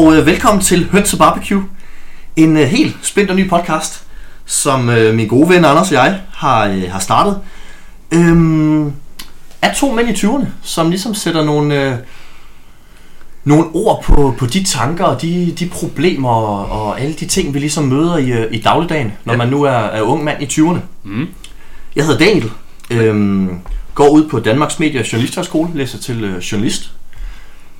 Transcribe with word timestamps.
og 0.00 0.16
øh, 0.16 0.26
velkommen 0.26 0.62
til 0.64 0.88
Høns 0.92 1.12
og 1.12 1.18
Barbecue. 1.18 1.62
En 2.36 2.56
øh, 2.56 2.62
helt 2.62 2.96
spændt 3.02 3.36
ny 3.36 3.48
podcast, 3.48 4.04
som 4.46 4.90
øh, 4.90 5.14
min 5.14 5.28
gode 5.28 5.48
ven 5.48 5.64
Anders 5.64 5.88
og 5.88 5.94
jeg 5.94 6.20
har, 6.34 6.66
øh, 6.66 6.82
har 6.90 6.98
startet. 6.98 7.38
Øhm, 8.14 8.92
er 9.62 9.74
to 9.76 9.92
mænd 9.92 10.08
i 10.08 10.12
20'erne, 10.12 10.46
som 10.62 10.90
ligesom 10.90 11.14
sætter 11.14 11.44
nogle, 11.44 11.84
øh, 11.84 11.94
nogle 13.44 13.64
ord 13.74 14.02
på, 14.04 14.34
på 14.38 14.46
de 14.46 14.64
tanker 14.64 15.04
og 15.04 15.22
de, 15.22 15.54
de 15.58 15.68
problemer 15.68 16.30
og, 16.30 16.82
og 16.86 17.00
alle 17.00 17.14
de 17.14 17.26
ting, 17.26 17.54
vi 17.54 17.58
ligesom 17.58 17.84
møder 17.84 18.16
i, 18.16 18.30
øh, 18.30 18.46
i 18.54 18.60
dagligdagen, 18.60 19.12
når 19.24 19.32
Ja. 19.32 19.38
man 19.38 19.48
nu 19.48 19.62
er, 19.62 19.70
er 19.70 20.02
ung 20.02 20.24
mand 20.24 20.42
i 20.42 20.46
20'erne. 20.46 20.78
Mm. 21.04 21.26
Jeg 21.96 22.06
hedder 22.06 22.18
Daniel, 22.26 22.50
øhm, 22.90 23.50
går 23.94 24.08
ud 24.08 24.28
på 24.28 24.40
Danmarks 24.40 24.78
Medie- 24.80 25.00
og 25.00 25.12
Journalisthøjskole, 25.12 25.70
læser 25.74 25.98
til 25.98 26.24
øh, 26.24 26.38
journalist. 26.38 26.92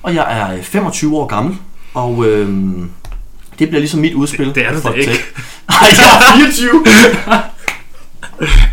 Og 0.02 0.14
jeg 0.14 0.26
er 0.40 0.56
øh, 0.56 0.62
25 0.62 1.16
år 1.16 1.26
gammel, 1.26 1.56
og 1.94 2.26
øhm, 2.26 2.90
det 3.58 3.68
bliver 3.68 3.80
ligesom 3.80 4.00
mit 4.00 4.14
udspil. 4.14 4.46
Det- 4.46 4.54
det 4.54 4.66
er 4.66 4.72
du 4.74 4.80
for 4.80 4.88
da 4.88 4.94
ikke. 4.94 5.10
Nej, 5.70 5.88
jeg 5.98 6.32
er 6.32 6.36
24. 6.36 6.84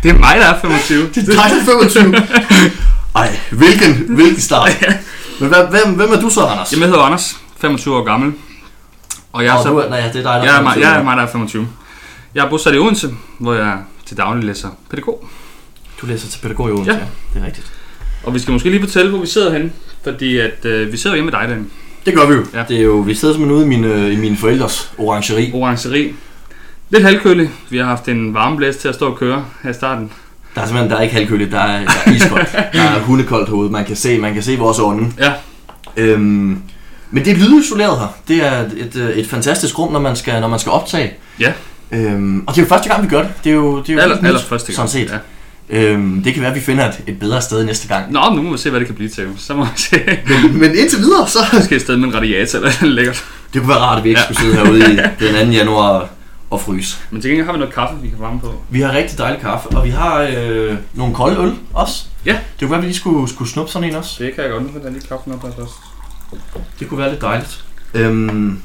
Det 0.02 0.10
er 0.10 0.18
mig, 0.18 0.36
der 0.36 0.46
er 0.46 0.60
25. 0.60 1.08
Det 1.08 1.16
er 1.16 1.22
dig, 1.24 1.34
der 1.34 1.42
er 1.60 1.64
25. 1.64 2.14
Ej, 3.16 3.38
hvilken, 3.50 3.94
hvilken 4.14 4.40
start. 4.40 4.70
Men 5.40 5.48
hvem, 5.48 5.94
hvem 5.96 6.12
er 6.12 6.20
du 6.20 6.30
så, 6.30 6.46
Anders? 6.46 6.72
Jamen, 6.72 6.82
jeg 6.82 6.88
hedder 6.88 7.02
Anders, 7.04 7.36
25 7.60 7.96
år 7.96 8.04
gammel. 8.04 8.32
Og 9.32 9.44
jeg 9.44 9.58
er, 9.58 9.62
så, 9.62 9.68
du 9.68 9.76
er, 9.78 9.88
nej, 9.88 10.00
det 10.00 10.08
er 10.08 10.12
dig, 10.12 10.24
der 10.24 10.42
jeg, 10.44 10.56
er, 10.58 10.62
mig, 10.62 10.72
25. 10.74 10.88
jeg 10.92 10.98
er 11.00 11.02
mig, 11.04 11.16
der 11.16 11.22
er 11.22 11.26
25. 11.26 11.68
Jeg 12.34 12.44
er 12.46 12.50
bosat 12.50 12.74
i 12.74 12.78
Odense, 12.78 13.10
hvor 13.38 13.54
jeg 13.54 13.78
til 14.06 14.16
daglig 14.16 14.44
læser 14.44 14.68
pædagog. 14.90 15.24
Du 16.00 16.06
læser 16.06 16.28
til 16.28 16.38
pædagog 16.38 16.68
i 16.68 16.72
Odense, 16.72 16.90
Ja. 16.92 16.96
ja. 16.98 17.04
Det 17.34 17.42
er 17.42 17.46
rigtigt. 17.46 17.72
Og 18.24 18.34
vi 18.34 18.38
skal 18.38 18.52
måske 18.52 18.70
lige 18.70 18.80
fortælle, 18.80 19.10
hvor 19.10 19.20
vi 19.20 19.26
sidder 19.26 19.52
henne. 19.52 19.72
Fordi 20.04 20.38
at, 20.38 20.64
øh, 20.64 20.92
vi 20.92 20.96
sidder 20.96 21.16
hjemme 21.16 21.30
med 21.30 21.40
dig, 21.40 21.48
Dan. 21.48 21.70
Det 22.06 22.14
gør 22.14 22.26
vi 22.26 22.34
jo. 22.34 22.44
Ja. 22.54 22.64
Det 22.68 22.78
er 22.78 22.82
jo 22.82 22.96
vi 22.96 23.14
sidder 23.14 23.34
simpelthen 23.34 23.56
ude 23.56 23.64
i 23.64 23.68
mine, 23.68 24.12
i 24.12 24.16
mine 24.16 24.36
forældres 24.36 24.92
orangeri. 24.98 25.50
Orangeri. 25.54 26.14
Lidt 26.90 27.04
halvkølig. 27.04 27.50
Vi 27.70 27.78
har 27.78 27.84
haft 27.84 28.08
en 28.08 28.34
varmeblæs 28.34 28.76
til 28.76 28.88
at 28.88 28.94
stå 28.94 29.06
og 29.06 29.18
køre 29.18 29.44
her 29.62 29.70
i 29.70 29.74
starten. 29.74 30.10
Der 30.54 30.60
er 30.60 30.66
simpelthen 30.66 30.90
der 30.90 30.96
er 30.96 31.02
ikke 31.02 31.14
halvkøligt, 31.14 31.52
der 31.52 31.60
er, 31.60 31.84
der 31.84 31.90
er 32.06 32.14
iskoldt. 32.14 32.52
der 32.72 32.82
er 32.82 33.00
hundekoldt 33.00 33.48
herude. 33.48 33.70
Man 33.70 33.84
kan 33.84 33.96
se, 33.96 34.18
man 34.18 34.34
kan 34.34 34.42
se 34.42 34.56
vores 34.56 34.78
ånde. 34.78 35.12
Ja. 35.18 35.32
Øhm, 35.96 36.62
men 37.10 37.24
det 37.24 37.32
er 37.32 37.36
lydisoleret 37.36 37.98
her. 37.98 38.16
Det 38.28 38.46
er 38.46 38.60
et, 38.76 38.96
øh, 38.96 39.10
et 39.10 39.26
fantastisk 39.26 39.78
rum, 39.78 39.92
når 39.92 40.00
man 40.00 40.16
skal, 40.16 40.40
når 40.40 40.48
man 40.48 40.58
skal 40.58 40.72
optage. 40.72 41.12
Ja. 41.40 41.52
Øhm, 41.92 42.44
og 42.46 42.54
det 42.54 42.60
er 42.60 42.64
jo 42.64 42.68
første 42.68 42.88
gang, 42.88 43.02
vi 43.02 43.08
gør 43.08 43.22
det. 43.22 43.30
Det 43.44 43.50
er 43.50 43.54
jo, 43.54 43.80
det 43.80 43.88
er 43.88 43.94
jo 43.94 44.00
Aller, 44.00 44.16
aller 44.16 44.40
første 44.40 44.66
gang. 44.66 44.76
Sådan 44.76 44.88
set. 44.88 45.10
Ja. 45.12 45.18
Øhm, 45.70 46.22
det 46.22 46.32
kan 46.34 46.42
være, 46.42 46.50
at 46.50 46.56
vi 46.56 46.60
finder 46.60 46.88
et, 46.88 47.00
et 47.06 47.18
bedre 47.20 47.42
sted 47.42 47.64
næste 47.64 47.88
gang. 47.88 48.12
Nå, 48.12 48.20
nu 48.34 48.42
må 48.42 48.52
vi 48.52 48.58
se, 48.58 48.70
hvad 48.70 48.80
det 48.80 48.86
kan 48.88 48.94
blive 48.96 49.10
til. 49.10 49.28
Så 49.38 49.54
må 49.54 49.64
vi 49.64 49.70
se. 49.76 49.96
Men, 50.28 50.58
men 50.60 50.74
indtil 50.78 50.98
videre, 50.98 51.28
så... 51.28 51.38
Måske 51.52 51.74
et 51.76 51.80
sted 51.82 51.96
med 51.96 52.08
en 52.08 52.14
radiator 52.14 52.58
eller 52.58 52.70
lækkert. 52.84 53.24
Det 53.52 53.60
kunne 53.60 53.68
være 53.68 53.78
rart, 53.78 53.98
at 53.98 54.04
vi 54.04 54.08
ikke 54.08 54.20
Ja. 54.20 54.24
skulle 54.24 54.40
sidde 54.40 54.54
herude 54.54 54.80
i 54.92 54.96
den 55.34 55.46
2. 55.46 55.52
januar 55.52 56.08
og 56.50 56.60
fryse. 56.60 56.96
Men 57.10 57.20
til 57.22 57.30
gengæld 57.30 57.46
har 57.46 57.52
vi 57.52 57.58
noget 57.58 57.74
kaffe, 57.74 57.96
vi 58.02 58.08
kan 58.08 58.18
varme 58.20 58.40
på. 58.40 58.54
Vi 58.70 58.80
har 58.80 58.92
rigtig 58.92 59.18
dejlig 59.18 59.40
kaffe, 59.40 59.68
og 59.68 59.84
vi 59.84 59.90
har 59.90 60.28
øh, 60.36 60.76
nogle 60.94 61.14
kolde 61.14 61.42
øl 61.42 61.52
også. 61.74 62.04
Ja. 62.26 62.32
Det 62.32 62.40
kunne 62.60 62.70
være, 62.70 62.78
at 62.78 62.82
vi 62.82 62.88
lige 62.88 62.98
skulle, 62.98 63.28
skulle 63.28 63.50
snuppe 63.50 63.72
sådan 63.72 63.88
en 63.90 63.94
også. 63.96 64.24
Det 64.24 64.34
kan 64.34 64.44
jeg 64.44 64.52
godt. 64.52 64.62
Nu 64.62 64.68
finder 64.68 64.84
jeg 64.84 64.92
lige 64.92 65.06
kaffen 65.08 65.32
op 65.32 65.42
her 65.42 65.50
først. 65.58 65.72
Det 66.80 66.88
kunne 66.88 66.98
være 67.00 67.10
lidt 67.10 67.20
dejligt. 67.20 67.64
Øhm, 67.94 68.62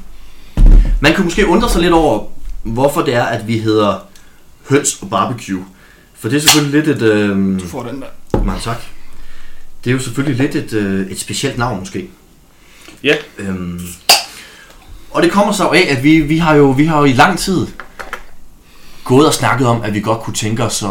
man 1.00 1.14
kan 1.16 1.24
måske 1.24 1.48
undre 1.48 1.70
sig 1.70 1.82
lidt 1.82 1.94
over, 1.94 2.24
hvorfor 2.64 3.02
det 3.02 3.16
er, 3.16 3.24
at 3.24 3.48
vi 3.48 3.58
hedder 3.58 4.06
høns 4.70 4.98
og 5.02 5.10
barbecue. 5.10 5.64
For 6.24 6.30
det 6.30 6.38
er 6.38 6.42
selvfølgelig 6.42 6.84
lidt 6.86 6.98
et... 6.98 7.02
Øhm, 7.02 7.60
Du 7.60 7.68
får 7.68 7.84
den 7.84 8.02
der. 8.02 8.44
mange 8.44 8.62
tak. 8.62 8.78
Det 9.84 9.90
er 9.90 9.94
jo 9.94 10.00
selvfølgelig 10.00 10.38
lidt 10.46 10.56
et, 10.56 10.74
øh, 10.74 11.08
et 11.12 11.20
specielt 11.20 11.58
navn 11.58 11.80
måske. 11.80 12.10
Ja. 13.04 13.16
Øhm, 13.38 13.80
og 15.12 15.24
det 15.24 15.32
kommer 15.32 15.54
så 15.54 15.64
af, 15.68 15.88
at 15.98 16.04
vi, 16.04 16.20
vi, 16.20 16.38
har 16.38 16.56
jo, 16.56 16.66
vi 16.72 16.86
har 16.86 16.98
jo 17.00 17.06
i 17.06 17.14
lang 17.14 17.40
tid 17.40 17.68
gået 19.04 19.28
og 19.28 19.34
snakket 19.34 19.68
om, 19.68 19.82
at 19.82 19.94
vi 19.94 20.00
godt 20.02 20.20
kunne 20.20 20.34
tænke 20.34 20.64
os 20.64 20.84
at, 20.84 20.90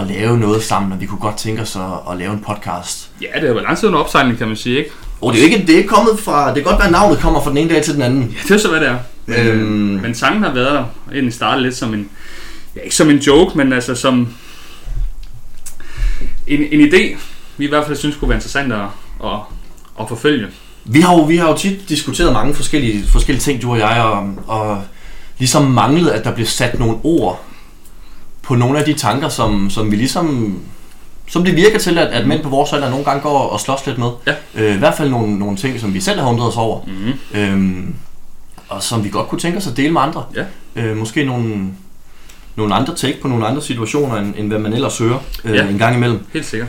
at 0.00 0.06
lave 0.06 0.38
noget 0.38 0.62
sammen, 0.62 0.92
og 0.92 1.00
vi 1.00 1.06
kunne 1.06 1.20
godt 1.20 1.36
tænke 1.36 1.62
os 1.62 1.76
at, 1.76 1.82
at 2.12 2.18
lave 2.18 2.32
en 2.32 2.40
podcast. 2.40 3.10
Ja, 3.22 3.26
det 3.40 3.46
har 3.48 3.54
været 3.54 3.62
lang 3.62 3.78
tid 3.78 3.88
under 3.88 4.00
opsejling, 4.00 4.38
kan 4.38 4.46
man 4.48 4.56
sige, 4.56 4.78
ikke? 4.78 4.90
Og 5.20 5.32
det 5.32 5.38
er 5.42 5.48
jo 5.48 5.52
ikke, 5.54 5.66
det 5.66 5.72
er 5.74 5.76
ikke 5.76 5.88
kommet 5.88 6.18
fra, 6.20 6.46
det 6.46 6.54
kan 6.54 6.64
godt 6.64 6.78
være, 6.78 6.86
at 6.86 6.92
navnet 6.92 7.18
kommer 7.18 7.42
fra 7.42 7.50
den 7.50 7.58
ene 7.58 7.74
dag 7.74 7.82
til 7.84 7.94
den 7.94 8.02
anden. 8.02 8.22
Ja, 8.22 8.38
det 8.48 8.50
er 8.50 8.58
så, 8.58 8.68
hvad 8.68 8.80
det 8.80 8.88
er. 8.88 8.98
Men, 9.26 9.38
Øhm. 9.46 9.68
men 10.02 10.14
sangen 10.14 10.42
har 10.42 10.52
været 10.52 10.72
der. 10.72 10.84
Egentlig 11.12 11.34
startet 11.34 11.62
lidt 11.62 11.76
som 11.76 11.94
en... 11.94 12.08
Ja, 12.76 12.80
ikke 12.80 12.96
som 12.96 13.10
en 13.10 13.18
joke, 13.18 13.58
men 13.58 13.72
altså 13.72 13.94
som... 13.94 14.34
En, 16.46 16.60
en 16.72 16.88
idé, 16.88 17.16
vi 17.56 17.64
i 17.64 17.68
hvert 17.68 17.86
fald 17.86 17.96
synes 17.96 18.16
kunne 18.16 18.28
være 18.28 18.36
interessant 18.36 18.72
at, 18.72 18.80
at, 19.24 19.38
at 20.00 20.08
forfølge. 20.08 20.46
Vi 20.84 21.00
har 21.00 21.14
jo, 21.14 21.22
vi 21.22 21.36
har 21.36 21.48
jo 21.48 21.56
tit 21.56 21.88
diskuteret 21.88 22.32
mange 22.32 22.54
forskellige, 22.54 23.04
forskellige 23.06 23.42
ting, 23.42 23.62
du 23.62 23.70
og 23.70 23.78
jeg, 23.78 24.02
og, 24.02 24.34
og 24.46 24.82
ligesom 25.38 25.62
manglet, 25.70 26.10
at 26.10 26.24
der 26.24 26.34
bliver 26.34 26.46
sat 26.46 26.78
nogle 26.78 26.96
ord 27.02 27.44
på 28.42 28.54
nogle 28.54 28.78
af 28.78 28.84
de 28.84 28.92
tanker, 28.92 29.28
som, 29.28 29.70
som 29.70 29.90
vi 29.90 29.96
ligesom 29.96 30.58
som 31.26 31.44
det 31.44 31.56
virker 31.56 31.78
til, 31.78 31.98
at, 31.98 32.06
at 32.06 32.26
mænd 32.26 32.42
på 32.42 32.48
vores 32.48 32.72
alder 32.72 32.90
nogle 32.90 33.04
gange 33.04 33.22
går 33.22 33.38
og 33.38 33.60
slås 33.60 33.86
lidt 33.86 33.98
med. 33.98 34.10
Ja. 34.26 34.34
Øh, 34.54 34.74
I 34.74 34.78
hvert 34.78 34.94
fald 34.94 35.10
nogle, 35.10 35.38
nogle 35.38 35.56
ting, 35.56 35.80
som 35.80 35.94
vi 35.94 36.00
selv 36.00 36.20
har 36.20 36.28
undret 36.28 36.48
os 36.48 36.56
over, 36.56 36.80
Mm-hmm. 36.86 37.40
øhm, 37.40 37.94
og 38.68 38.82
som 38.82 39.04
vi 39.04 39.08
godt 39.08 39.28
kunne 39.28 39.38
tænke 39.38 39.58
os 39.58 39.66
at 39.66 39.76
dele 39.76 39.90
med 39.90 40.00
andre. 40.00 40.24
Ja. 40.34 40.44
Øh, 40.76 40.96
måske 40.96 41.24
nogle, 41.24 41.68
nogle 42.56 42.74
andre 42.74 42.94
take 42.96 43.20
på 43.22 43.28
nogle 43.28 43.46
andre 43.46 43.62
situationer, 43.62 44.16
end, 44.16 44.34
end 44.38 44.48
hvad 44.48 44.58
man 44.58 44.72
ellers 44.72 44.98
hører 44.98 45.18
øh, 45.44 45.54
Ja. 45.54 45.66
en 45.68 45.78
gang 45.78 45.96
imellem. 45.96 46.18
Helt 46.32 46.46
sikkert. 46.46 46.68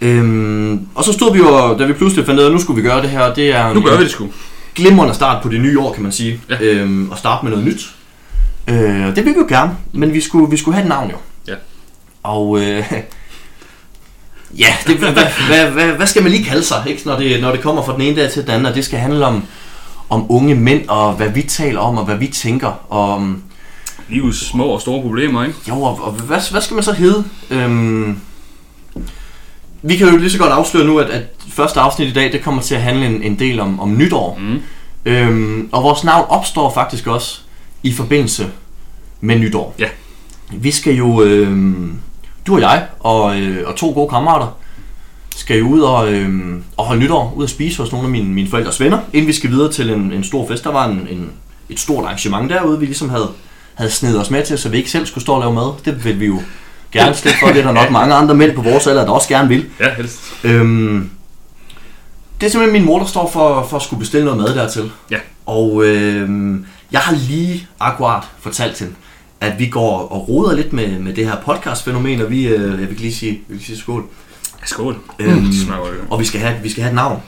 Øhm, 0.00 0.86
og 0.94 1.04
så 1.04 1.12
stod 1.12 1.32
vi 1.32 1.38
jo, 1.38 1.78
da 1.78 1.84
vi 1.86 1.92
pludselig 1.92 2.26
fandt 2.26 2.38
ud 2.40 2.44
af, 2.44 2.48
at 2.48 2.54
nu 2.54 2.60
skulle 2.60 2.82
vi 2.82 2.88
gøre 2.88 3.02
det 3.02 3.10
her, 3.10 3.34
det 3.34 3.50
er 3.52 3.74
Nu 3.74 3.80
gør 3.80 3.92
en 3.92 3.98
vi 3.98 4.04
det 4.04 4.10
sgu. 4.12 4.28
glimrende 4.74 5.14
start 5.14 5.42
på 5.42 5.48
det 5.48 5.60
nye 5.60 5.80
år, 5.80 5.92
kan 5.92 6.02
man 6.02 6.12
sige. 6.12 6.40
Ja. 6.50 6.56
Øhm, 6.60 7.10
og 7.10 7.18
starte 7.18 7.44
med 7.44 7.50
noget 7.52 7.66
nyt. 7.66 7.90
Øh, 8.68 9.06
og 9.06 9.16
det 9.16 9.24
vil 9.24 9.34
vi 9.34 9.38
jo 9.38 9.46
gerne, 9.48 9.76
men 9.92 10.12
vi 10.12 10.20
skulle, 10.20 10.50
vi 10.50 10.56
skulle 10.56 10.74
have 10.74 10.82
et 10.82 10.88
navn 10.88 11.10
jo. 11.10 11.16
Ja. 11.48 11.54
Og 12.22 12.60
øh, 12.60 12.92
ja, 14.58 14.74
det, 14.86 14.96
hvad, 14.96 15.12
hvad, 15.12 15.24
hvad, 15.48 15.70
hvad, 15.70 15.86
hvad 15.86 16.06
skal 16.06 16.22
man 16.22 16.32
lige 16.32 16.44
kalde 16.44 16.64
sig, 16.64 16.82
ikke? 16.86 17.02
Når, 17.04 17.16
det, 17.18 17.40
når 17.40 17.50
det 17.52 17.60
kommer 17.60 17.82
fra 17.84 17.92
den 17.92 18.00
ene 18.00 18.16
dag 18.22 18.30
til 18.30 18.42
den 18.42 18.50
anden, 18.50 18.66
og 18.66 18.74
det 18.74 18.84
skal 18.84 18.98
handle 18.98 19.26
om, 19.26 19.42
om 20.10 20.26
unge 20.28 20.54
mænd, 20.54 20.88
og 20.88 21.12
hvad 21.12 21.28
vi 21.28 21.42
taler 21.42 21.80
om, 21.80 21.98
og 21.98 22.04
hvad 22.04 22.16
vi 22.16 22.26
tænker, 22.26 22.72
og 22.92 23.14
om, 23.14 23.42
Livets 24.08 24.46
små 24.46 24.64
og 24.64 24.80
store 24.80 25.02
problemer, 25.02 25.44
ikke? 25.44 25.58
jo, 25.68 25.82
og, 25.82 25.98
og 26.02 26.12
hvad, 26.12 26.50
hvad 26.50 26.60
skal 26.60 26.74
man 26.74 26.84
så 26.84 26.92
hedde? 26.92 27.24
Øhm, 27.50 28.20
vi 29.82 29.96
kan 29.96 30.08
jo 30.08 30.16
lige 30.16 30.30
så 30.30 30.38
godt 30.38 30.52
afsløre 30.52 30.86
nu, 30.86 30.98
at, 30.98 31.10
at 31.10 31.22
første 31.48 31.80
afsnit 31.80 32.08
i 32.08 32.12
dag, 32.12 32.32
det 32.32 32.42
kommer 32.42 32.62
til 32.62 32.74
at 32.74 32.82
handle 32.82 33.06
en, 33.06 33.22
en 33.22 33.38
del 33.38 33.60
om, 33.60 33.80
om 33.80 33.98
nytår. 33.98 34.38
Mm. 34.40 34.60
Øhm, 35.04 35.68
og 35.72 35.82
vores 35.82 36.04
navn 36.04 36.26
opstår 36.28 36.74
faktisk 36.74 37.06
også 37.06 37.40
i 37.82 37.92
forbindelse 37.92 38.50
med 39.20 39.38
nytår. 39.38 39.74
Ja. 39.78 39.88
Vi 40.52 40.70
skal 40.70 40.94
jo, 40.94 41.22
øhm, 41.22 41.98
du 42.46 42.54
og 42.54 42.60
jeg 42.60 42.86
og, 43.00 43.40
øh, 43.40 43.68
og 43.68 43.76
to 43.76 43.92
gode 43.92 44.08
kammerater, 44.08 44.56
skal 45.36 45.58
jo 45.58 45.68
ud 45.68 45.80
og, 45.80 46.12
øhm, 46.12 46.62
og 46.76 46.84
holde 46.84 47.00
nytår, 47.00 47.32
ud 47.36 47.42
og 47.42 47.50
spise 47.50 47.82
hos 47.82 47.92
nogle 47.92 48.06
af 48.06 48.10
mine, 48.10 48.28
mine 48.28 48.48
forældres 48.48 48.80
venner, 48.80 48.98
inden 49.12 49.28
vi 49.28 49.32
skal 49.32 49.50
videre 49.50 49.72
til 49.72 49.90
en, 49.90 50.12
en 50.12 50.24
stor 50.24 50.48
fest. 50.48 50.64
Der 50.64 50.72
var 50.72 50.88
en, 50.88 51.08
en, 51.10 51.30
et 51.68 51.80
stort 51.80 52.04
arrangement 52.04 52.50
derude, 52.50 52.78
vi 52.78 52.86
ligesom 52.86 53.08
havde, 53.08 53.30
havde 53.78 53.90
snedet 53.90 54.20
os 54.20 54.30
med 54.30 54.44
til, 54.44 54.58
så 54.58 54.68
vi 54.68 54.76
ikke 54.76 54.90
selv 54.90 55.06
skulle 55.06 55.22
stå 55.22 55.32
og 55.32 55.40
lave 55.40 55.52
mad. 55.52 55.72
Det 55.84 56.04
vil 56.04 56.20
vi 56.20 56.26
jo 56.26 56.40
gerne 56.92 57.14
slippe 57.14 57.38
for. 57.40 57.46
Det 57.48 57.56
er 57.58 57.62
der 57.62 57.72
nok 57.72 57.90
mange 57.90 58.14
andre 58.14 58.34
mænd 58.34 58.54
på 58.56 58.62
vores 58.62 58.86
alder, 58.86 59.04
der 59.04 59.12
også 59.12 59.28
gerne 59.28 59.48
vil. 59.48 59.66
Ja, 59.80 59.94
helst. 59.94 60.20
Øhm, 60.44 61.10
det 62.40 62.46
er 62.46 62.50
simpelthen 62.50 62.72
min 62.80 62.86
mor, 62.86 62.98
der 62.98 63.06
står 63.06 63.30
for, 63.30 63.66
for 63.70 63.76
at 63.76 63.82
skulle 63.82 64.00
bestille 64.00 64.24
noget 64.24 64.40
mad 64.40 64.54
dertil. 64.54 64.90
Ja. 65.10 65.16
Og 65.46 65.84
øhm, 65.84 66.66
jeg 66.92 67.00
har 67.00 67.14
lige 67.16 67.68
akkurat 67.80 68.22
fortalt 68.40 68.78
hende, 68.78 68.92
at 69.40 69.58
vi 69.58 69.66
går 69.66 70.08
og 70.08 70.28
roder 70.28 70.56
lidt 70.56 70.72
med, 70.72 70.98
med 70.98 71.12
det 71.14 71.26
her 71.26 71.36
podcast-fænomen, 71.36 72.20
og 72.20 72.30
vi, 72.30 72.46
øh, 72.46 72.80
jeg 72.80 72.88
vil 72.88 72.96
lige 72.98 73.14
sige, 73.14 73.32
jeg 73.48 73.56
vil 73.56 73.64
sige 73.64 73.78
skål. 73.78 74.04
Skål. 74.64 74.96
Øhm, 75.18 75.32
Mm, 75.38 75.44
de 75.44 75.64
smager 75.64 75.80
godt. 75.80 75.94
Og 76.10 76.20
vi 76.20 76.24
skal, 76.24 76.40
have, 76.40 76.54
vi 76.62 76.70
skal 76.70 76.82
have 76.82 76.90
et 76.90 76.94
navn. 76.96 77.22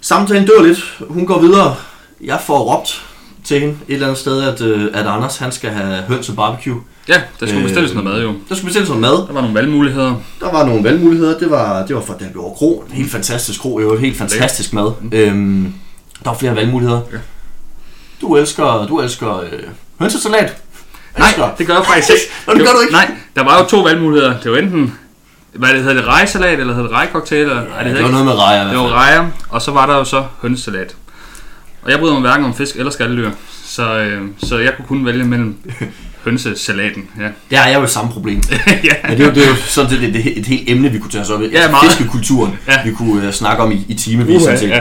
Samtalen 0.00 0.46
dør 0.46 0.62
lidt. 0.62 0.98
Hun 1.08 1.26
går 1.26 1.40
videre. 1.40 1.74
Jeg 2.20 2.40
får 2.46 2.58
råbt 2.58 3.04
til 3.48 3.60
hende 3.60 3.74
et 3.88 3.94
eller 3.94 4.06
andet 4.06 4.20
sted, 4.20 4.42
at, 4.42 4.60
øh, 4.60 4.84
at 4.94 5.06
Anders 5.06 5.36
han 5.36 5.52
skal 5.52 5.70
have 5.70 6.02
høns 6.08 6.28
og 6.28 6.36
barbecue. 6.36 6.80
Ja, 7.08 7.14
der 7.40 7.46
skulle 7.46 7.56
Øh, 7.58 7.62
bestilles 7.64 7.94
noget 7.94 8.04
mad 8.10 8.22
jo. 8.22 8.28
Der 8.48 8.54
skulle 8.54 8.64
bestilles 8.64 8.88
noget 8.88 9.00
mad. 9.00 9.10
Der 9.26 9.32
var 9.32 9.40
nogle 9.40 9.54
valgmuligheder. 9.54 10.14
Der 10.40 10.52
var 10.52 10.66
nogle 10.66 10.84
valgmuligheder. 10.84 11.38
Det 11.38 11.50
var, 11.50 11.86
det 11.86 11.96
var 11.96 12.02
fra 12.02 12.14
Dalbjørg 12.20 12.54
Kro. 12.58 12.84
En 12.90 12.92
helt 12.96 13.10
fantastisk 13.12 13.60
kro. 13.60 13.80
Jo, 13.80 13.96
helt 13.96 14.18
fantastisk 14.18 14.72
mad. 14.72 14.92
Øhm, 15.12 15.74
der 16.24 16.30
var 16.30 16.38
flere 16.38 16.56
valgmuligheder. 16.56 17.00
Ja. 17.12 17.18
Du 18.20 18.36
elsker, 18.36 18.86
du 18.86 19.00
elsker 19.00 19.40
øh, 19.40 19.58
hønsesalat. 20.00 20.56
Nej, 21.18 21.28
Elsker. 21.28 21.48
det 21.58 21.66
gør 21.66 21.74
jeg 21.74 21.84
faktisk 21.86 22.10
ikke. 22.10 22.22
Nå, 22.46 22.54
det 22.54 22.66
gør 22.66 22.72
du 22.72 22.80
ikke. 22.80 22.92
Nej, 22.92 23.10
der 23.36 23.44
var 23.44 23.58
jo 23.58 23.64
to 23.64 23.80
valgmuligheder. 23.80 24.40
Det 24.40 24.52
var 24.52 24.58
enten, 24.58 24.94
hvad 25.52 25.68
det 25.68 25.78
hedder 25.78 25.94
det, 25.94 26.04
rejesalat, 26.06 26.60
eller 26.60 26.74
hedder 26.74 26.88
det 26.88 26.96
rejecocktail, 26.96 27.40
eller, 27.42 27.62
Ja, 27.78 27.88
det, 27.88 27.96
det 27.96 28.04
var 28.04 28.10
noget 28.10 28.24
med 28.26 28.34
rejer 28.34 28.68
det 28.68 28.78
var 28.78 28.88
rejer, 28.92 29.28
og 29.50 29.62
så 29.62 29.70
var 29.70 29.86
der 29.86 29.94
jo 29.96 30.04
så 30.04 30.24
hønsesalat. 30.42 30.96
Og 31.88 31.92
jeg 31.92 32.00
bryder 32.00 32.14
mig 32.14 32.20
hverken 32.22 32.44
om 32.44 32.54
fisk 32.54 32.76
eller 32.76 32.90
skaldyr, 32.92 33.30
så, 33.64 33.98
øh, 33.98 34.22
så 34.38 34.58
jeg 34.58 34.72
kunne 34.76 34.86
kun 34.86 35.06
vælge 35.06 35.24
mellem 35.24 35.56
hønsesalaten. 36.24 37.08
Ja. 37.20 37.28
Det 37.50 37.58
har 37.58 37.68
jeg 37.70 37.80
jo 37.80 37.86
samme 37.86 38.10
problem. 38.10 38.42
ja. 38.66 38.72
Ja, 39.08 39.14
det 39.14 39.20
er 39.20 39.24
jo, 39.26 39.34
det 39.34 39.44
er 39.44 39.48
jo 39.48 39.54
sådan 39.56 39.90
set 39.90 40.02
et, 40.02 40.16
et, 40.16 40.38
et 40.38 40.46
helt 40.46 40.62
emne, 40.70 40.88
vi 40.92 40.98
kunne 40.98 41.10
tage 41.10 41.22
os 41.22 41.30
op 41.30 41.42
i. 41.42 41.46
Ja, 41.52 41.70
meget. 41.70 41.84
Fiskekulturen, 41.90 42.58
Ja. 42.68 42.74
vi 42.84 42.92
kunne 42.92 43.26
uh, 43.28 43.32
snakke 43.32 43.62
om 43.62 43.72
i, 43.72 43.84
i 43.88 43.94
timevis. 43.94 44.42
sådan 44.42 44.58
set. 44.58 44.68
ja. 44.68 44.80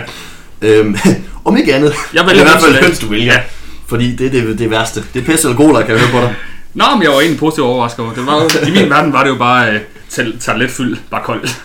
Øhm, 0.62 0.98
om 1.45 1.57
ikke 1.57 1.74
andet. 1.75 1.94
Jeg 2.13 2.25
vælger 2.27 2.42
i 2.42 2.45
hvert 2.45 2.62
fald 2.62 2.83
høns, 2.83 3.00
du 3.00 3.07
vælger. 3.09 3.33
Ja. 3.33 3.39
Fordi 3.88 4.15
det 4.15 4.27
er 4.27 4.31
det, 4.31 4.59
det 4.59 4.69
værste. 4.69 5.04
Det 5.13 5.21
er 5.21 5.25
pest 5.25 5.44
eller 5.44 5.57
cola, 5.57 5.81
kan 5.81 5.89
jeg 5.95 6.00
høre 6.00 6.12
på 6.21 6.27
dig. 6.27 6.36
Nå, 6.74 6.86
men 6.94 7.04
jeg 7.04 7.12
var 7.12 7.19
egentlig 7.19 7.39
positivt 7.39 7.65
overrasket 7.68 8.00
over. 8.06 8.13
Det 8.13 8.25
var 8.25 8.33
jo, 8.42 8.50
I 8.68 8.71
min 8.71 8.89
verden 8.89 9.13
var 9.13 9.24
det 9.24 9.30
jo 9.30 9.36
bare 9.36 9.71
øh, 9.71 9.80
tal- 10.09 10.39
toiletfyld, 10.39 10.98
bare 11.12 11.21
koldt. 11.24 11.62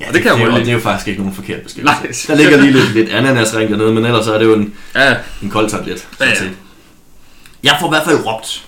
Ja, 0.00 0.08
Og 0.08 0.14
det 0.14 0.22
kan 0.22 0.30
jeg 0.30 0.38
det, 0.38 0.44
godt 0.44 0.52
og 0.54 0.58
lide. 0.58 0.64
det 0.64 0.68
er 0.68 0.72
jo 0.76 0.80
faktisk 0.80 1.08
ikke 1.08 1.20
nogen 1.20 1.34
forkert 1.34 1.62
beskrivelse. 1.62 1.94
Nej. 2.28 2.36
Der 2.36 2.42
ligger 2.42 2.60
lige 2.60 2.72
lidt, 2.72 2.94
lidt 2.94 3.08
ananasring 3.10 3.70
dernede, 3.70 3.92
men 3.94 4.04
ellers 4.04 4.26
er 4.26 4.38
det 4.38 4.44
jo 4.44 4.54
en, 4.54 4.74
Ja, 4.94 5.14
en 5.42 5.50
kold 5.50 5.70
tablet. 5.70 6.08
Ja, 6.20 6.26
ja. 6.28 6.34
Jeg 7.62 7.76
får 7.80 7.86
i 7.86 7.90
hvert 7.90 8.04
fald 8.04 8.26
råbt, 8.26 8.66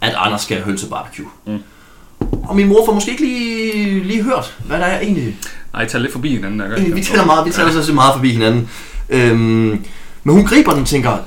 at 0.00 0.14
Anders 0.16 0.42
skal 0.42 0.56
have 0.56 0.64
hønse 0.64 0.86
barbecue. 0.88 1.26
Mm. 1.46 1.58
Og 2.48 2.56
min 2.56 2.68
mor 2.68 2.86
får 2.86 2.94
måske 2.94 3.10
ikke 3.10 3.22
lige, 3.22 4.04
lige 4.04 4.22
hørt, 4.22 4.56
hvad 4.66 4.78
der 4.78 4.84
er 4.84 5.00
egentlig. 5.00 5.36
nej, 5.72 5.86
tag 5.88 6.00
lidt 6.00 6.12
forbi 6.12 6.28
hinanden. 6.34 6.60
Der, 6.60 6.68
gør 6.68 6.74
egentlig 6.74 6.94
vi 6.94 7.00
det. 7.00 7.08
taler 7.08 7.24
meget, 7.26 7.46
vi 7.46 7.50
taler 7.50 7.82
så 7.82 7.92
meget 7.92 8.14
forbi 8.14 8.32
hinanden. 8.32 8.70
Øhm, 9.08 9.84
men 10.24 10.34
hun 10.34 10.44
griber 10.46 10.72
den 10.72 10.80
og 10.82 10.86
tænker, 10.88 11.18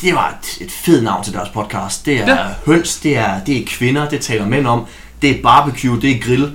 det 0.00 0.14
var 0.14 0.38
et, 0.42 0.64
et 0.66 0.72
fedt 0.72 1.04
navn 1.04 1.24
til 1.24 1.32
deres 1.32 1.48
podcast. 1.48 2.06
Det 2.06 2.14
er 2.20 2.26
Ja. 2.26 2.40
ja. 2.42 2.46
høns, 2.66 2.96
det 2.96 3.16
er, 3.16 3.44
det 3.46 3.56
er 3.58 3.64
kvinder, 3.66 4.08
det 4.08 4.20
taler 4.20 4.46
mænd 4.46 4.66
om. 4.66 4.84
Det 5.22 5.30
er 5.30 5.42
barbecue, 5.42 6.00
det 6.00 6.10
er 6.10 6.18
grill. 6.20 6.52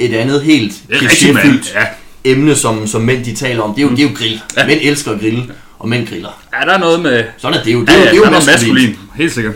Et 0.00 0.14
andet 0.14 0.42
helt 0.42 0.72
klichéfyldt 0.92 1.74
Ja. 1.78 1.84
emne, 2.24 2.54
som, 2.54 2.86
som 2.86 3.00
mænd 3.02 3.24
de 3.24 3.34
taler 3.34 3.62
om. 3.62 3.74
Det 3.74 3.82
er 3.82 3.86
jo, 3.86 3.90
det 3.90 3.98
er 4.04 4.08
jo 4.10 4.14
grill. 4.16 4.40
Ja. 4.56 4.66
Mænd 4.66 4.80
elsker 4.82 5.10
at 5.12 5.20
grille, 5.20 5.44
og 5.78 5.88
mænd 5.88 6.06
griller. 6.08 6.42
ja, 6.60 6.66
der 6.66 6.72
er 6.74 6.78
noget 6.78 7.00
med... 7.00 7.24
Sådan 7.38 7.58
er 7.58 7.62
det 7.64 7.72
jo. 7.72 7.80
Det 7.80 7.88
Ja, 7.88 7.92
er, 7.94 7.98
jo- 7.98 8.04
ja, 8.04 8.10
det 8.10 8.16
er 8.20 8.24
jo 8.24 8.30
maskulin. 8.30 8.74
maskulin. 8.74 8.96
Helt 9.16 9.32
sikkert. 9.32 9.54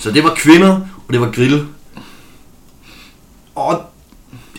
Så 0.00 0.10
det 0.10 0.24
var 0.24 0.34
kvinder, 0.36 0.72
og 1.08 1.12
det 1.12 1.20
var 1.20 1.30
grill. 1.30 1.64
Og 3.54 3.82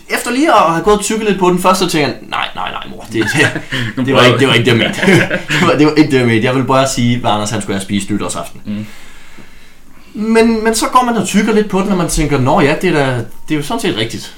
efter 0.09 0.31
lige 0.31 0.47
at 0.53 0.71
have 0.73 0.83
gået 0.83 0.97
og 0.97 1.03
tykket 1.03 1.25
lidt 1.27 1.39
på 1.39 1.49
den 1.49 1.59
første, 1.61 1.85
så 1.85 1.91
tænkte 1.91 2.11
jeg, 2.11 2.17
nej, 2.29 2.47
nej, 2.55 2.71
nej, 2.71 2.83
mor, 2.89 3.05
det, 3.13 3.25
det, 3.97 4.05
det, 4.05 4.13
var, 4.13 4.23
ikke, 4.25 4.39
det 4.39 4.47
var 4.47 4.53
ikke 4.53 4.71
det, 4.71 4.79
jeg 4.79 4.87
mente. 4.87 5.01
det, 5.59 5.67
var, 5.67 5.73
det 5.77 5.85
var 5.87 5.93
ikke 5.93 6.11
det, 6.11 6.17
jeg 6.17 6.27
mente. 6.27 6.43
Jeg 6.45 6.53
ville 6.55 6.67
bare 6.67 6.87
sige, 6.87 7.15
at 7.15 7.25
Anders 7.31 7.49
han 7.49 7.61
skulle 7.61 7.75
have 7.75 7.83
spist 7.83 8.09
nytårsaften. 8.09 8.61
Mm. 8.65 8.85
Men, 10.13 10.63
men 10.63 10.75
så 10.75 10.85
går 10.87 11.03
man 11.05 11.15
og 11.17 11.27
tykker 11.27 11.53
lidt 11.53 11.69
på 11.69 11.79
den, 11.81 11.89
og 11.91 11.97
man 11.97 12.09
tænker, 12.09 12.39
nå 12.39 12.61
ja, 12.61 12.75
det 12.81 12.89
er, 12.89 12.93
da, 12.93 13.05
det 13.49 13.53
er 13.53 13.55
jo 13.55 13.63
sådan 13.63 13.81
set 13.81 13.97
rigtigt. 13.97 14.35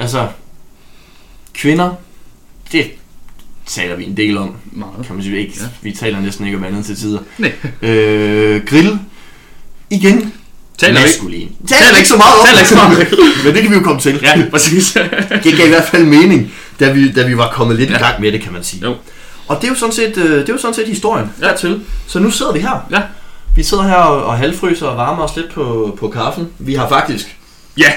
Altså, 0.00 0.26
kvinder, 1.54 1.90
det 2.72 2.90
taler 3.66 3.96
vi 3.96 4.04
en 4.04 4.16
del 4.16 4.38
om, 4.38 4.56
Meget. 4.72 5.06
kan 5.06 5.14
man 5.14 5.24
sige. 5.24 5.38
Ikke, 5.38 5.54
Ja. 5.60 5.66
Vi 5.82 5.92
taler 5.92 6.20
næsten 6.20 6.46
ikke 6.46 6.58
om 6.58 6.64
andet 6.64 6.84
til 6.86 6.96
tider. 6.96 7.18
Nej. 7.38 7.52
Øh, 7.82 8.64
grill, 8.66 8.98
igen, 9.90 10.34
Taler 10.78 10.92
vi 10.92 10.98
ikke? 10.98 11.08
maskulin. 11.08 11.52
Taler 11.68 11.96
ikke 11.96 12.08
så 12.08 12.16
meget 12.16 12.34
om 12.40 12.46
Taler 12.46 12.58
ikke 12.58 12.68
så 12.68 12.74
meget. 12.74 12.98
Men 13.44 13.54
det 13.54 13.62
kan 13.62 13.70
vi 13.70 13.76
jo 13.76 13.82
komme 13.82 14.00
til. 14.00 14.18
Ja, 14.22 14.42
præcis. 14.50 14.92
Det 15.44 15.56
gav 15.56 15.66
i 15.66 15.68
hvert 15.68 15.88
fald 15.88 16.04
mening, 16.04 16.52
da 16.80 16.92
vi, 16.92 17.12
da 17.12 17.26
vi 17.26 17.36
var 17.36 17.50
kommet 17.52 17.76
lidt 17.76 17.90
ja. 17.90 17.96
i 17.96 17.98
gang 17.98 18.20
med 18.20 18.32
det, 18.32 18.40
kan 18.42 18.52
man 18.52 18.64
sige. 18.64 18.82
Jo. 18.82 18.94
Og 19.48 19.56
det 19.56 19.64
er 19.64 19.68
jo 19.68 19.74
sådan 19.74 19.94
set, 19.94 20.16
øh, 20.16 20.30
det 20.40 20.48
er 20.48 20.52
jo 20.52 20.58
sådan 20.58 20.74
set 20.74 20.86
historien 20.88 21.32
Ja. 21.40 21.46
dertil. 21.46 21.82
Så 22.06 22.18
nu 22.18 22.30
sidder 22.30 22.52
vi 22.52 22.58
her. 22.60 22.86
Ja. 22.90 23.02
Vi 23.56 23.62
sidder 23.62 23.82
her 23.82 23.94
og, 23.94 24.24
og 24.24 24.38
halvfryser 24.38 24.86
og 24.86 24.96
varmer 24.96 25.22
os 25.22 25.36
lidt 25.36 25.52
på, 25.52 25.96
på 26.00 26.08
kaffen. 26.08 26.48
Vi 26.58 26.74
har 26.74 26.88
faktisk, 26.88 27.36
Ja. 27.76 27.92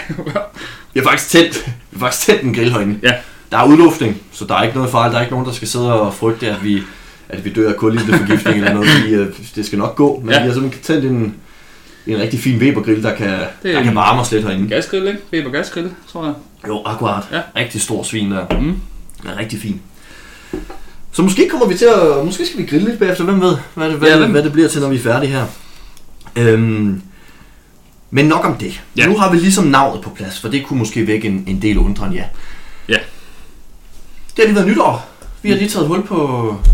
Vi 0.93 0.99
har 0.99 1.03
faktisk 1.09 1.29
tændt, 1.29 1.65
vi 1.91 1.99
har 1.99 1.99
faktisk 1.99 2.25
tændt 2.25 2.41
en 2.43 2.53
grill 2.53 2.71
herinde. 2.71 2.99
Ja. 3.03 3.11
Der 3.51 3.57
er 3.57 3.65
udluftning, 3.67 4.17
så 4.31 4.45
der 4.45 4.55
er 4.55 4.63
ikke 4.63 4.75
noget 4.75 4.91
farligt. 4.91 5.11
Der 5.13 5.17
er 5.17 5.21
ikke 5.23 5.33
nogen, 5.33 5.45
der 5.47 5.53
skal 5.53 5.67
sidde 5.67 6.01
og 6.01 6.13
frygte, 6.13 6.47
at 6.51 6.63
vi, 6.63 6.81
at 7.29 7.45
vi 7.45 7.53
dør 7.53 7.69
af 7.69 7.75
kulilteforgiftning 7.75 8.57
eller 8.57 8.73
noget, 8.73 8.89
fordi 8.89 9.13
øh, 9.13 9.27
det 9.55 9.65
skal 9.65 9.79
nok 9.79 9.95
gå. 9.95 10.21
Men 10.25 10.33
Ja. 10.33 10.41
vi 10.41 10.47
har 10.47 10.53
simpelthen 10.53 10.83
tændt 10.83 11.05
en, 11.05 11.35
en 12.07 12.19
rigtig 12.21 12.39
fin 12.39 12.57
Weber-grill, 12.57 13.03
der 13.03 13.15
kan, 13.15 13.29
er 13.29 13.45
der 13.63 13.83
kan 13.83 13.95
varme 13.95 14.21
os 14.21 14.31
lidt 14.31 14.43
herinde. 14.45 14.69
Gasgrill, 14.69 15.07
ikke? 15.07 15.19
Weber 15.33 15.49
gasgrill, 15.49 15.89
tror 16.11 16.25
jeg. 16.25 16.33
Jo, 16.67 16.81
akkurat. 16.85 17.23
Ja. 17.31 17.41
Rigtig 17.55 17.81
stor 17.81 18.03
svin 18.03 18.31
der. 18.31 18.45
Mm. 18.61 18.75
er 19.25 19.37
rigtig 19.39 19.59
fin. 19.59 19.81
Så 21.11 21.21
måske 21.21 21.49
kommer 21.49 21.67
vi 21.67 21.73
til 21.77 21.85
at... 21.85 22.25
Måske 22.25 22.45
skal 22.45 22.57
vi 22.59 22.65
grille 22.65 22.87
lidt 22.87 22.99
bagefter. 22.99 23.23
Hvem 23.23 23.41
ved, 23.41 23.57
hvad 23.75 23.89
det, 23.89 23.97
hvad, 23.97 24.07
Ja, 24.07 24.13
ja, 24.13 24.19
hvem- 24.19 24.31
hvad 24.31 24.43
det 24.43 24.51
bliver 24.51 24.67
til, 24.67 24.81
når 24.81 24.89
vi 24.89 24.95
er 24.95 24.99
færdige 24.99 25.31
her. 25.31 25.45
Øhm, 26.35 27.01
men 28.13 28.25
nok 28.25 28.45
om 28.45 28.55
det. 28.55 28.81
Ja. 28.97 29.07
Nu 29.07 29.17
har 29.17 29.31
vi 29.31 29.37
ligesom 29.37 29.63
navnet 29.65 30.01
på 30.01 30.09
plads, 30.09 30.39
for 30.39 30.47
det 30.47 30.65
kunne 30.65 30.79
måske 30.79 31.07
vække 31.07 31.27
en, 31.27 31.43
en 31.47 31.61
del 31.61 31.77
undren, 31.77 32.13
ja. 32.13 32.23
Ja. 32.89 32.97
Det 34.35 34.37
har 34.37 34.43
lige 34.43 34.55
været 34.55 34.67
nytår. 34.67 35.09
Vi 35.41 35.49
har 35.49 35.57
lige 35.57 35.69
taget 35.69 35.87
hul 35.87 36.03
på, 36.03 36.15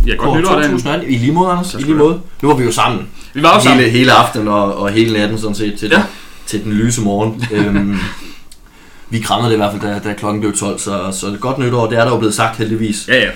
Ja, 0.08 0.16
godt 0.16 0.30
på 0.30 0.38
nytår, 0.38 0.52
Dan. 0.60 0.72
2018. 0.72 1.10
I 1.10 1.18
lige 1.18 1.32
måde, 1.32 1.52
Anders. 1.52 1.74
I 1.74 1.78
lige 1.78 1.96
måde. 1.96 2.22
Nu 2.42 2.48
var 2.48 2.56
vi 2.56 2.64
jo 2.64 2.72
sammen. 2.72 3.08
Vi 3.34 3.44
var 3.44 3.54
hele, 3.54 3.64
sammen. 3.64 3.90
hele 3.90 4.12
aftenen 4.12 4.48
og, 4.48 4.76
og 4.78 4.90
hele 4.92 5.14
natten 5.14 5.38
sådan 5.38 5.56
set 5.56 5.80
til, 5.80 5.90
Ja. 5.90 5.98
ja. 5.98 6.04
til 6.46 6.64
den 6.64 6.74
lyse 6.74 7.02
morgen. 7.02 7.46
øhm, 7.52 7.98
vi 9.10 9.20
krammede 9.20 9.50
det 9.50 9.56
i 9.56 9.58
hvert 9.58 9.72
fald, 9.72 10.02
da, 10.02 10.10
da 10.10 10.14
klokken 10.14 10.42
blev 10.42 10.58
12, 10.58 10.80
så, 10.80 11.12
så 11.12 11.38
godt 11.40 11.58
nytår, 11.58 11.90
det 11.90 11.98
er 11.98 12.04
der 12.04 12.12
jo 12.12 12.18
blevet 12.18 12.36
sagt 12.36 12.58
heldigvis. 12.58 13.06
Ja, 13.08 13.16
ja. 13.16 13.30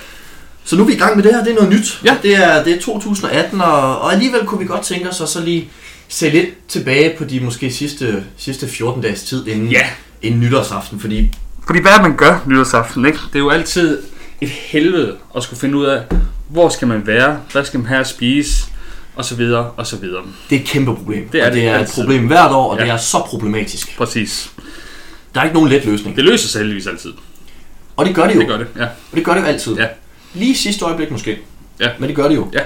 Så 0.63 0.75
nu 0.75 0.81
er 0.81 0.88
vi 0.88 0.94
i 0.94 0.97
gang 0.97 1.15
med 1.15 1.23
det 1.23 1.35
her, 1.35 1.44
det 1.44 1.51
er 1.51 1.56
noget 1.56 1.69
nyt. 1.69 2.01
Ja. 2.06 2.15
Det 2.23 2.35
er, 2.35 2.63
det 2.63 2.73
er 2.77 2.81
2018, 2.81 3.61
og, 3.61 3.99
og 4.01 4.13
alligevel 4.13 4.45
kunne 4.45 4.59
vi 4.59 4.65
godt 4.65 4.81
tænke 4.81 5.09
os 5.09 5.21
at 5.21 5.29
så 5.29 5.41
lige 5.41 5.69
se 6.13 6.30
lidt 6.30 6.68
tilbage 6.68 7.18
på 7.18 7.24
de 7.24 7.39
måske 7.39 7.71
sidste, 7.71 8.24
sidste 8.38 8.68
14 8.68 9.01
dages 9.01 9.24
tid 9.24 9.48
inden, 9.48 9.68
Ja. 9.71 9.88
inden 10.21 10.39
nytårsaften, 10.39 11.00
fordi 11.00 11.31
Fordi 11.68 11.80
hvad 11.81 12.01
man 12.01 12.18
gør 12.18 12.44
nytårsaften, 12.48 13.06
ikke? 13.06 13.18
Det 13.27 13.36
er 13.36 13.39
jo 13.39 13.50
altid 13.50 14.01
et 14.42 14.50
helvede 14.50 15.15
at 15.36 15.44
skulle 15.44 15.60
finde 15.60 15.77
ud 15.77 15.86
af, 15.86 16.01
hvor 16.50 16.69
skal 16.69 16.88
man 16.88 17.07
være, 17.07 17.39
hvad 17.51 17.65
skal 17.65 17.80
man 17.80 17.88
have 17.88 18.00
at 18.00 18.07
spise, 18.07 18.65
og 19.15 19.25
så 19.25 19.36
videre, 19.36 19.71
og 19.77 19.88
så 19.88 19.98
videre. 19.98 20.21
det 20.50 20.56
er 20.56 20.60
et 20.60 20.68
kæmpe 20.68 20.95
problem. 20.95 21.30
Det 21.30 21.42
er 21.42 21.45
og 21.45 21.51
det 21.51 21.62
det 21.62 21.68
er 21.69 21.75
et 21.75 21.80
altid. 21.80 22.04
problem 22.04 22.27
hvert 22.27 22.51
år, 22.51 22.71
og 22.71 22.77
Ja. 22.77 22.83
det 22.83 22.92
er 22.92 22.98
så 22.98 23.19
problematisk. 23.19 23.98
Præcis. 23.98 24.51
Der 25.33 25.39
er 25.39 25.44
ikke 25.45 25.54
nogen 25.54 25.69
let 25.69 25.86
løsning. 25.86 26.16
Det 26.16 26.24
løser 26.24 26.48
sig 26.48 26.59
heldigvis 26.59 26.88
altid. 26.88 27.13
Og 27.95 28.06
det 28.06 28.16
gør 28.16 28.27
det 28.27 28.36
jo. 28.36 28.39
Det 28.39 28.48
gør 28.48 28.57
det, 28.57 28.68
ja. 28.77 28.83
Og 28.83 29.16
det 29.16 29.25
gør 29.25 29.33
det 29.33 29.42
jo 29.42 29.45
altid. 29.45 29.74
Ja. 29.75 29.86
Lige 30.33 30.56
sidste 30.56 30.86
øjeblik 30.86 31.12
måske. 31.12 31.38
Ja. 31.80 31.89
Men 32.00 32.07
det 32.07 32.16
gør 32.16 32.27
det 32.27 32.36
jo. 32.36 32.51
Ja. 32.54 32.62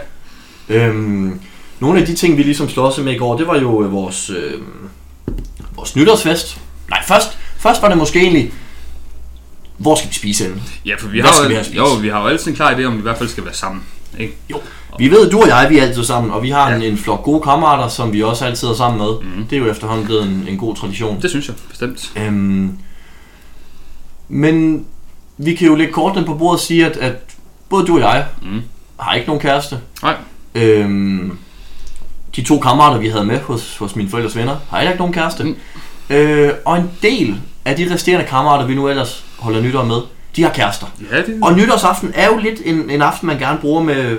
Øhm, 0.70 1.40
nogle 1.80 2.00
af 2.00 2.06
de 2.08 2.16
ting, 2.16 2.38
vi 2.38 2.44
ligesom 2.44 2.70
slår 2.70 2.86
os 2.88 2.98
med 2.98 3.14
i 3.14 3.18
går, 3.18 3.38
det 3.38 3.48
var 3.48 3.60
jo 3.60 3.84
øh, 3.84 3.92
vores, 3.92 4.30
øh, 4.30 4.54
vores 5.76 5.96
nytårsfest. 5.96 6.60
Nej, 6.90 7.04
først, 7.08 7.38
først 7.58 7.82
var 7.82 7.88
det 7.90 7.98
måske 7.98 8.20
egentlig, 8.20 8.52
hvor 9.78 9.96
skal 9.96 10.10
vi 10.10 10.14
spise 10.16 10.44
henne? 10.44 10.62
Ja, 10.86 10.96
for 11.00 11.08
vi 11.08 11.20
Hvad 11.22 11.30
har, 11.30 11.42
jo, 11.44 11.48
vi 11.48 11.54
have 11.54 11.66
spist? 11.66 11.78
jo, 11.78 11.86
vi 12.02 12.08
har 12.10 12.22
jo 12.22 12.28
altid 12.28 12.48
en 12.52 12.56
klar 12.56 12.72
idé 12.74 12.84
om, 12.84 12.94
vi 12.94 13.00
i 13.00 13.02
hvert 13.02 13.18
fald 13.18 13.30
skal 13.30 13.46
være 13.46 13.54
sammen. 13.54 13.84
Ikke? 14.20 14.34
Vi 15.00 15.12
ved, 15.12 15.30
du 15.30 15.42
og 15.42 15.48
jeg, 15.48 15.68
vi 15.70 15.78
er 15.78 15.84
altid 15.84 16.04
sammen, 16.04 16.32
og 16.34 16.44
vi 16.44 16.50
har 16.50 16.68
en, 16.74 16.82
Ja. 16.82 16.88
en 16.88 16.98
flok 16.98 17.24
gode 17.24 17.42
kammerater, 17.42 17.88
som 17.88 18.14
vi 18.14 18.24
også 18.24 18.46
altid 18.46 18.68
er 18.68 18.74
sammen 18.74 18.98
med. 18.98 19.08
Mhm. 19.36 19.48
Det 19.48 19.56
er 19.56 19.60
jo 19.60 19.72
efterhånden 19.72 20.06
blevet 20.06 20.24
en, 20.24 20.46
en 20.50 20.58
god 20.58 20.76
tradition. 20.76 21.22
Det 21.22 21.30
synes 21.30 21.48
jeg, 21.48 21.56
bestemt. 21.70 22.12
Øhm, 22.16 22.72
men 24.28 24.86
vi 25.38 25.56
kan 25.56 25.68
jo 25.68 25.76
lægge 25.76 25.94
kortene 25.94 26.26
på 26.26 26.34
bordet 26.34 26.60
og 26.60 26.66
sige, 26.66 26.86
at, 26.86 26.98
at 26.98 27.16
både 27.69 27.86
du 27.88 27.94
og 27.96 28.00
jeg 28.02 28.26
Mm. 28.42 28.62
har 29.00 29.14
ikke 29.14 29.28
nogen 29.28 29.42
kæreste. 29.42 29.80
Nej. 30.04 30.16
Øhm, 30.56 31.38
de 32.38 32.42
to 32.44 32.60
kammerater, 32.60 32.98
vi 33.00 33.08
havde 33.10 33.26
med 33.26 33.40
hos, 33.40 33.78
hos 33.78 33.96
mine 33.96 34.10
forældres 34.10 34.36
venner, 34.36 34.56
har 34.70 34.78
heller 34.78 34.92
ikke 34.92 35.00
nogen 35.02 35.14
kæreste. 35.14 35.44
Mm. 35.44 35.56
Øh, 36.10 36.54
og 36.66 36.78
en 36.78 36.90
del 37.02 37.36
af 37.66 37.76
de 37.76 37.94
resterende 37.94 38.26
kammerater, 38.26 38.66
vi 38.66 38.76
nu 38.76 38.88
ellers 38.90 39.24
holder 39.40 39.62
nytår 39.62 39.84
med, 39.84 39.96
de 40.36 40.44
har 40.44 40.50
kærester. 40.50 40.86
Ja, 41.12 41.18
det, 41.18 41.40
Og 41.42 41.54
nytårsaften 41.58 42.12
er 42.16 42.28
jo 42.28 42.38
lidt 42.38 42.62
en, 42.66 42.90
en 42.90 43.02
aften, 43.02 43.28
man 43.28 43.40
gerne 43.40 43.58
bruger 43.62 43.84
med, 43.84 44.18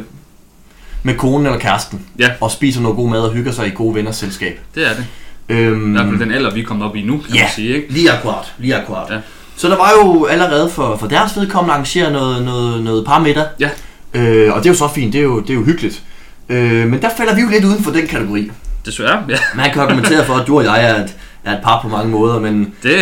med 1.03 1.15
konen 1.15 1.47
eller 1.47 1.59
kæresten. 1.59 2.07
Ja. 2.19 2.31
Og 2.41 2.51
spiser 2.51 2.81
noget 2.81 2.97
god 2.97 3.11
mad 3.11 3.21
og 3.21 3.33
hygger 3.33 3.53
sig 3.53 3.67
i 3.67 3.71
gode 3.75 3.95
venners 3.95 4.17
selskab. 4.17 4.61
det 4.75 4.87
er 4.87 4.95
det. 4.95 5.07
Øhm, 5.49 5.89
I 5.91 5.93
hvert 5.99 6.07
fald 6.09 6.19
den 6.21 6.33
alder, 6.33 6.55
vi 6.55 6.61
er 6.61 6.65
kommet 6.65 6.87
op 6.87 6.97
i 6.97 7.03
nu, 7.03 7.19
kan 7.27 7.35
Ja. 7.35 7.43
man 7.43 7.51
sige. 7.55 7.77
Ikke? 7.77 7.93
Lige 7.93 8.11
akkurat, 8.13 8.53
lige 8.59 8.77
akkurat. 8.77 9.11
Ja. 9.11 9.19
Så 9.57 9.69
der 9.69 9.77
var 9.77 9.91
jo 10.05 10.25
allerede 10.25 10.71
for, 10.71 10.97
for 10.97 11.07
deres 11.07 11.37
vedkommende 11.37 11.73
arrangeret 11.75 12.13
noget, 12.13 12.45
noget, 12.45 12.85
noget 12.85 13.05
parmiddag. 13.07 13.45
Ja. 13.61 13.69
Øh, 14.15 14.53
og 14.55 14.59
det 14.59 14.67
er 14.67 14.71
jo 14.73 14.77
så 14.79 14.89
fint, 14.95 15.13
det 15.13 15.19
er 15.19 15.23
jo, 15.23 15.41
det 15.41 15.51
er 15.51 15.55
jo 15.55 15.65
hyggeligt. 15.65 16.03
Øh, 16.49 16.89
men 16.91 17.03
der 17.03 17.09
falder 17.17 17.35
vi 17.35 17.41
jo 17.41 17.49
lidt 17.49 17.65
uden 17.65 17.83
for 17.85 17.91
den 17.91 18.07
kategori. 18.07 18.51
Desværre, 18.87 19.23
ja. 19.29 19.37
Man 19.57 19.71
kan 19.73 19.83
argumentere 19.83 20.25
for, 20.27 20.35
at 20.35 20.47
du 20.47 20.59
og 20.59 20.65
jeg 20.65 20.85
er 20.91 21.05
et, 21.05 21.15
er 21.45 21.53
et 21.53 21.61
par 21.65 21.81
på 21.83 21.89
mange 21.89 22.11
måder, 22.11 22.41
men, 22.41 22.75
Det, 22.83 22.91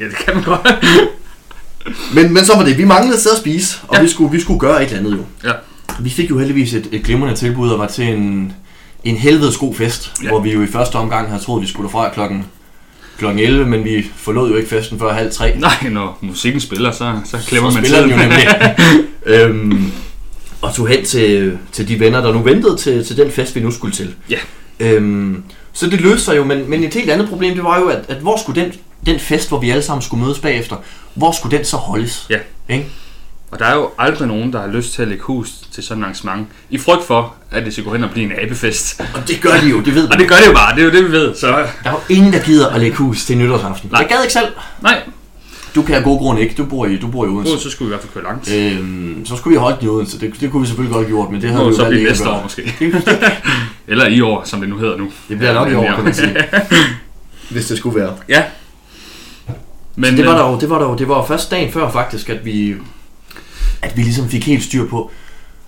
ja, 0.00 0.04
det 0.06 0.16
kan 0.24 0.34
man 0.34 0.44
godt. 0.44 0.68
men, 2.14 2.34
men 2.34 2.44
så 2.44 2.56
var 2.56 2.64
det. 2.64 2.78
Vi 2.78 2.84
manglede 2.84 3.14
et 3.14 3.20
sted 3.20 3.32
at 3.32 3.38
spise, 3.38 3.78
og 3.88 3.96
Ja. 3.96 4.02
vi, 4.02 4.08
skulle, 4.08 4.32
vi 4.32 4.40
skulle 4.40 4.60
gøre 4.60 4.82
et 4.82 4.86
eller 4.86 4.98
andet 4.98 5.12
jo. 5.12 5.48
Ja. 5.48 5.52
Vi 6.00 6.10
fik 6.10 6.30
jo 6.30 6.38
heldigvis 6.38 6.74
et, 6.74 6.88
et 6.92 7.02
glimrende 7.04 7.36
tilbud 7.36 7.70
og 7.70 7.78
var 7.78 7.86
til 7.86 8.04
en, 8.04 8.52
en 9.04 9.16
helvedes 9.16 9.56
god 9.56 9.74
fest, 9.74 10.12
Ja. 10.22 10.28
hvor 10.28 10.40
vi 10.40 10.52
jo 10.52 10.62
i 10.62 10.66
første 10.66 10.96
omgang 10.96 11.28
havde 11.28 11.42
troet, 11.42 11.58
at 11.60 11.62
vi 11.62 11.68
skulle 11.68 11.86
derfra 11.86 12.08
klokken, 12.14 12.44
klokken 13.18 13.38
11, 13.44 13.66
men 13.66 13.84
vi 13.84 14.06
forlod 14.16 14.50
jo 14.50 14.56
ikke 14.56 14.68
festen 14.68 14.98
før 14.98 15.12
halv 15.12 15.32
tre. 15.32 15.54
Nej, 15.58 15.88
når 15.90 16.18
musikken 16.20 16.60
spiller, 16.60 16.92
så, 16.92 17.12
så 17.24 17.36
klemmer 17.46 17.70
så 17.70 17.74
man 17.76 17.84
spiller 17.84 18.00
den 18.00 18.10
jo 18.10 18.16
nemlig. 18.16 18.46
øhm, 19.26 19.92
og 20.62 20.74
tog 20.74 20.88
hen 20.88 21.04
til, 21.04 21.58
til 21.72 21.88
de 21.88 22.00
venner, 22.00 22.20
der 22.20 22.32
nu 22.32 22.42
ventede 22.42 22.76
til, 22.76 23.04
til 23.06 23.16
den 23.16 23.30
fest, 23.30 23.54
vi 23.54 23.60
nu 23.60 23.70
skulle 23.70 23.94
til. 23.94 24.14
Ja. 24.30 24.38
Øhm, 24.80 25.42
så 25.72 25.86
det 25.90 26.00
løste 26.00 26.24
sig 26.24 26.36
jo, 26.36 26.44
men, 26.44 26.70
men 26.70 26.84
et 26.84 26.94
helt 26.94 27.10
andet 27.10 27.28
problem, 27.28 27.54
det 27.54 27.64
var 27.64 27.78
jo, 27.80 27.86
at, 27.88 28.04
at 28.08 28.16
hvor 28.16 28.36
skulle 28.42 28.62
den, 28.62 28.72
den 29.06 29.20
fest, 29.20 29.48
hvor 29.48 29.58
vi 29.60 29.70
alle 29.70 29.82
sammen 29.82 30.02
skulle 30.02 30.24
mødes 30.24 30.38
bagefter, 30.38 30.76
hvor 31.14 31.32
skulle 31.32 31.56
den 31.58 31.64
så 31.66 31.76
holdes? 31.76 32.26
Ja. 32.30 32.38
Ikke? 32.68 32.86
Og 33.50 33.58
der 33.58 33.64
er 33.64 33.74
jo 33.74 33.90
aldrig 33.98 34.28
nogen, 34.28 34.52
der 34.52 34.60
har 34.60 34.68
lyst 34.68 34.92
til 34.92 35.02
at 35.02 35.08
lægge 35.08 35.22
hus 35.24 35.50
til 35.72 35.82
sådan 35.82 35.98
en 35.98 36.04
arrangement. 36.04 36.48
I 36.70 36.78
frygt 36.78 37.04
for, 37.04 37.34
at 37.50 37.64
det 37.64 37.72
skal 37.72 37.84
gå 37.84 37.92
hen 37.94 38.04
og 38.04 38.10
blive 38.10 38.26
en 38.26 38.32
abefest. 38.46 39.00
Og 39.14 39.28
det 39.28 39.40
gør 39.40 39.60
de 39.62 39.68
jo, 39.68 39.80
det 39.80 39.94
ved 39.94 40.02
Og 40.04 40.08
man. 40.10 40.18
det 40.18 40.28
gør 40.28 40.36
det 40.36 40.46
jo 40.46 40.52
bare, 40.52 40.74
det 40.74 40.80
er 40.80 40.84
jo 40.84 40.90
det, 40.90 41.04
vi 41.04 41.12
ved. 41.12 41.34
Så 41.34 41.46
Der 41.48 41.54
er 41.84 41.90
jo 41.90 42.14
ingen, 42.14 42.32
der 42.32 42.38
gider 42.38 42.68
at 42.68 42.80
lægge 42.80 42.96
hus 42.96 43.24
til 43.24 43.38
nytårsaften. 43.38 43.90
Nej. 43.92 44.00
Jeg 44.00 44.08
gad 44.08 44.22
ikke 44.22 44.32
selv. 44.32 44.46
nej, 44.82 45.02
du 45.74 45.82
kan 45.82 45.94
af 45.94 46.04
gode 46.04 46.18
grunde 46.18 46.42
ikke. 46.42 46.54
Du 46.54 46.64
bor 46.64 46.86
i, 46.86 46.96
du 46.96 47.08
bor 47.08 47.24
i 47.24 47.28
Odense. 47.28 47.58
Så 47.58 47.70
skulle 47.70 47.88
vi 47.88 47.94
i 47.94 47.96
hvert 47.96 48.00
fald 48.00 48.12
køre 48.12 48.24
langt. 48.24 48.52
Øhm, 48.54 49.26
så 49.26 49.36
skulle 49.36 49.54
vi 49.54 49.58
holdt 49.58 49.80
den 49.80 49.86
i 49.86 49.90
Odense. 49.90 50.20
Det, 50.20 50.40
det 50.40 50.50
kunne 50.50 50.60
vi 50.60 50.66
selvfølgelig 50.66 50.94
godt 50.94 51.04
have 51.06 51.16
gjort, 51.16 51.30
men 51.30 51.42
det 51.42 51.50
havde 51.50 51.64
vi 51.64 51.70
jo 51.70 51.76
så 51.76 51.88
blive 51.88 52.04
næste 52.04 52.28
år 52.28 52.42
måske. 52.42 52.74
Eller 53.88 54.06
i 54.06 54.20
år, 54.20 54.42
som 54.44 54.60
det 54.60 54.68
nu 54.68 54.78
hedder 54.78 54.96
nu. 54.96 55.10
Det 55.28 55.38
bliver 55.38 55.54
nok 55.54 55.70
i 55.70 55.74
år, 55.74 55.94
kan 55.94 56.04
man 56.04 56.14
sige. 56.14 56.36
Hvis 57.50 57.66
det 57.66 57.78
skulle 57.78 58.00
være. 58.00 58.14
Ja. 58.28 58.42
Men 59.96 60.16
det 60.16 60.26
var 60.26 60.36
der 60.36 60.50
jo, 60.50 60.60
det 60.60 60.70
var 60.70 60.78
der 60.78 60.86
jo, 60.86 60.96
det 60.96 61.08
var 61.08 61.16
jo 61.16 61.24
først 61.24 61.50
dagen 61.50 61.72
før 61.72 61.90
faktisk, 61.90 62.28
at 62.28 62.44
vi, 62.44 62.74
at 63.82 63.96
vi 63.96 64.02
ligesom 64.02 64.28
fik 64.28 64.46
helt 64.46 64.62
styr 64.62 64.86
på. 64.86 65.10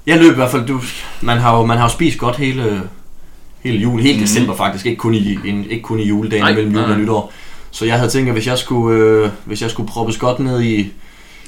Jeg 0.06 0.18
løb 0.18 0.32
i 0.32 0.34
hvert 0.34 0.50
fald, 0.50 0.66
du, 0.66 0.80
man 1.20 1.38
har 1.38 1.56
jo, 1.56 1.66
man 1.66 1.76
har 1.76 1.84
jo 1.84 1.88
spist 1.90 2.18
godt 2.18 2.36
hele, 2.36 2.82
hele 3.60 3.78
jul, 3.78 4.00
hele 4.00 4.20
december 4.20 4.56
faktisk, 4.56 4.86
ikke 4.86 4.98
kun 4.98 5.14
i, 5.14 5.38
en, 5.44 5.64
ikke 5.70 5.82
kun 5.82 6.00
i 6.00 6.04
juledagen 6.08 6.44
Nej, 6.44 6.54
mellem 6.54 6.72
jul 6.72 6.82
og 6.82 6.88
nej. 6.88 6.98
nytår. 6.98 7.32
Så 7.74 7.84
jeg 7.84 7.94
havde 7.98 8.10
tænkt, 8.10 8.28
at 8.28 8.34
hvis 8.34 8.46
jeg 8.46 8.58
skulle, 8.58 8.98
øh, 9.00 9.30
hvis 9.44 9.62
jeg 9.62 9.70
skulle 9.70 9.88
proppes 9.88 10.16
godt 10.16 10.38
ned 10.38 10.62
i, 10.62 10.92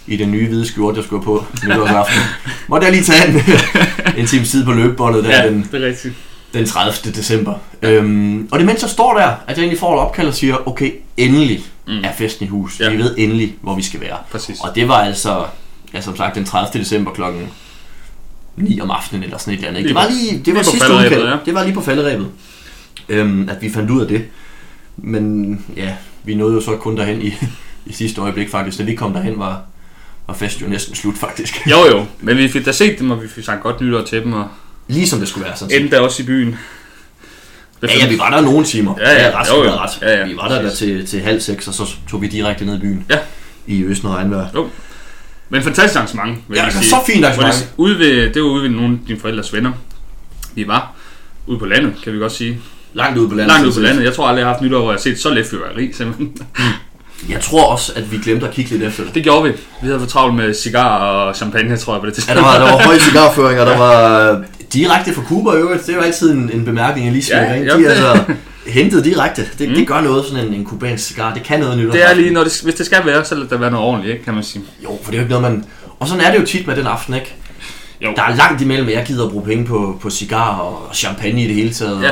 i 0.06 0.16
den 0.16 0.30
nye 0.30 0.46
hvide 0.48 0.66
skjorte, 0.66 0.96
jeg 0.96 1.04
skulle 1.04 1.24
på 1.24 1.44
nytårsaften, 1.64 2.22
måtte 2.68 2.84
jeg 2.86 2.92
lige 2.94 3.04
tage 3.04 3.28
en, 3.28 3.40
en 4.20 4.26
times 4.26 4.50
tid 4.50 4.64
på 4.64 4.72
løbebåndet 4.72 5.24
der 5.24 5.42
Ja, 5.42 5.48
den, 5.48 5.68
det 5.72 5.82
er 5.82 5.86
rigtigt. 5.86 6.14
den 6.54 6.66
30. 6.66 7.12
december. 7.12 7.54
Øhm, 7.82 8.48
og 8.52 8.58
det 8.58 8.66
mens 8.66 8.82
jeg 8.82 8.90
står 8.90 9.14
der, 9.18 9.26
at 9.26 9.56
jeg 9.56 9.58
egentlig 9.58 9.78
får 9.78 9.94
et 9.94 10.00
opkald 10.00 10.28
og 10.28 10.34
siger, 10.34 10.68
okay, 10.68 10.90
endelig 11.16 11.64
Mm. 11.88 12.04
er 12.04 12.12
festen 12.12 12.46
i 12.46 12.48
hus. 12.48 12.80
Ja. 12.80 12.90
Vi 12.90 12.98
ved 12.98 13.14
endelig, 13.18 13.54
hvor 13.62 13.74
vi 13.74 13.82
skal 13.82 14.00
være. 14.00 14.16
Præcis. 14.30 14.60
Og 14.60 14.74
det 14.74 14.88
var 14.88 14.94
altså, 14.94 15.44
ja, 15.94 16.00
som 16.00 16.16
sagt, 16.16 16.34
den 16.34 16.44
30. 16.44 16.80
december 16.82 17.10
klokken 17.12 17.48
9 18.56 18.80
om 18.80 18.90
aftenen 18.90 19.22
eller 19.24 19.38
sådan 19.38 19.52
et 19.54 19.56
eller 19.56 19.68
andet. 19.68 19.78
ikke? 19.78 19.88
Lige 19.88 19.98
Det 20.00 20.04
var 20.04 20.10
lige, 20.10 20.38
det 20.38 20.44
lige 20.46 20.54
var 20.54 20.62
på 20.62 20.70
sidste 20.70 20.92
udkald. 20.92 21.28
ja. 21.28 21.36
Det 21.46 21.54
var 21.54 21.64
lige 21.64 21.74
på 21.74 21.80
falderæbet, 21.80 22.26
øhm, 23.08 23.48
at 23.48 23.62
vi 23.62 23.70
fandt 23.70 23.90
ud 23.90 24.00
af 24.00 24.08
det. 24.08 24.24
Men 24.96 25.64
ja, 25.76 25.92
vi 26.26 26.34
nåede 26.34 26.54
jo 26.54 26.60
så 26.60 26.76
kun 26.76 26.96
derhen 26.96 27.22
i, 27.22 27.34
i 27.86 27.92
sidste 27.92 28.20
øjeblik 28.20 28.50
faktisk. 28.50 28.78
Da 28.78 28.82
vi 28.82 28.94
kom 28.94 29.12
derhen, 29.12 29.38
var, 29.38 29.62
var 30.26 30.34
festen 30.34 30.64
jo 30.64 30.70
næsten 30.70 30.94
slut 30.94 31.14
faktisk. 31.18 31.66
Jo 31.70 31.76
jo, 31.86 32.04
men 32.20 32.36
vi 32.36 32.48
fik 32.48 32.64
da 32.66 32.72
set 32.72 32.98
dem, 32.98 33.10
og 33.10 33.22
vi 33.22 33.28
fik 33.28 33.44
sagt 33.44 33.62
godt 33.62 33.80
nytår 33.80 34.02
til 34.02 34.22
dem, 34.22 34.32
og 34.32 34.48
Lige 34.88 35.08
som 35.08 35.18
det 35.18 35.28
skulle 35.28 35.44
være 35.46 35.56
sådan 35.56 35.82
endte 35.82 36.00
også 36.00 36.22
i 36.22 36.26
byen. 36.26 36.58
Ja, 37.82 37.88
ja, 37.98 38.08
vi 38.08 38.18
var 38.18 38.30
der 38.30 38.40
nogle 38.40 38.64
timer. 38.64 38.94
Ja, 39.00 39.26
ja, 39.26 39.40
ret, 39.40 39.48
jo, 39.48 39.64
jo. 39.64 39.70
ret. 39.70 39.90
Ja, 40.02 40.18
ja, 40.18 40.26
vi 40.26 40.36
var 40.36 40.48
der, 40.48 40.62
der 40.62 40.74
til, 40.74 41.06
til 41.06 41.20
halv 41.20 41.40
seks, 41.40 41.68
og 41.68 41.74
så 41.74 41.94
tog 42.10 42.22
vi 42.22 42.26
direkte 42.26 42.64
ned 42.64 42.76
i 42.76 42.80
byen. 42.80 43.06
Ja. 43.10 43.18
I 43.66 43.82
Østen 43.82 44.08
og 44.08 44.14
Regnvejr. 44.14 44.68
Men 45.48 45.62
fantastisk 45.62 45.96
arrangement, 45.96 46.38
vil 46.48 46.56
Ja, 46.56 46.64
jeg 46.64 46.72
sige. 46.72 46.84
så 46.84 46.96
fint 47.06 47.24
arrangement. 47.24 47.54
det, 47.54 47.68
ude 47.76 47.98
ved, 47.98 48.30
det 48.34 48.42
var 48.42 48.48
ude 48.48 48.62
ved 48.62 48.70
nogle 48.70 48.92
af 48.92 49.06
dine 49.06 49.20
forældres 49.20 49.52
venner. 49.52 49.72
Vi 50.54 50.66
var 50.68 50.92
ude 51.46 51.58
på 51.58 51.66
landet, 51.66 51.94
kan 52.04 52.12
vi 52.12 52.18
godt 52.18 52.32
sige. 52.32 52.60
Langt 52.96 53.18
ude 53.18 53.28
på 53.28 53.34
landet. 53.34 53.52
Langt 53.52 53.66
ude 53.66 53.74
på 53.74 53.80
landet. 53.80 54.04
Jeg 54.04 54.12
tror 54.14 54.26
aldrig, 54.28 54.40
jeg 54.40 54.46
har 54.46 54.52
haft 54.54 54.62
nytår, 54.62 54.78
hvor 54.80 54.90
jeg 54.90 54.94
har 54.96 55.00
set 55.00 55.18
så 55.20 55.30
lidt 55.34 55.46
fyrværkeri, 55.50 55.92
simpelthen. 55.92 56.32
Jeg 57.28 57.40
tror 57.40 57.64
også, 57.72 57.92
at 57.96 58.12
vi 58.12 58.16
glemte 58.18 58.48
at 58.48 58.52
kigge 58.54 58.70
lidt 58.70 58.82
efter 58.82 59.04
det. 59.04 59.14
Det 59.14 59.22
gjorde 59.22 59.42
vi. 59.42 59.48
Vi 59.82 59.86
havde 59.86 60.00
for 60.00 60.06
travlt 60.06 60.34
med 60.34 60.54
cigar 60.54 60.98
og 60.98 61.36
champagne, 61.36 61.76
tror 61.76 61.94
jeg, 61.94 62.00
på 62.00 62.06
det 62.06 62.12
Ja, 62.12 62.14
tidspunkt. 62.14 62.38
der 62.40 62.46
var, 62.46 62.58
der 62.66 62.72
var 62.76 62.82
høj 62.84 62.98
cigarføring, 62.98 63.60
og 63.60 63.66
der 63.66 63.78
var 63.86 64.42
direkte 64.72 65.12
fra 65.14 65.22
Cuba 65.22 65.50
i 65.52 65.56
øvrigt. 65.56 65.86
Det 65.86 65.92
er 65.92 65.96
jo 65.96 66.02
altid 66.02 66.30
en, 66.32 66.50
en 66.54 66.64
bemærkning, 66.64 67.06
jeg 67.06 67.12
lige 67.12 67.24
siger. 67.24 67.42
Ja, 67.42 67.52
Ja, 67.54 67.56
ja, 67.64 67.72
De 67.76 67.78
det- 67.78 67.86
er 67.86 68.10
altså 68.10 68.24
hentet 68.66 69.04
direkte. 69.04 69.44
Det, 69.58 69.68
Mm. 69.68 69.74
det 69.74 69.86
gør 69.86 70.00
noget, 70.00 70.24
sådan 70.26 70.46
en, 70.46 70.54
en 70.54 70.64
kubansk 70.64 71.04
cigar. 71.06 71.34
Det 71.34 71.42
kan 71.42 71.60
noget 71.60 71.78
nyt. 71.78 71.92
Det 71.92 72.04
er 72.10 72.14
lige, 72.14 72.30
når 72.30 72.44
det, 72.44 72.60
hvis 72.64 72.74
det 72.74 72.86
skal 72.86 72.98
være, 73.06 73.24
så 73.24 73.34
lad 73.34 73.46
det 73.46 73.60
være 73.60 73.70
noget 73.70 73.86
ordentligt, 73.86 74.12
ikke, 74.12 74.24
kan 74.24 74.34
man 74.34 74.42
sige. 74.44 74.64
Jo, 74.84 74.98
for 75.02 75.10
det 75.10 75.18
er 75.18 75.22
jo 75.22 75.24
ikke 75.24 75.40
noget, 75.40 75.52
man... 75.52 75.64
Og 76.00 76.08
sådan 76.08 76.24
er 76.24 76.30
det 76.32 76.40
jo 76.40 76.46
tit 76.46 76.66
med 76.66 76.76
den 76.76 76.86
aften, 76.86 77.14
ikke? 77.14 77.34
Jo. 78.04 78.08
Der 78.16 78.22
er 78.22 78.36
langt 78.36 78.62
imellem, 78.62 78.88
at 78.88 78.94
jeg 78.94 79.04
gider 79.06 79.24
at 79.24 79.30
bruge 79.30 79.44
penge 79.44 79.64
på, 79.66 79.98
på 80.02 80.10
cigar 80.10 80.48
og 80.58 80.90
champagne 80.94 81.42
i 81.44 81.46
det 81.46 81.54
hele 81.54 81.72
taget. 81.72 82.02
Ja. 82.02 82.10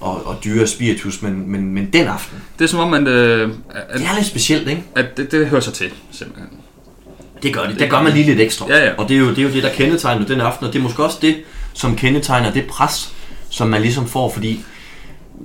Og, 0.00 0.26
og, 0.26 0.36
dyre 0.44 0.66
spiritus, 0.66 1.22
men, 1.22 1.50
men, 1.50 1.74
men 1.74 1.88
den 1.92 2.06
aften, 2.06 2.38
Det 2.58 2.64
er 2.64 2.68
som 2.68 2.80
om, 2.80 2.94
at, 2.94 3.08
øh, 3.08 3.50
at, 3.70 3.98
det 3.98 4.06
er 4.06 4.14
lidt 4.14 4.26
specielt, 4.26 4.68
ikke? 4.68 4.82
at 4.96 5.16
det, 5.16 5.30
det 5.32 5.46
hører 5.46 5.60
sig 5.60 5.72
til, 5.72 5.90
simpelthen. 6.10 6.48
Det 7.42 7.54
gør 7.54 7.66
det. 7.66 7.78
Der 7.78 7.86
gør 7.88 8.02
man 8.02 8.12
lige 8.12 8.26
lidt 8.26 8.40
ekstra. 8.40 8.66
Ja, 8.68 8.84
ja. 8.84 8.90
Og 8.98 9.08
det 9.08 9.14
er, 9.16 9.20
jo, 9.20 9.30
det 9.30 9.38
er 9.38 9.42
jo 9.42 9.48
det, 9.48 9.62
der 9.62 9.72
kendetegner 9.72 10.26
den 10.26 10.40
aften, 10.40 10.66
og 10.66 10.72
det 10.72 10.78
er 10.78 10.82
måske 10.82 11.04
også 11.04 11.18
det, 11.22 11.36
som 11.72 11.96
kendetegner 11.96 12.52
det 12.52 12.64
pres, 12.66 13.12
som 13.50 13.68
man 13.68 13.82
ligesom 13.82 14.06
får, 14.06 14.30
fordi, 14.32 14.64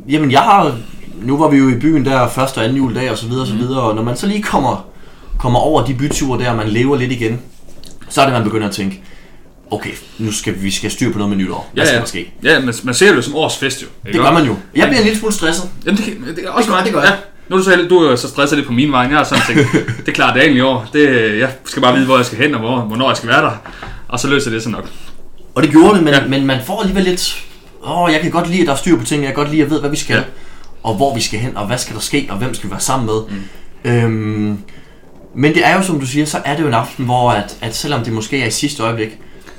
jamen 0.09 0.31
jeg 0.31 0.41
har, 0.41 0.77
nu 1.21 1.37
var 1.37 1.49
vi 1.49 1.57
jo 1.57 1.69
i 1.69 1.75
byen 1.79 2.05
der 2.05 2.27
første 2.29 2.57
og 2.57 2.63
anden 2.63 2.77
juledag 2.77 3.11
og 3.11 3.17
så 3.17 3.25
videre 3.27 3.41
og 3.41 3.47
så 3.47 3.53
Mhm. 3.53 3.61
videre, 3.61 3.81
og 3.81 3.95
når 3.95 4.03
man 4.03 4.17
så 4.17 4.27
lige 4.27 4.41
kommer, 4.43 4.87
kommer 5.39 5.59
over 5.59 5.85
de 5.85 5.93
byture 5.93 6.39
der, 6.43 6.49
og 6.49 6.57
man 6.57 6.67
lever 6.69 6.97
lidt 6.97 7.11
igen, 7.11 7.39
så 8.09 8.21
er 8.21 8.25
det, 8.25 8.33
man 8.33 8.43
begynder 8.43 8.67
at 8.67 8.73
tænke, 8.73 9.03
okay, 9.71 9.89
nu 10.17 10.31
skal 10.31 10.63
vi 10.63 10.71
skal 10.71 10.81
have 10.89 10.91
styr 10.91 11.11
på 11.11 11.17
noget 11.17 11.29
med 11.37 11.37
nytår. 11.45 11.69
Hvad 11.73 11.83
Ja, 11.83 11.87
skal 11.87 11.95
ja. 11.95 12.01
der 12.01 12.07
ske? 12.07 12.33
Ja, 12.43 12.59
men 12.59 12.73
man 12.83 12.93
ser 12.93 13.07
det 13.09 13.15
jo 13.15 13.21
som 13.21 13.35
års 13.35 13.57
fest, 13.57 13.81
jo. 13.81 13.87
Det 14.05 14.15
gør 14.21 14.31
man 14.31 14.45
jo. 14.45 14.55
Jeg 14.75 14.87
bliver 14.87 14.99
en 14.99 15.03
lille 15.03 15.19
smule 15.19 15.33
stresset. 15.33 15.69
Jamen, 15.85 15.97
det, 15.97 16.35
det, 16.35 16.45
er 16.45 16.49
også 16.49 16.69
Det 16.69 16.75
gør- 16.77 16.83
det 16.83 16.93
gør 16.93 17.01
jeg. 17.01 17.09
Ja. 17.11 17.15
Nu 17.49 17.55
er 17.55 17.57
du 17.59 17.63
så, 17.63 17.69
heldig- 17.71 17.89
du 17.89 17.97
er 17.99 18.15
så 18.15 18.27
stresset 18.27 18.57
lidt 18.57 18.67
på 18.67 18.73
min 18.73 18.91
vej. 18.91 19.01
Jeg 19.01 19.17
har 19.17 19.23
sådan 19.23 19.43
tænkt, 19.47 19.71
det 19.97 20.07
er 20.07 20.11
klart 20.11 20.35
dagen 20.35 20.57
i 20.57 20.59
år. 20.61 20.87
Det, 20.93 21.39
jeg 21.39 21.49
skal 21.65 21.81
bare 21.81 21.93
vide, 21.95 22.05
hvor 22.05 22.15
jeg 22.17 22.25
skal 22.25 22.37
hen, 22.37 22.53
og 22.53 22.59
hvor, 22.59 22.79
hvornår 22.81 23.09
jeg 23.09 23.17
skal 23.17 23.29
være 23.29 23.41
der. 23.41 23.51
Og 24.07 24.19
så 24.19 24.27
løser 24.27 24.51
det 24.51 24.63
sig 24.63 24.71
nok. 24.71 24.89
Og 25.55 25.63
det 25.63 25.71
gjorde 25.71 25.95
det, 25.95 26.03
men, 26.03 26.13
Ja. 26.13 26.27
men 26.27 26.45
man 26.45 26.59
får 26.65 26.79
alligevel 26.81 27.03
lidt... 27.03 27.43
Åh, 27.87 28.09
jeg 28.13 28.21
kan 28.21 28.31
godt 28.31 28.49
lide, 28.49 28.61
at 28.61 28.67
der 28.67 28.73
er 28.73 28.77
styr 28.77 28.97
på 28.97 29.05
ting. 29.05 29.21
Jeg 29.23 29.27
kan 29.27 29.35
godt 29.35 29.49
lide, 29.49 29.61
at 29.61 29.65
jeg 29.65 29.71
ved, 29.71 29.79
hvad 29.79 29.89
vi 29.89 29.95
skal. 29.97 30.15
Ja. 30.15 30.21
Og 30.83 30.95
hvor 30.95 31.15
vi 31.15 31.21
skal 31.21 31.39
hen, 31.39 31.57
og 31.57 31.67
hvad 31.67 31.77
skal 31.77 31.95
der 31.95 32.01
ske, 32.01 32.27
og 32.29 32.37
hvem 32.37 32.53
skal 32.53 32.67
vi 32.69 32.71
være 32.71 32.79
sammen 32.79 33.05
med. 33.05 33.21
Mm. 33.83 33.91
Øhm, 33.91 34.57
men 35.35 35.53
det 35.53 35.67
er 35.67 35.75
jo, 35.75 35.81
som 35.83 35.99
du 35.99 36.05
siger, 36.05 36.25
så 36.25 36.37
er 36.45 36.55
det 36.55 36.61
jo 36.63 36.67
en 36.67 36.73
aften, 36.73 37.05
hvor 37.05 37.31
at, 37.31 37.55
at 37.61 37.75
selvom 37.75 38.03
det 38.03 38.13
måske 38.13 38.41
er 38.41 38.47
i 38.47 38.51
sidste 38.51 38.83
øjeblik, 38.83 39.09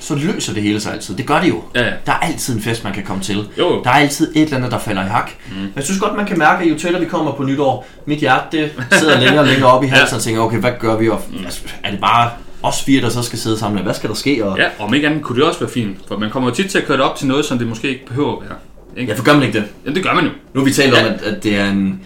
så 0.02 0.14
løser 0.14 0.54
det 0.54 0.62
hele 0.62 0.80
sig 0.80 0.92
altid. 0.92 1.16
Det 1.16 1.26
gør 1.26 1.40
det 1.40 1.49
jo. 1.49 1.62
Ja, 1.75 1.82
ja. 1.85 1.90
Der 2.06 2.12
er 2.12 2.16
altid 2.18 2.54
en 2.56 2.62
fest, 2.62 2.85
man 2.85 2.92
kan 2.92 3.02
komme 3.04 3.23
til. 3.23 3.37
Jo, 3.37 3.75
jo. 3.75 3.82
Der 3.85 3.90
er 3.90 3.94
altid 3.94 4.32
et 4.37 4.42
eller 4.42 4.56
andet, 4.56 4.71
der 4.71 4.78
falder 4.78 5.04
i 5.04 5.09
hak. 5.09 5.30
Mm. 5.50 5.56
Men 5.56 5.73
jeg 5.76 5.85
synes 5.85 6.00
godt, 6.00 6.16
man 6.16 6.26
kan 6.26 6.38
mærke, 6.38 6.64
at 6.64 6.71
jo 6.71 6.78
tættere 6.78 7.02
vi 7.02 7.09
kommer 7.09 7.32
på 7.32 7.42
nytår, 7.44 7.87
mit 8.06 8.18
hjerte 8.18 8.47
det 8.59 8.71
sidder 8.92 9.18
længere 9.21 9.38
og 9.40 9.47
længere 9.47 9.71
op 9.71 9.85
i 9.85 9.87
halsen 9.94 10.09
Ja. 10.14 10.16
og 10.16 10.23
tænker, 10.23 10.40
okay, 10.42 10.59
hvad 10.59 10.73
gør 10.80 10.97
vi? 10.97 11.09
Og, 11.09 11.21
altså, 11.44 11.62
er 11.85 11.90
det 11.90 12.00
bare 12.00 12.30
os 12.62 12.82
fire, 12.82 13.02
der 13.02 13.09
så 13.09 13.23
skal 13.23 13.38
sidde 13.38 13.59
sammen? 13.59 13.82
Hvad 13.82 13.94
skal 13.94 14.09
der 14.09 14.14
ske? 14.16 14.44
Og, 14.47 14.59
Ja, 14.59 14.64
og 14.78 14.85
om 14.87 14.94
ikke 14.94 15.06
andet 15.06 15.23
kunne 15.23 15.38
det 15.40 15.49
også 15.49 15.61
være 15.61 15.71
fint. 15.71 15.97
For 16.09 16.16
man 16.18 16.30
kommer 16.30 16.49
jo 16.49 16.54
tit 16.54 16.71
til 16.71 16.78
at 16.78 16.85
køre 16.87 16.97
det 16.97 17.04
op 17.04 17.16
til 17.16 17.26
noget, 17.26 17.44
som 17.44 17.59
det 17.59 17.66
måske 17.66 17.88
ikke 17.88 18.06
behøver 18.06 18.37
at 18.37 18.49
være. 18.49 18.59
Ikke? 18.97 19.12
ja, 19.12 19.18
for 19.18 19.25
gør 19.25 19.32
man 19.35 19.42
ikke 19.42 19.59
det? 19.59 19.64
Jamen, 19.85 19.94
det 19.97 20.04
gør 20.04 20.14
man 20.14 20.25
jo. 20.25 20.30
Nu 20.54 20.61
har 20.61 20.64
vi 20.64 20.73
talt 20.73 20.92
Ja. 20.94 21.00
om, 21.06 21.14
at, 21.14 21.23
at 21.23 21.44
det 21.44 21.56
er 21.56 21.71
en 21.71 22.00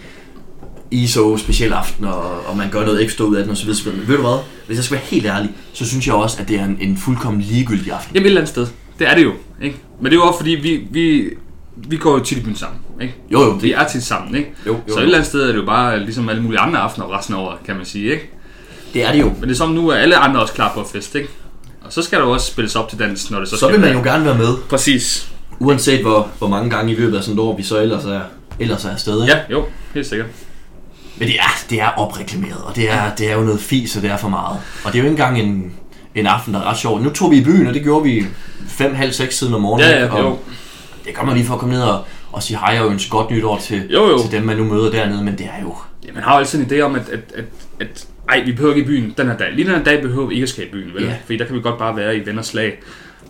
ISO 0.91 1.37
speciel 1.37 1.73
aften, 1.73 2.05
og, 2.05 2.45
og 2.47 2.57
man 2.57 2.69
gør 2.69 2.85
noget 2.85 3.03
ekstra 3.03 3.23
ud 3.23 3.35
af 3.35 3.43
den 3.43 3.51
osv. 3.51 3.69
Men 3.85 4.07
ved 4.07 4.15
du 4.15 4.21
hvad? 4.21 4.39
Hvis 4.67 4.75
jeg 4.77 4.83
skal 4.83 4.95
være 4.97 5.05
helt 5.05 5.25
ærlig, 5.25 5.49
så 5.73 5.85
synes 5.85 6.07
jeg 6.07 6.15
også, 6.15 6.37
at 6.41 6.47
det 6.47 6.59
er 6.59 6.65
en, 6.65 6.77
en 6.81 6.97
fuldkommen 6.97 7.41
ligegyldig 7.41 7.91
aften. 7.91 8.15
Jamen 8.15 8.25
et 8.25 8.27
eller 8.29 8.41
andet 8.41 8.49
sted. 8.49 8.67
Det 8.99 9.07
er 9.09 9.15
det 9.15 9.23
jo. 9.23 9.31
Ikke? 9.61 9.77
Men 10.01 10.05
det 10.05 10.11
er 10.11 10.15
jo 10.15 10.23
også 10.27 10.39
fordi, 10.39 10.51
vi, 10.51 10.87
vi, 10.91 11.29
vi 11.75 11.97
går 11.97 12.11
jo 12.17 12.23
tit 12.23 12.37
i 12.37 12.41
byen 12.41 12.55
sammen. 12.55 12.79
Ikke? 13.01 13.15
Jo, 13.31 13.41
jo, 13.43 13.49
Vi 13.51 13.67
det, 13.67 13.75
er 13.77 13.87
tit 13.87 14.03
sammen. 14.03 14.35
Ikke? 14.35 14.49
jo, 14.67 14.71
jo, 14.73 14.79
Så 14.93 14.97
et 14.99 15.03
eller 15.03 15.15
andet 15.17 15.27
sted 15.29 15.41
er 15.43 15.47
det 15.47 15.55
jo 15.55 15.65
bare 15.65 15.99
ligesom 15.99 16.29
alle 16.29 16.43
mulige 16.43 16.59
andre 16.59 16.79
aftener 16.79 17.17
resten 17.17 17.35
af 17.35 17.39
året, 17.39 17.57
kan 17.65 17.75
man 17.75 17.85
sige. 17.85 18.11
Ikke? 18.11 18.29
det 18.93 19.03
er 19.03 19.11
det 19.11 19.21
jo. 19.21 19.25
Men 19.39 19.41
det 19.43 19.51
er 19.51 19.55
som 19.55 19.69
nu, 19.69 19.91
at 19.91 19.99
alle 19.99 20.17
andre 20.17 20.41
også 20.41 20.53
klar 20.53 20.71
på 20.73 20.79
at 20.81 20.87
fest. 20.93 21.15
Ikke? 21.15 21.29
Og 21.85 21.93
så 21.93 22.01
skal 22.01 22.19
der 22.19 22.25
jo 22.25 22.31
også 22.31 22.47
spilles 22.51 22.75
op 22.75 22.89
til 22.89 22.99
dans, 22.99 23.31
når 23.31 23.39
det 23.39 23.47
så, 23.47 23.55
Så 23.55 23.59
skal 23.59 23.71
vil 23.71 23.79
man 23.79 23.89
være. 23.89 23.97
jo 23.97 24.03
gerne 24.11 24.25
være 24.25 24.37
med, 24.37 24.57
Præcis. 24.69 25.31
uanset 25.59 26.01
hvor, 26.01 26.27
hvor 26.37 26.47
mange 26.47 26.69
gange 26.69 26.93
i 26.93 26.95
løbet 26.95 27.17
af 27.17 27.23
sådan 27.23 27.33
et 27.35 27.39
år, 27.39 27.57
vi 27.57 27.63
så 27.63 27.81
ellers 27.81 28.05
er, 28.05 28.21
ellers 28.59 28.85
er 28.85 28.89
afsted. 28.91 29.21
Ikke? 29.21 29.33
Ja, 29.33 29.39
jo, 29.51 29.65
helt 29.93 30.07
sikkert. 30.07 30.27
Men 31.19 31.27
det 31.27 31.35
er, 31.35 31.63
det 31.69 31.81
er 31.81 31.87
opreklameret, 31.87 32.61
og 32.65 32.75
det 32.75 32.91
er, 32.91 33.15
det 33.17 33.31
er 33.31 33.35
jo 33.35 33.41
noget 33.41 33.59
fis, 33.59 33.95
og 33.95 34.01
det 34.01 34.11
er 34.11 34.17
for 34.17 34.29
meget. 34.29 34.57
Og 34.83 34.93
det 34.93 34.99
er 34.99 35.03
jo 35.03 35.09
ikke 35.09 35.21
engang 35.23 35.39
en, 35.39 35.71
en 36.15 36.27
aften, 36.27 36.53
der 36.53 36.59
er 36.59 36.63
ret 36.69 36.77
sjov. 36.77 37.01
Nu 37.01 37.09
tog 37.09 37.31
vi 37.31 37.37
i 37.37 37.43
byen, 37.43 37.67
og 37.67 37.73
det 37.73 37.83
gjorde 37.83 38.03
vi 38.03 38.25
fem, 38.67 38.95
halv 38.95 39.11
seks 39.13 39.37
siden 39.37 39.53
om 39.53 39.61
morgenen. 39.61 39.89
Ja, 39.89 39.99
ja, 40.05 40.11
og 40.11 40.19
jo. 40.19 40.37
Det 41.05 41.15
gør 41.15 41.23
man 41.23 41.35
lige 41.35 41.45
for 41.45 41.53
at 41.53 41.59
komme 41.59 41.73
ned 41.75 41.83
og, 41.83 42.05
og 42.31 42.43
sige 42.43 42.57
hej 42.57 42.79
og 42.79 42.91
ønske 42.91 43.09
godt 43.09 43.31
nytår 43.31 43.57
til, 43.57 43.83
Jo, 43.89 44.09
jo. 44.09 44.21
til 44.21 44.31
dem, 44.31 44.43
man 44.43 44.57
nu 44.57 44.63
møder 44.63 44.91
dernede, 44.91 45.23
men 45.23 45.37
det 45.37 45.45
er 45.45 45.61
jo... 45.63 45.75
Ja, 46.07 46.11
man 46.13 46.23
har 46.23 46.33
jo 46.33 46.39
altid 46.39 46.59
en 46.59 46.71
idé 46.71 46.81
om, 46.81 46.95
at, 46.95 47.09
at, 47.09 47.19
at, 47.35 47.45
at 47.79 48.05
ej, 48.29 48.43
vi 48.45 48.51
behøver 48.51 48.75
ikke 48.75 48.85
i 48.85 48.87
byen 48.87 49.13
den 49.17 49.27
her 49.27 49.37
dag. 49.37 49.47
Lige 49.53 49.67
den 49.67 49.75
her 49.75 49.83
dag 49.83 50.01
behøver 50.01 50.27
vi 50.27 50.33
ikke 50.33 50.43
at 50.43 50.49
skal 50.49 50.63
i 50.63 50.67
byen, 50.71 50.93
vel? 50.93 51.03
Ja. 51.03 51.13
Fordi 51.25 51.37
der 51.37 51.45
kan 51.45 51.55
vi 51.55 51.61
godt 51.61 51.77
bare 51.77 51.95
være 51.95 52.17
i 52.17 52.25
venners 52.25 52.47
slag 52.47 52.79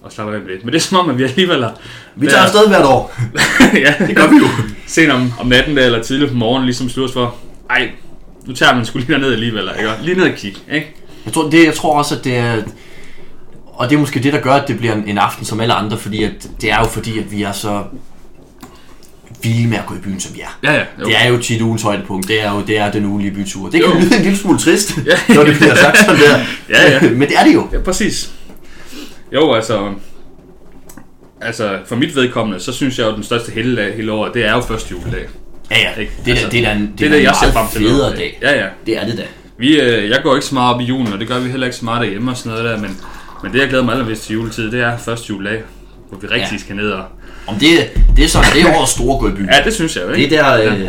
og 0.03 0.11
slappe 0.11 0.35
af 0.35 0.39
det. 0.41 0.63
Men 0.65 0.73
det 0.73 0.79
er 0.79 0.83
som 0.83 0.97
om, 0.97 1.09
at 1.09 1.17
vi 1.17 1.23
alligevel 1.23 1.63
har... 1.63 1.73
Vi 2.15 2.27
tager 2.27 2.41
afsted 2.43 2.67
hvert 2.67 2.85
år. 2.85 3.15
ja, 3.85 3.93
Det 4.07 4.15
gør 4.15 4.27
vi 4.27 4.35
jo. 4.35 4.47
Sent 4.87 5.11
om, 5.11 5.33
om 5.39 5.47
natten 5.47 5.77
der, 5.77 5.85
eller 5.85 6.03
tidligt 6.03 6.31
på 6.31 6.37
morgenen, 6.37 6.65
ligesom 6.65 6.89
slutter 6.89 7.13
for, 7.13 7.35
ej, 7.69 7.89
nu 8.47 8.53
tager 8.53 8.75
man 8.75 8.85
sgu 8.85 8.97
lige 8.99 9.11
derned 9.13 9.33
alligevel, 9.33 9.69
ikke? 9.79 9.91
Lige 10.01 10.17
ned 10.17 10.23
og 10.31 10.35
kigge, 10.37 10.59
ikke? 10.71 10.95
Jeg 11.25 11.33
tror, 11.33 11.49
det, 11.49 11.65
jeg 11.65 11.73
tror 11.73 11.97
også, 11.97 12.15
at 12.15 12.23
det 12.23 12.37
er... 12.37 12.55
Og 13.65 13.89
det 13.89 13.95
er 13.95 13.99
måske 13.99 14.19
det, 14.23 14.33
der 14.33 14.39
gør, 14.41 14.53
at 14.53 14.67
det 14.67 14.77
bliver 14.77 14.93
en, 14.93 15.03
en 15.07 15.17
aften 15.17 15.45
som 15.45 15.59
alle 15.59 15.73
andre, 15.73 15.97
fordi 15.97 16.23
at, 16.23 16.49
det 16.61 16.71
er 16.71 16.77
jo 16.79 16.85
fordi, 16.85 17.19
at 17.19 17.31
vi 17.31 17.43
er 17.43 17.51
så 17.51 17.83
vilde 19.43 19.67
med 19.67 19.77
at 19.77 19.85
gå 19.85 19.95
i 19.95 19.97
byen, 19.97 20.19
som 20.19 20.35
vi 20.35 20.41
er. 20.41 20.59
Ja, 20.63 20.73
ja. 20.73 20.83
Jo. 20.99 21.05
Det 21.05 21.15
er 21.23 21.27
jo 21.27 21.37
tit 21.37 21.61
ugens 21.61 21.81
højdepunkt. 21.81 22.27
Det 22.27 22.43
er 22.43 22.53
jo 22.55 22.61
det 22.67 22.77
er 22.77 22.91
den 22.91 23.05
ugenlige 23.05 23.31
bytur. 23.33 23.69
Det 23.69 23.83
kan 23.83 23.93
Jo. 23.93 23.99
lyde 23.99 24.15
en 24.17 24.21
lille 24.21 24.37
smule 24.37 24.59
trist, 24.59 24.97
Ja. 25.05 25.35
når 25.35 25.43
det 25.43 25.55
bliver 25.57 25.75
sagt 25.75 25.97
sådan 25.97 26.19
der. 26.21 26.39
Ja, 26.77 26.91
ja. 26.91 27.01
Men 27.11 27.21
det 27.21 27.37
er 27.39 27.43
det 27.43 27.53
jo. 27.53 27.67
Ja, 27.73 27.79
præcis. 27.79 28.31
Jo, 29.33 29.53
altså... 29.53 29.93
Altså, 31.41 31.79
for 31.85 31.95
mit 31.95 32.15
vedkommende, 32.15 32.59
så 32.59 32.73
synes 32.73 32.97
jeg 32.97 33.03
jo, 33.05 33.09
at 33.09 33.15
den 33.15 33.23
største 33.23 33.51
helligdag 33.51 33.95
hele 33.95 34.11
året, 34.11 34.33
det 34.33 34.45
er 34.45 34.51
jo 34.53 34.61
første 34.61 34.91
juledag. 34.91 35.27
Ja, 35.71 35.75
ja. 35.79 35.99
Ikke? 36.01 36.11
Det, 36.25 36.27
er, 36.27 36.31
Altså, 36.31 36.45
altså, 36.45 36.49
det 36.57 36.65
er 36.65 36.69
da 36.73 36.79
en, 36.79 36.93
Det 36.97 37.05
er 37.05 37.09
det, 37.09 37.17
en 37.17 37.23
jeg 37.23 37.35
ser 37.43 37.51
frem 37.51 37.67
til. 37.71 37.81
federe 37.81 37.97
noget. 37.97 38.17
dag. 38.17 38.39
Ja, 38.41 38.59
ja. 38.59 38.65
Det 38.85 38.97
er 38.97 39.05
det 39.05 39.17
da. 39.17 39.23
Vi, 39.59 39.79
øh, 39.79 40.09
jeg 40.09 40.19
går 40.23 40.35
ikke 40.35 40.47
så 40.47 40.53
meget 40.53 40.73
op 40.75 40.81
i 40.81 40.83
julen, 40.83 41.13
og 41.13 41.19
det 41.19 41.27
gør 41.27 41.39
vi 41.39 41.49
heller 41.49 41.67
ikke 41.67 41.77
så 41.77 41.85
meget 41.85 42.01
derhjemme 42.01 42.31
og 42.31 42.37
sådan 42.37 42.49
noget 42.51 42.63
der, 42.65 42.77
men, 42.77 42.97
men 43.43 43.53
det, 43.53 43.59
jeg 43.59 43.67
glæder 43.69 43.83
mig 43.83 43.91
allermest 43.93 44.23
til 44.23 44.33
juletid, 44.33 44.71
det 44.71 44.81
er 44.81 44.97
første 44.97 45.25
juledag, 45.29 45.61
hvor 46.09 46.17
vi 46.19 46.27
rigtig 46.27 46.51
Ja. 46.51 46.57
skal 46.57 46.75
ned 46.75 46.89
og... 46.89 47.03
Om 47.47 47.55
det, 47.55 47.69
det 48.15 48.25
er 48.25 48.29
sådan, 48.29 48.53
det 48.53 48.61
er 48.61 48.75
årets 48.77 48.91
store 48.91 49.19
gå 49.19 49.27
i 49.27 49.31
byen. 49.31 49.49
Ja, 49.53 49.63
det 49.63 49.73
synes 49.73 49.95
jeg 49.95 50.03
jo, 50.03 50.09
Det 50.09 50.17
ikke? 50.17 50.35
er 50.35 50.57
der, 50.57 50.73
øh, 50.73 50.87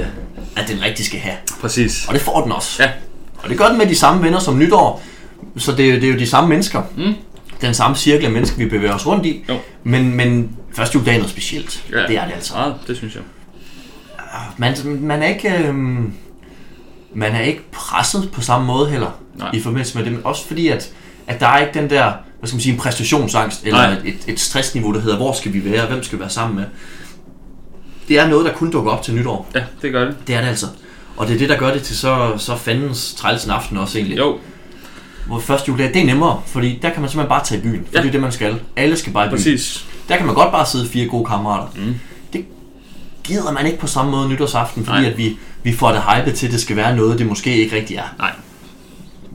at 0.57 0.69
den 0.69 0.83
rigtig 0.85 1.07
skal 1.07 1.19
have. 1.21 1.35
Præcis. 1.61 2.05
Og 2.09 2.15
det 2.15 2.23
får 2.23 2.43
den 2.43 2.53
også. 2.53 2.83
Ja, 2.83 2.91
Og 3.43 3.49
det 3.51 3.59
gør 3.59 3.69
den 3.69 3.79
med 3.79 3.87
de 3.87 3.95
samme 3.95 4.23
venner 4.23 4.39
som 4.39 4.59
nytår. 4.59 5.03
Så 5.57 5.73
det, 5.73 5.85
er 5.89 5.95
jo- 5.95 6.01
det 6.01 6.09
er 6.09 6.13
jo 6.13 6.19
de 6.19 6.27
samme 6.27 6.49
mennesker. 6.49 6.83
Mm. 6.97 7.15
Den 7.61 7.75
samme 7.75 7.97
cirkel 7.97 8.25
af 8.27 8.31
mennesker, 8.33 8.59
vi 8.59 8.67
bevæger 8.67 8.95
os 8.95 9.07
rundt 9.07 9.27
i. 9.27 9.45
Jo. 9.49 9.57
Men, 9.85 10.15
men 10.17 10.51
første 10.77 10.95
juledag 10.95 11.15
er 11.15 11.19
noget 11.19 11.31
specielt. 11.31 11.83
Ja. 11.93 11.97
Det 11.97 12.17
er 12.17 12.25
det 12.25 12.33
altså. 12.35 12.55
Ja, 12.59 12.65
det 12.87 12.97
synes 12.97 13.15
jeg. 13.15 13.23
Man, 14.57 14.77
man 15.01 15.23
er 15.23 15.27
ikke... 15.27 15.67
Øhm, 15.67 16.13
man 17.15 17.33
er 17.35 17.41
ikke 17.41 17.71
presset 17.73 18.31
på 18.33 18.41
samme 18.41 18.67
måde 18.67 18.91
heller 18.91 19.11
Nej. 19.39 19.51
i 19.55 19.61
forbindelse 19.61 19.97
med 19.97 20.05
det. 20.05 20.13
Men 20.13 20.21
også 20.25 20.47
fordi, 20.47 20.69
at, 20.69 20.91
at 21.27 21.41
der 21.41 21.47
er 21.47 21.59
ikke 21.59 21.81
den 21.81 21.91
der, 21.91 22.13
hvad 22.39 22.49
skal 22.49 22.57
man 22.57 22.61
sige, 22.61 22.73
en 22.73 22.79
præstationsangst, 22.79 23.65
eller 23.65 23.79
Nej. 23.79 23.97
et, 24.05 24.17
et 24.27 24.41
stressniveau, 24.41 24.93
der 24.95 25.01
hedder, 25.01 25.17
hvor 25.17 25.33
skal 25.33 25.53
vi 25.53 25.65
være, 25.73 25.87
hvem 25.87 26.03
skal 26.03 26.19
vi 26.19 26.21
være 26.21 26.31
sammen 26.31 26.57
med. 26.57 26.65
Det 28.09 28.19
er 28.19 28.29
noget, 28.29 28.45
der 28.47 28.53
kun 28.53 28.71
dukker 28.71 28.91
op 28.91 29.03
til 29.03 29.15
nytår. 29.15 29.49
Ja, 29.55 29.63
det 29.83 29.93
gør 29.93 30.05
det. 30.05 30.17
Det 30.27 30.35
er 30.35 30.41
det 30.41 30.49
altså. 30.49 30.67
Og 31.17 31.27
det 31.27 31.35
er 31.35 31.39
det, 31.39 31.49
der 31.49 31.57
gør 31.59 31.73
det 31.73 31.83
til 31.83 31.97
så, 31.97 32.33
så 32.39 32.57
fandens 32.57 33.15
træls 33.15 33.45
en 33.45 33.51
aften 33.51 33.77
også 33.77 33.99
egentlig. 33.99 34.19
Jo, 34.19 34.39
Hvor 35.27 35.39
første 35.39 35.69
juledag, 35.69 35.95
det 35.95 36.03
er 36.03 36.07
nemmere, 36.07 36.41
fordi 36.47 36.79
der 36.83 36.91
kan 36.91 37.01
man 37.01 37.11
simpelthen 37.11 37.29
bare 37.29 37.45
tage 37.45 37.59
i 37.61 37.63
byen. 37.63 37.85
For 37.87 37.93
Ja. 37.95 38.01
det 38.01 38.09
er 38.09 38.13
det, 38.13 38.21
man 38.21 38.33
skal. 38.33 38.61
Alle 38.77 38.97
skal 38.97 39.13
bare 39.13 39.27
i 39.27 39.29
byen. 39.29 39.37
præcis. 39.39 39.87
Der 40.09 40.17
kan 40.17 40.27
man 40.27 40.35
godt 40.35 40.51
bare 40.53 40.67
sidde 40.67 40.89
fire 40.89 41.07
gode 41.09 41.25
kammerater. 41.25 41.67
Mm. 41.77 41.95
Gider 43.29 43.53
man 43.53 43.67
ikke 43.67 43.79
på 43.79 43.87
samme 43.87 44.11
måde 44.11 44.29
nytårsaften, 44.29 44.85
fordi 44.85 45.01
Nej. 45.01 45.11
at 45.11 45.19
vi, 45.19 45.39
vi 45.63 45.73
får 45.73 45.93
det 45.93 46.03
hypet 46.03 46.35
til, 46.35 46.47
at 46.47 46.53
det 46.53 46.61
skal 46.61 46.77
være 46.77 46.97
noget, 46.97 47.19
det 47.19 47.27
måske 47.27 47.57
ikke 47.57 47.77
rigtig 47.77 47.97
er. 47.97 48.15
Nej. 48.19 48.31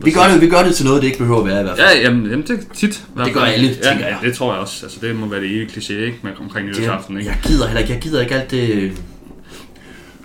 Vi 0.03 0.12
gør, 0.12 0.27
det, 0.27 0.41
vi 0.41 0.50
gør 0.50 0.63
det 0.63 0.75
til 0.75 0.85
noget, 0.85 1.01
det 1.01 1.07
ikke 1.07 1.17
behøver 1.19 1.39
at 1.39 1.45
være 1.45 1.59
i 1.59 1.63
hvert 1.63 1.77
fald. 1.77 1.97
Ja, 1.97 2.01
jamen, 2.01 2.25
jamen 2.25 2.47
det 2.47 2.59
er 2.59 2.73
tit. 2.75 3.03
Det 3.25 3.33
gør 3.33 3.41
alle, 3.41 3.67
ja, 3.67 3.89
tænker 3.89 4.07
jeg. 4.07 4.17
det 4.21 4.33
tror 4.35 4.51
jeg 4.53 4.62
også. 4.62 4.85
Altså, 4.85 5.00
det 5.01 5.15
må 5.15 5.27
være 5.27 5.41
det 5.41 5.50
evige 5.50 5.65
kliché, 5.65 5.93
ikke? 5.93 6.17
Med 6.23 6.31
omkring 6.41 6.67
nytårsaften, 6.67 7.17
ikke? 7.17 7.29
jeg 7.29 7.38
gider 7.43 7.65
heller 7.65 7.81
ikke. 7.81 7.93
Jeg 7.93 8.01
gider 8.01 8.21
ikke 8.21 8.35
alt 8.35 8.51
det 8.51 8.91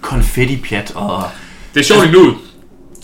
konfetti-pjat 0.01 0.93
og... 0.95 1.23
Det 1.75 1.81
er 1.81 1.85
sjovt 1.85 2.07
i 2.07 2.11
nuet. 2.11 2.35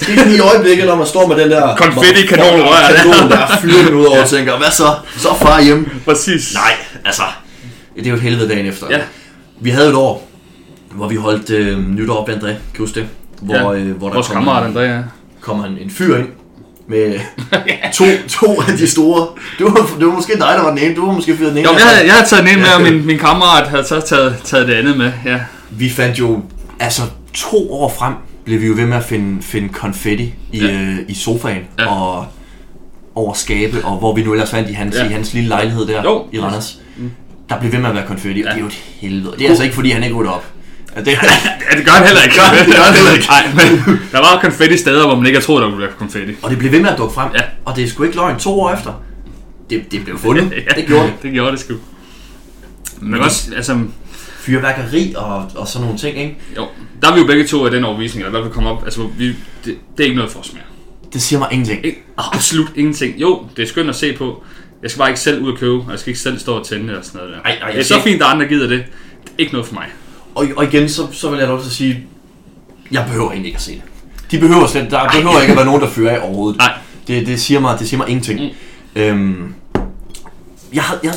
Det 0.00 0.09
er 0.09 0.16
sådan 0.16 0.35
i 0.35 0.38
øjeblikket, 0.38 0.87
når 0.87 0.97
man 0.97 1.06
står 1.06 1.26
med 1.26 1.37
den 1.37 1.50
der... 1.50 1.76
Konfetti-kanonrør. 1.76 2.94
Kanon, 2.97 3.30
der 3.30 3.38
er 3.38 3.59
fyret 3.61 3.92
ud 3.92 4.04
over 4.04 4.23
og 4.23 4.28
tænker, 4.28 4.59
hvad 4.59 4.71
så? 4.71 4.94
Så 5.16 5.28
far 5.42 5.62
hjemme. 5.62 5.87
Præcis. 6.04 6.54
Nej, 6.54 6.73
altså, 7.04 7.23
det 7.97 8.06
er 8.06 8.11
jo 8.11 8.16
et 8.16 8.23
helvede 8.23 8.49
dagen 8.49 8.66
efter. 8.66 8.87
Ja. 8.90 9.00
Vi 9.61 9.71
havde 9.71 9.88
et 9.88 9.94
år, 9.94 10.30
hvor 10.95 11.09
vi 11.09 11.17
holdt 11.17 11.51
øh, 11.51 11.89
nytår 11.91 12.15
op 12.17 12.29
ved 12.29 12.35
André, 12.35 12.47
kan 12.47 12.57
du 12.77 12.83
huske 12.83 13.01
det? 13.01 13.09
Hvor, 13.43 13.55
Ja, 13.55 13.79
øh, 13.81 13.97
hvor 13.97 14.07
der 14.09 14.15
Vores 14.15 14.29
kammerat 14.29 14.67
Andrea. 14.67 15.03
kom 15.41 15.61
en, 15.65 15.79
en 15.81 15.91
fyr 15.91 16.17
ind 16.17 16.29
med 16.89 17.15
to, 17.95 18.05
to 18.29 18.47
af 18.61 18.77
de 18.79 18.87
store. 18.89 19.27
Det 19.59 19.67
var, 19.67 19.91
det 19.99 20.07
var 20.07 20.13
måske 20.13 20.33
dig, 20.33 20.41
der 20.57 20.63
var 20.63 20.71
den 20.71 20.79
ene. 20.79 20.95
Du 20.95 21.07
var 21.07 21.13
måske 21.13 21.37
fyret 21.37 21.51
den 21.51 21.59
ene. 21.59 21.69
Jo, 21.69 21.75
jeg 21.79 21.87
havde, 21.87 22.07
jeg 22.07 22.15
havde 22.15 22.29
taget 22.29 22.45
den 22.45 22.53
ene 22.53 22.61
med, 22.61 22.69
Ja. 22.69 22.77
og 22.77 22.83
min, 22.83 23.07
min 23.07 23.19
kammerat 23.19 23.69
havde 23.69 23.85
så 23.85 24.01
taget, 24.01 24.37
taget 24.45 24.69
det 24.69 24.75
andet 24.75 24.99
med. 24.99 25.13
Ja. 25.25 25.41
Vi 25.71 25.91
fandt 25.91 26.19
jo, 26.19 26.43
altså 26.81 27.03
to 27.35 27.73
år 27.73 27.89
frem, 27.99 28.15
blev 28.45 28.61
vi 28.61 28.67
jo 28.67 28.75
ved 28.77 28.87
med 28.87 28.97
at 28.97 29.05
finde, 29.05 29.43
finde 29.43 29.69
konfetti 29.69 30.35
i, 30.53 30.59
Ja. 30.59 30.67
ja. 30.67 30.73
øh, 30.81 30.97
i 31.09 31.15
sofaen 31.15 31.63
Ja. 31.79 31.87
og 31.95 32.27
over 33.15 33.35
skabe, 33.35 33.85
og 33.85 33.99
hvor 33.99 34.15
vi 34.15 34.23
nu 34.23 34.33
ellers 34.33 34.51
fandt 34.51 34.71
i 34.71 34.73
hans, 34.73 34.97
Ja. 34.97 35.03
ja. 35.03 35.09
i 35.11 35.13
hans 35.13 35.33
lille 35.35 35.49
lejlighed 35.49 35.87
der 35.87 36.03
Jo. 36.05 36.23
i 36.33 36.41
Randers. 36.41 36.79
Der 37.49 37.61
blev 37.61 37.73
ved 37.73 37.79
med 37.79 37.89
at 37.89 37.95
være 37.95 38.07
konfetti, 38.07 38.41
og 38.41 38.45
Ja. 38.47 38.51
det 38.51 38.57
er 38.57 38.61
jo 38.61 38.67
et 38.67 38.73
helvede. 39.01 39.35
Det 39.39 39.45
er 39.45 39.49
altså 39.49 39.63
ikke, 39.65 39.75
fordi 39.75 39.91
han 39.91 40.03
ikke 40.03 40.15
rydder 40.17 40.31
op. 40.31 40.45
Ja, 40.97 41.01
det, 41.01 41.07
ja, 41.71 41.77
det 41.77 41.85
gør 41.85 41.93
han 41.93 42.07
heller 42.07 42.23
ikke. 42.23 42.35
Det 42.67 42.75
gør 42.77 42.83
han 42.83 42.95
heller 42.95 43.13
ikke. 43.13 43.27
Nej, 43.29 43.47
men 43.55 43.99
der 44.13 44.19
var 44.19 44.39
konfetti 44.41 44.77
steder, 44.77 45.07
hvor 45.07 45.17
man 45.17 45.27
ikke 45.27 45.37
havde 45.37 45.47
troet, 45.47 45.63
der 45.63 45.69
ville 45.69 45.83
være 45.83 45.93
konfetti. 45.99 46.33
og 46.43 46.51
det 46.51 46.59
blev 46.59 46.73
ved 46.73 46.81
med 46.81 46.91
at 46.91 46.99
dukke 46.99 47.15
frem, 47.15 47.31
Ja. 47.35 47.41
og 47.65 47.77
det 47.77 47.85
er 47.85 47.89
sgu 47.89 48.03
ikke 48.03 48.17
løgn 48.17 48.39
to 48.39 48.61
år 48.61 48.73
efter. 48.75 49.03
Det, 49.71 49.93
det 49.93 50.05
blev 50.05 50.19
fundet. 50.19 50.53
Ja, 50.69 50.81
Det 50.81 50.87
gjorde 50.87 51.07
det. 51.07 51.15
Det 51.23 51.33
gjorde 51.33 51.53
det 51.53 51.61
sgu. 51.61 51.75
Men 53.01 53.21
også, 53.21 53.51
altså, 53.57 53.79
Fyrværkeri 54.39 55.15
og, 55.17 55.51
og 55.57 55.69
sådan 55.69 55.85
nogle 55.85 55.99
ting, 55.99 56.19
ikke? 56.19 56.37
jo, 56.57 56.67
der 57.03 57.11
er 57.11 57.15
vi 57.15 57.21
jo 57.21 57.27
begge 57.27 57.47
to 57.47 57.65
af 57.65 57.71
den 57.71 57.85
overvisning, 57.85 58.27
eller 58.27 58.39
hvad 58.41 58.49
vi 58.49 58.55
kommer 58.55 58.71
op, 58.71 58.85
altså, 58.85 59.09
vi, 59.19 59.27
det, 59.29 59.37
det, 59.65 59.77
er 60.01 60.05
ikke 60.05 60.17
noget 60.17 60.31
for 60.33 60.41
os 60.41 60.53
mere. 60.53 60.63
Det 61.13 61.23
siger 61.23 61.39
mig 61.39 61.49
ingenting. 61.53 61.85
Ikke, 61.87 62.03
absolut 62.17 62.69
ingenting. 62.77 63.21
Jo, 63.21 63.47
det 63.57 63.63
er 63.63 63.67
skønt 63.67 63.88
at 63.88 63.97
se 63.97 64.12
på. 64.12 64.45
Jeg 64.83 64.90
skal 64.90 64.99
bare 64.99 65.09
ikke 65.09 65.21
selv 65.21 65.42
ud 65.42 65.53
og 65.53 65.59
købe, 65.59 65.75
og 65.75 65.90
jeg 65.90 65.99
skal 65.99 66.11
ikke 66.11 66.21
selv 66.21 66.38
stå 66.38 66.53
og 66.59 66.66
tænde 66.66 66.87
eller 66.88 67.03
sådan 67.03 67.18
noget 67.21 67.35
der. 67.35 67.40
Ej, 67.51 67.59
ej, 67.62 67.71
det 67.71 67.81
er 67.81 67.85
så 67.85 68.01
fint, 68.05 68.23
at 68.23 68.29
andre 68.29 68.47
gider 68.47 68.68
det. 68.68 68.79
Det 69.25 69.31
er 69.31 69.35
ikke 69.38 69.53
noget 69.53 69.66
for 69.66 69.75
mig. 69.75 69.87
Og, 70.35 70.47
og 70.57 70.64
igen, 70.64 70.88
så, 70.88 71.03
så 71.12 71.31
vil 71.31 71.38
jeg 71.38 71.49
lov 71.49 71.61
til 71.61 71.66
at 71.66 71.73
sige, 71.73 72.07
jeg 72.90 73.05
behøver 73.07 73.31
egentlig 73.31 73.49
ikke 73.49 73.57
at 73.57 73.62
se 73.62 73.73
det. 73.73 73.83
De 74.31 74.38
behøver 74.38 74.66
slet, 74.66 74.90
der 74.90 75.09
behøver 75.09 75.40
ikke 75.40 75.51
at 75.51 75.57
være 75.57 75.66
nogen, 75.66 75.81
der 75.83 75.88
fører 75.88 76.14
af 76.14 76.18
overhovedet. 76.27 76.59
Nej. 76.59 76.73
Det, 77.09 77.27
det, 77.27 77.40
siger 77.40 77.61
mig, 77.61 77.79
det 77.79 77.88
siger 77.88 77.99
mig 77.99 78.09
ingenting. 78.09 78.40
Mm. 78.40 79.03
Øhm, 79.03 79.55
jeg, 80.73 80.83
har- 80.83 80.99
jeg, 81.05 81.12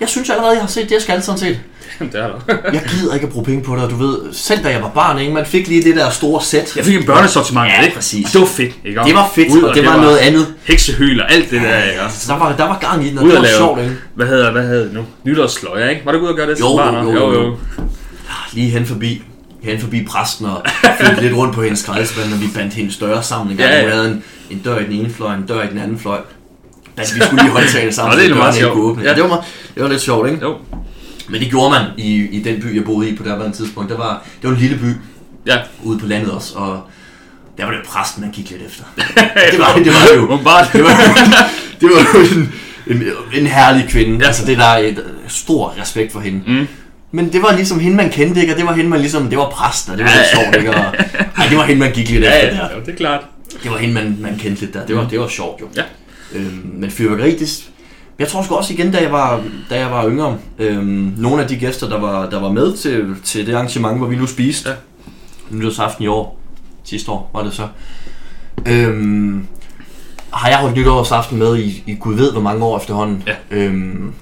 jeg 0.00 0.08
synes 0.08 0.30
allerede, 0.30 0.52
jeg 0.52 0.60
har 0.60 0.68
set 0.68 0.82
det, 0.84 0.92
jeg 0.92 1.02
skal 1.02 1.22
sådan 1.22 1.38
set. 1.38 1.60
det 1.98 2.14
er 2.14 2.26
der. 2.26 2.54
Jeg 2.72 2.82
gider 2.90 3.14
ikke 3.14 3.26
at 3.26 3.32
bruge 3.32 3.44
penge 3.44 3.62
på 3.62 3.74
det, 3.76 3.84
og 3.84 3.90
du 3.90 3.96
ved, 3.96 4.18
selv 4.32 4.64
da 4.64 4.68
jeg 4.70 4.82
var 4.82 4.88
barn, 4.88 5.18
ikke, 5.18 5.32
man 5.32 5.46
fik 5.46 5.68
lige 5.68 5.82
det 5.82 5.96
der 5.96 6.10
store 6.10 6.42
sæt. 6.42 6.76
Jeg 6.76 6.84
fik 6.84 6.96
en 6.96 7.06
børnesortiment, 7.06 7.66
Ja, 7.68 7.82
ikke? 7.82 7.94
præcis. 7.94 8.26
Og 8.26 8.32
det 8.32 8.40
var 8.40 8.46
fedt, 8.46 8.72
ikke? 8.84 9.00
Det 9.06 9.14
var 9.14 9.30
fedt, 9.34 9.48
Ud, 9.52 9.62
og 9.62 9.74
det 9.74 9.86
var 9.86 9.96
noget 9.96 10.16
andet. 10.18 10.54
Heksehyl 10.64 11.20
og 11.20 11.32
alt 11.32 11.50
det 11.50 11.60
der, 11.60 11.82
ikke? 11.84 12.00
Der 12.28 12.38
var, 12.38 12.56
der 12.56 12.64
var 12.64 12.78
gang 12.80 13.06
i 13.06 13.10
den, 13.10 13.18
og 13.18 13.24
Ud 13.24 13.28
det 13.30 13.36
var 13.36 13.42
lave, 13.44 13.56
sjovt, 13.56 13.80
ikke? 13.80 13.96
hvad 14.14 14.26
hedder, 14.26 14.52
hvad 14.52 14.62
hedder 14.62 14.84
det 14.84 14.92
nu? 14.94 15.04
Nytårsløjer, 15.24 15.88
ikke? 15.88 16.02
Var 16.04 16.12
du 16.12 16.18
ude 16.18 16.30
og 16.30 16.36
gøre 16.36 16.50
det 16.50 16.60
Jo, 16.60 16.66
som 16.68 16.76
barn? 16.76 17.06
jo, 17.06 17.12
jo, 17.12 17.32
jo, 17.32 17.42
jo. 17.42 17.56
Lige 18.52 18.70
hen 18.70 18.86
forbi, 18.86 19.22
hen 19.62 19.80
forbi 19.80 20.04
præsten 20.04 20.46
og 20.46 20.62
flytte 21.00 21.22
lidt 21.22 21.34
rundt 21.36 21.54
på 21.54 21.62
hendes 21.62 21.78
skraldespand, 21.80 22.32
og 22.32 22.40
vi 22.40 22.46
bandt 22.54 22.74
hendes 22.74 22.96
døre 22.96 23.22
sammen. 23.22 23.50
En 23.50 23.56
gang, 23.56 23.70
Ja, 23.70 23.76
ja, 23.78 23.84
ja. 23.86 23.90
havde 23.94 24.08
en, 24.10 24.22
en 24.50 24.58
dør 24.58 24.78
i 24.78 24.84
den 24.84 24.92
ene 24.92 25.10
fløj, 25.10 25.34
en 25.34 25.46
dør 25.46 25.62
i 25.62 25.66
den 25.66 25.78
anden 25.78 25.98
fløj. 25.98 26.20
Da 26.96 27.02
vi 27.02 27.06
skulle 27.20 27.42
lige 27.42 27.92
sammen, 27.92 28.16
Nå, 28.16 28.22
det 28.22 28.30
er 28.30 28.34
så 28.34 28.34
dørene 28.34 28.56
ikke 28.56 28.70
kunne 28.72 28.84
åbne. 28.84 29.02
Ja. 29.04 29.14
Det, 29.14 29.22
var, 29.22 29.28
meget- 29.28 29.44
det 29.74 29.82
var 29.82 29.88
lidt 29.88 30.00
sjovt, 30.00 30.28
ikke? 30.30 30.40
Jo, 30.42 30.56
Men 31.28 31.40
det 31.40 31.50
gjorde 31.50 31.70
man 31.70 31.82
i, 31.96 32.14
i 32.30 32.42
den 32.42 32.60
by, 32.62 32.76
jeg 32.76 32.84
boede 32.84 33.08
i 33.10 33.16
på 33.16 33.24
det 33.24 33.54
tidspunkt. 33.54 33.90
Det 33.90 33.98
var, 33.98 34.24
det 34.42 34.50
var 34.50 34.54
en 34.56 34.60
lille 34.62 34.76
by 34.78 34.92
ja. 35.46 35.56
ude 35.82 35.98
på 35.98 36.06
landet 36.06 36.30
også, 36.30 36.54
og 36.54 36.82
der 37.58 37.64
var 37.64 37.72
det 37.72 37.80
præsten, 37.86 38.22
man 38.22 38.30
gik 38.30 38.50
lidt 38.50 38.62
efter. 38.62 38.84
Det 39.50 39.58
var 39.58 39.74
det, 39.74 39.86
var 39.86 40.06
det 40.10 40.16
jo. 40.16 40.36
Det 40.36 40.44
var, 40.44 40.68
det 41.80 41.90
var 41.90 42.18
jo 42.20 42.20
en, 42.36 42.52
en, 42.86 43.02
en 43.34 43.46
herlig 43.46 43.86
kvinde. 43.88 44.18
Ja. 44.20 44.26
Altså 44.26 44.46
det 44.46 44.58
der 44.58 44.64
er 44.64 44.78
et 44.78 45.04
stor 45.28 45.74
respekt 45.80 46.12
for 46.12 46.20
hende. 46.20 46.40
Mm. 46.46 46.66
Men 47.12 47.32
det 47.32 47.42
var 47.42 47.52
ligesom 47.56 47.80
hende, 47.80 47.96
man 47.96 48.10
kendte, 48.10 48.40
ikke? 48.40 48.52
Og 48.52 48.58
det 48.58 48.66
var 48.66 48.72
hende, 48.72 48.90
man 48.90 49.00
ligesom... 49.00 49.28
Det 49.28 49.38
var 49.38 49.50
præsten, 49.50 49.92
og 49.92 49.98
det 49.98 50.04
var 50.06 50.10
Ja, 50.12 50.16
lidt 50.16 50.26
ja. 50.34 50.42
sjovt, 50.42 50.56
ikke? 50.56 50.70
Og, 50.70 50.84
ej, 51.36 51.46
det 51.48 51.56
var 51.58 51.64
hende, 51.64 51.80
man 51.80 51.92
gik 51.92 52.10
lidt 52.10 52.24
Ja, 52.24 52.34
efter 52.36 52.56
ja, 52.56 52.62
der. 52.62 52.74
jo, 52.76 52.80
det 52.86 52.92
er 52.92 52.96
klart. 52.96 53.20
Det 53.62 53.70
var 53.70 53.76
hende, 53.78 53.94
man, 53.94 54.16
man 54.20 54.36
kendte 54.38 54.60
lidt 54.60 54.74
der. 54.74 54.86
Det 54.86 54.96
var, 54.96 55.08
det 55.08 55.20
var 55.20 55.28
sjovt, 55.28 55.60
jo. 55.60 55.66
Ja. 55.76 55.82
Øhm, 56.34 56.70
men 56.74 56.90
fyrværkeri, 56.90 57.36
det... 57.38 57.64
Jeg 58.18 58.28
tror 58.28 58.42
sgu 58.42 58.54
også 58.54 58.72
igen, 58.72 58.92
da 58.92 59.02
jeg 59.02 59.12
var, 59.12 59.42
da 59.70 59.78
jeg 59.78 59.90
var 59.90 60.08
yngre, 60.08 60.36
øhm, 60.58 61.14
nogle 61.16 61.42
af 61.42 61.48
de 61.48 61.56
gæster, 61.56 61.88
der 61.88 62.00
var, 62.00 62.30
der 62.30 62.40
var 62.40 62.52
med 62.52 62.76
til, 62.76 63.14
til 63.24 63.46
det 63.46 63.54
arrangement, 63.54 63.98
hvor 63.98 64.06
vi 64.06 64.16
nu 64.16 64.26
spiste, 64.26 64.68
Ja. 64.68 64.74
ja. 65.50 65.56
nytårsaften 65.56 66.04
i 66.04 66.06
år, 66.06 66.40
sidste 66.84 67.10
år 67.10 67.30
var 67.34 67.42
det 67.42 67.52
så, 67.52 67.66
øhm, 68.66 69.46
har 70.32 70.48
jeg 70.48 70.58
holdt 70.58 70.76
nytårsaften 70.76 71.38
med 71.38 71.58
i, 71.58 71.82
i 71.86 71.94
gud 72.00 72.14
ved 72.14 72.32
hvor 72.32 72.40
mange 72.40 72.64
år 72.64 72.78
efterhånden. 72.78 73.22
Ja. 73.26 73.34
Øhm, 73.50 74.12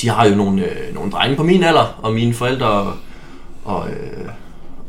de 0.00 0.08
har 0.08 0.26
jo 0.28 0.34
nogle, 0.34 0.62
øh, 0.64 0.94
nogle 0.94 1.10
drenge 1.12 1.36
på 1.36 1.42
min 1.42 1.62
alder, 1.62 1.98
og 2.02 2.12
mine 2.12 2.34
forældre 2.34 2.66
og, 2.66 2.94
og, 3.64 3.88
øh, 3.88 4.28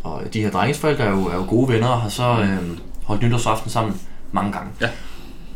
og 0.04 0.22
de 0.34 0.42
her 0.42 0.52
drenges 0.52 0.78
forældre 0.78 1.04
er 1.04 1.10
jo, 1.10 1.28
er 1.28 1.36
jo 1.36 1.46
gode 1.48 1.74
venner, 1.74 1.88
og 1.88 2.02
har 2.02 2.10
så 2.10 2.24
øh, 2.24 2.58
holdt 3.04 3.22
nytårsaften 3.24 3.72
sammen 3.72 4.02
mange 4.32 4.52
gange. 4.52 4.70
Ja. 4.82 4.88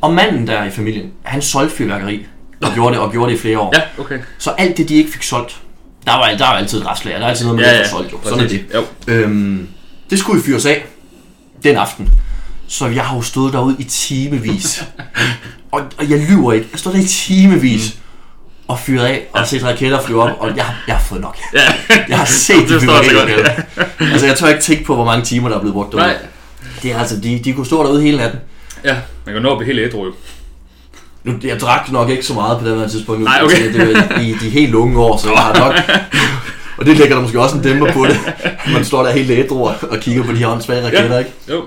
Og 0.02 0.14
manden 0.14 0.48
der 0.48 0.64
i 0.64 0.70
familien, 0.70 1.12
han 1.24 1.42
solgte 1.42 1.76
fyrværkeri, 1.76 2.26
og 2.62 2.74
gjorde 2.74 2.96
det, 2.96 3.02
og 3.02 3.12
gjorde 3.12 3.32
det 3.32 3.38
i 3.38 3.42
flere 3.42 3.60
år. 3.60 3.74
Ja, 3.76 4.02
okay. 4.02 4.20
Så 4.38 4.52
alt 4.52 4.78
det, 4.78 4.90
de 4.90 4.96
ikke 4.96 5.12
fik 5.12 5.24
solgt, 5.24 5.62
der 6.06 6.12
var, 6.12 6.28
der 6.38 6.46
var 6.46 6.54
altid 6.54 6.82
et 6.82 6.88
restlager, 6.88 7.18
der 7.18 7.26
er 7.26 7.30
altid 7.30 7.46
noget, 7.46 7.60
man 7.62 7.70
Ja, 7.70 7.78
ja. 7.78 7.88
solgt, 7.88 8.12
jo. 8.12 8.18
Sådan 8.24 8.40
er 8.40 8.48
det. 8.48 8.66
Jo. 8.76 8.84
Øhm, 9.08 9.68
det 10.10 10.20
skulle 10.20 10.38
jo 10.38 10.44
fyres 10.44 10.66
af 10.66 10.86
den 11.64 11.78
aften. 11.78 12.10
Så 12.68 12.88
jeg 12.88 13.06
har 13.06 13.16
jo 13.16 13.22
stået 13.22 13.54
derude 13.54 13.76
i 13.80 13.84
timevis. 13.84 14.84
og, 15.72 15.82
og 15.98 16.10
jeg 16.10 16.28
lyver 16.30 16.54
ikke. 16.54 16.68
Jeg 16.72 16.80
stod 16.80 16.94
der 16.94 17.00
i 17.00 17.06
timevis 17.06 17.98
og 18.74 18.80
fyret 18.80 19.06
af 19.06 19.28
og 19.32 19.48
set 19.48 19.64
raketter 19.64 20.02
flyve 20.02 20.24
op, 20.24 20.30
og 20.40 20.48
jeg, 20.48 20.66
jeg 20.88 20.96
har 20.96 21.04
fået 21.04 21.22
nok. 21.22 21.38
Ja. 21.54 21.60
Jeg 22.10 22.18
har 22.18 22.26
set 22.26 22.70
Det 22.70 22.82
de 22.82 22.88
godt. 22.88 23.06
Altså, 24.00 24.26
jeg 24.26 24.36
tør 24.36 24.48
ikke 24.48 24.62
tænke 24.62 24.84
på, 24.84 24.96
hvor 24.96 25.06
mange 25.06 25.26
timer, 25.26 25.50
der 25.50 25.56
er 25.56 25.60
blevet 25.60 25.74
brugt 25.74 25.92
derude. 25.92 26.06
Nej. 26.06 26.18
Det 26.84 26.92
er 26.92 27.00
altså, 27.00 27.20
de, 27.20 27.42
de 27.44 27.54
kunne 27.54 27.66
stå 27.66 27.84
derude 27.84 28.02
hele 28.02 28.18
natten. 28.18 28.40
Ja, 28.86 28.96
man 29.26 29.34
kan 29.34 29.42
nå 29.42 29.52
at 29.52 29.58
blive 29.58 29.74
helt 29.74 29.94
ædru. 29.94 30.06
jo. 30.06 30.14
Nu, 31.24 31.34
jeg 31.44 31.60
drak 31.60 31.92
nok 31.92 32.10
ikke 32.10 32.26
så 32.26 32.34
meget 32.34 32.60
på 32.60 32.66
det 32.66 32.80
her 32.80 32.88
tidspunkt. 32.88 33.20
Nu, 33.22 33.26
Nej, 33.26 33.40
okay. 33.44 33.56
Altså, 33.56 33.80
Det 33.80 33.94
var 33.94 34.20
i 34.20 34.36
de 34.42 34.50
helt 34.50 34.76
unge 34.76 35.00
år, 35.00 35.18
så 35.18 35.30
jeg 35.32 35.40
har 35.40 35.60
nok... 35.60 35.76
Og 36.78 36.86
det 36.86 36.98
lægger 36.98 37.16
der 37.16 37.22
måske 37.22 37.42
også 37.42 37.58
en 37.58 37.64
dæmper 37.64 37.94
på 37.94 38.06
det. 38.06 38.20
Man 38.74 38.86
står 38.86 39.04
der 39.04 39.12
helt 39.12 39.32
ædru 39.32 39.68
og, 39.68 39.98
kigger 40.02 40.24
på 40.24 40.32
de 40.32 40.38
her 40.38 40.48
åndssvage 40.48 40.86
raketter, 40.86 41.20
ikke? 41.20 41.32
Jo. 41.50 41.64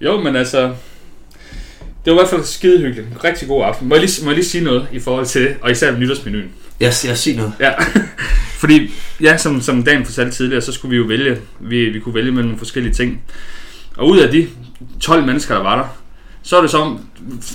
Jo, 0.00 0.20
men 0.20 0.36
altså... 0.36 0.72
Det 2.10 2.16
var 2.16 2.22
i 2.22 2.26
hvert 2.26 2.38
fald 2.40 2.44
skide 2.44 2.78
hyggeligt. 2.78 3.08
Rigtig 3.24 3.48
god 3.48 3.64
aften. 3.64 3.88
Må 3.88 3.94
jeg, 3.94 4.04
lige, 4.04 4.24
må 4.24 4.30
jeg 4.30 4.36
lige 4.36 4.48
sige 4.48 4.64
noget 4.64 4.86
i 4.92 5.00
forhold 5.00 5.26
til 5.26 5.54
og 5.60 5.70
især 5.70 5.96
nytårsmenuen? 5.96 6.48
Jeg, 6.80 6.92
jeg 7.04 7.18
siger 7.18 7.36
noget. 7.36 7.52
Ja, 7.60 7.72
fordi 8.62 8.90
ja, 9.20 9.36
som, 9.36 9.60
som 9.60 9.82
Dan 9.82 10.04
fortalte 10.04 10.36
tidligere, 10.36 10.62
så 10.62 10.72
skulle 10.72 10.90
vi 10.90 10.96
jo 10.96 11.02
vælge, 11.02 11.36
vi, 11.60 11.84
vi 11.84 12.00
kunne 12.00 12.14
vælge 12.14 12.30
mellem 12.30 12.46
nogle 12.46 12.58
forskellige 12.58 12.94
ting. 12.94 13.20
Og 13.96 14.08
ud 14.08 14.18
af 14.18 14.30
de 14.30 14.48
12 15.00 15.26
mennesker, 15.26 15.54
der 15.54 15.62
var 15.62 15.76
der, 15.76 15.84
så 16.42 16.56
er 16.56 16.60
det 16.60 16.70
som, 16.70 17.00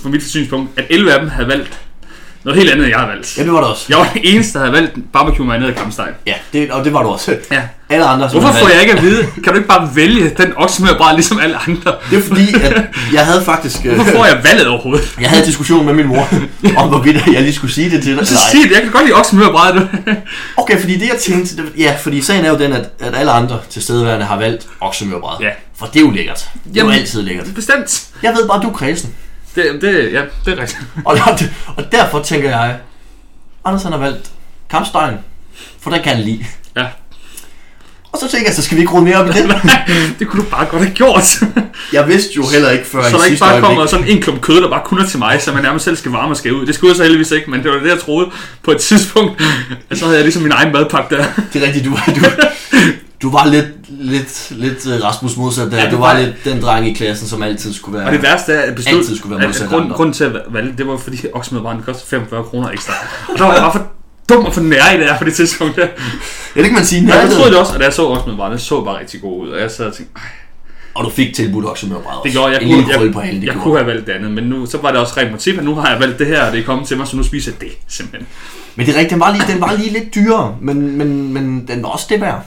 fra 0.02 0.08
mit 0.08 0.22
synspunkt, 0.22 0.70
at 0.76 0.84
11 0.90 1.12
af 1.12 1.20
dem 1.20 1.28
havde 1.28 1.48
valgt 1.48 1.80
noget 2.44 2.58
helt 2.58 2.70
andet, 2.70 2.84
end 2.84 2.90
jeg 2.90 2.98
havde 2.98 3.12
valgt. 3.12 3.38
Ja, 3.38 3.44
det 3.44 3.52
var 3.52 3.60
det 3.60 3.70
også. 3.70 3.86
Jeg 3.88 3.98
var 3.98 4.10
den 4.14 4.22
eneste, 4.24 4.58
der 4.58 4.64
havde 4.64 4.72
valgt 4.72 5.12
barbecue 5.12 5.46
marineret 5.46 5.76
kamsteg. 5.76 6.14
Ja, 6.26 6.34
det, 6.52 6.70
og 6.70 6.84
det 6.84 6.92
var 6.92 7.02
du 7.02 7.08
også. 7.08 7.36
Ja. 7.50 7.68
Alle 7.88 8.04
andre, 8.04 8.28
Hvorfor 8.28 8.52
får 8.52 8.68
jeg 8.68 8.80
ikke 8.80 8.92
at 8.92 9.02
vide? 9.02 9.26
Kan 9.44 9.52
du 9.52 9.54
ikke 9.54 9.68
bare 9.68 9.90
vælge 9.94 10.30
den 10.30 10.52
oksemørbræd 10.56 11.14
ligesom 11.14 11.38
alle 11.40 11.56
andre? 11.56 11.94
Det 12.10 12.18
er 12.18 12.22
fordi, 12.22 12.54
at 12.54 12.84
jeg 13.12 13.26
havde 13.26 13.42
faktisk... 13.42 13.86
øh, 13.86 13.94
Hvorfor 13.94 14.12
får 14.12 14.24
jeg 14.24 14.40
valget 14.44 14.66
overhovedet? 14.68 15.14
Jeg 15.20 15.28
havde 15.28 15.42
en 15.42 15.46
diskussion 15.46 15.86
med 15.86 15.94
min 15.94 16.06
mor, 16.06 16.28
om 16.82 16.88
hvorvidt 16.88 17.26
jeg 17.26 17.42
lige 17.42 17.54
skulle 17.54 17.74
sige 17.74 17.90
det 17.90 18.02
til 18.02 18.16
dig. 18.16 18.26
Så 18.26 18.34
sig 18.34 18.60
det, 18.62 18.70
jeg 18.70 18.82
kan 18.82 18.90
godt 18.90 19.04
lide 19.04 19.16
oksemørbræd. 19.16 19.86
Okay, 20.56 20.80
fordi 20.80 20.98
det 20.98 21.08
jeg 21.08 21.16
tænkte, 21.20 21.56
det, 21.56 21.64
ja, 21.78 21.96
fordi 22.00 22.22
sagen 22.22 22.44
er 22.44 22.50
jo 22.50 22.58
den, 22.58 22.72
at, 22.72 22.88
at 23.00 23.14
alle 23.16 23.32
andre 23.32 23.60
tilstedeværende 23.70 24.26
har 24.26 24.36
valgt 24.36 24.66
oksemørbræd. 24.80 25.36
Ja. 25.40 25.50
For 25.76 25.86
det 25.86 25.96
er 25.96 26.00
jo 26.04 26.10
lækkert. 26.10 26.48
Det 26.64 26.80
er 26.80 26.84
jo 26.84 26.90
altid 26.90 27.22
lækkert. 27.22 27.54
Bestemt. 27.54 28.06
Jeg 28.22 28.34
ved 28.34 28.48
bare, 28.48 28.62
du 28.62 28.68
er 28.68 28.72
kredsen. 28.72 29.14
Det, 29.54 29.64
det, 29.80 30.12
ja, 30.12 30.22
det 30.44 30.58
er 30.58 30.62
rigtigt. 30.62 30.80
Og, 31.04 31.18
og, 31.76 31.92
derfor 31.92 32.22
tænker 32.22 32.50
jeg, 32.50 32.76
Anders 33.64 33.82
han 33.82 33.92
har 33.92 33.98
valgt 33.98 34.30
kampstegen, 34.70 35.18
for 35.80 35.90
den 35.90 36.02
kan 36.02 36.16
han 36.16 36.24
lide. 36.24 36.44
Ja. 36.76 36.86
Og 38.12 38.18
så 38.20 38.28
tænker 38.30 38.48
jeg, 38.48 38.54
så 38.56 38.62
skal 38.62 38.76
vi 38.76 38.82
ikke 38.82 38.92
rode 38.92 39.04
mere 39.04 39.16
op 39.16 39.26
i 39.26 39.32
det. 39.32 39.50
det 40.18 40.28
kunne 40.28 40.42
du 40.44 40.48
bare 40.50 40.66
godt 40.66 40.82
have 40.82 40.94
gjort. 40.94 41.40
Jeg 41.92 42.08
vidste 42.08 42.30
jo 42.36 42.44
heller 42.52 42.70
ikke 42.70 42.86
før 42.86 43.02
så 43.10 43.16
der 43.16 43.24
ikke 43.24 43.38
bare 43.38 43.60
kommer 43.60 43.86
sådan 43.86 44.08
en 44.08 44.22
klump 44.22 44.40
kød, 44.40 44.62
der 44.62 44.68
bare 44.70 44.82
kun 44.84 44.98
er 44.98 45.06
til 45.06 45.18
mig, 45.18 45.42
så 45.42 45.52
man 45.52 45.62
nærmest 45.62 45.84
selv 45.84 45.96
skal 45.96 46.10
varme 46.10 46.30
og 46.32 46.36
skal 46.36 46.52
ud. 46.54 46.66
Det 46.66 46.74
skulle 46.74 46.88
jeg 46.90 46.96
så 46.96 47.02
heldigvis 47.02 47.30
ikke, 47.30 47.50
men 47.50 47.62
det 47.62 47.70
var 47.70 47.76
det, 47.78 47.88
jeg 47.88 48.00
troede 48.00 48.30
på 48.62 48.70
et 48.70 48.78
tidspunkt. 48.78 49.42
At 49.90 49.98
så 49.98 50.04
havde 50.04 50.16
jeg 50.16 50.24
ligesom 50.24 50.42
min 50.42 50.52
egen 50.52 50.72
madpakke 50.72 51.16
der. 51.16 51.24
Det 51.52 51.62
er 51.62 51.66
rigtigt, 51.66 51.84
du, 51.84 51.90
du, 52.16 52.20
du 53.22 53.30
var 53.30 53.46
lidt, 53.46 53.66
lidt, 53.88 54.50
lidt 54.50 54.86
øh, 54.86 55.04
Rasmus 55.04 55.36
modsat 55.36 55.70
der. 55.72 55.84
Ja, 55.84 55.90
du 55.90 55.96
var 55.96 56.14
var- 56.14 56.20
lidt 56.20 56.44
den 56.44 56.62
dreng 56.62 56.88
i 56.88 56.92
klassen, 56.92 57.28
som 57.28 57.42
altid 57.42 57.74
skulle 57.74 57.98
være... 57.98 58.06
Og 58.06 58.12
det 58.12 58.22
værste 58.22 58.52
er, 58.52 58.60
at 58.60 58.74
beslut, 58.74 58.98
Altid 58.98 59.16
skulle 59.16 59.34
være 59.36 59.44
at, 59.44 59.48
modsat 59.48 59.62
at 59.64 59.70
grund, 59.70 59.90
grunden 59.92 60.12
til 60.12 60.24
at 60.24 60.32
valge, 60.50 60.74
det 60.78 60.86
var 60.86 60.96
fordi 60.96 61.18
oksemødbranden 61.34 61.84
kostede 61.84 62.06
45 62.08 62.44
kroner 62.44 62.68
ekstra. 62.68 62.92
Og 63.28 63.38
der 63.38 63.44
var 63.44 63.56
bare 63.58 63.72
for 63.72 63.86
dum 64.28 64.44
og 64.44 64.54
for 64.54 64.60
nær 64.60 64.90
i 64.94 64.96
det 64.98 65.04
her 65.06 65.18
på 65.18 65.24
det 65.24 65.34
tidspunkt 65.34 65.76
der. 65.76 65.86
Ja, 66.56 66.60
det 66.60 66.64
kan 66.64 66.74
man 66.74 66.84
sige. 66.84 67.06
Ja, 67.06 67.18
jeg 67.20 67.30
troede 67.30 67.50
det 67.50 67.58
også, 67.58 67.72
og 67.72 67.78
da 67.80 67.84
jeg 67.84 67.92
så 67.92 68.06
oksemødbranden, 68.08 68.58
det 68.58 68.66
så 68.66 68.80
bare 68.84 68.98
rigtig 69.00 69.20
god 69.20 69.42
ud. 69.46 69.48
Og 69.52 69.60
jeg 69.60 69.70
sad 69.70 69.86
og 69.86 69.94
tænkte, 69.94 70.12
"Ej, 70.16 70.22
Og 70.94 71.04
du 71.04 71.10
fik 71.10 71.34
tilbudt 71.34 71.66
oksemørbræd 71.66 72.04
også. 72.06 72.20
det 72.24 72.32
gjorde 72.32 72.52
jeg. 72.52 72.62
En 72.62 72.82
kunne, 72.82 72.94
krølle 72.94 73.12
på 73.12 73.20
halen, 73.20 73.42
jeg, 73.42 73.54
jeg 73.54 73.62
kunne 73.62 73.76
have 73.76 73.86
valgt 73.86 74.06
det 74.06 74.12
andet, 74.12 74.30
men 74.30 74.44
nu, 74.44 74.66
så 74.66 74.78
var 74.78 74.90
det 74.90 75.00
også 75.00 75.14
rent 75.16 75.30
motiv, 75.30 75.58
at 75.58 75.64
nu 75.64 75.74
har 75.74 75.90
jeg 75.90 76.00
valgt 76.00 76.18
det 76.18 76.26
her, 76.26 76.42
og 76.46 76.52
det 76.52 76.60
er 76.60 76.64
kommet 76.64 76.88
til 76.88 76.96
mig, 76.96 77.06
så 77.06 77.16
nu 77.16 77.22
spiser 77.22 77.52
jeg 77.52 77.60
det 77.60 77.70
simpelthen. 77.88 78.26
Men 78.76 78.86
det 78.86 78.92
er 78.94 78.98
rigtigt, 78.98 79.10
den 79.12 79.20
var 79.20 79.32
lige, 79.32 79.44
den 79.52 79.60
var 79.60 79.74
lige 79.78 79.90
lidt 79.92 80.14
dyrere, 80.14 80.56
men, 80.60 80.96
men, 80.98 81.32
men 81.32 81.68
den 81.68 81.82
var 81.82 81.88
også 81.88 82.06
det 82.08 82.20
værd. 82.20 82.42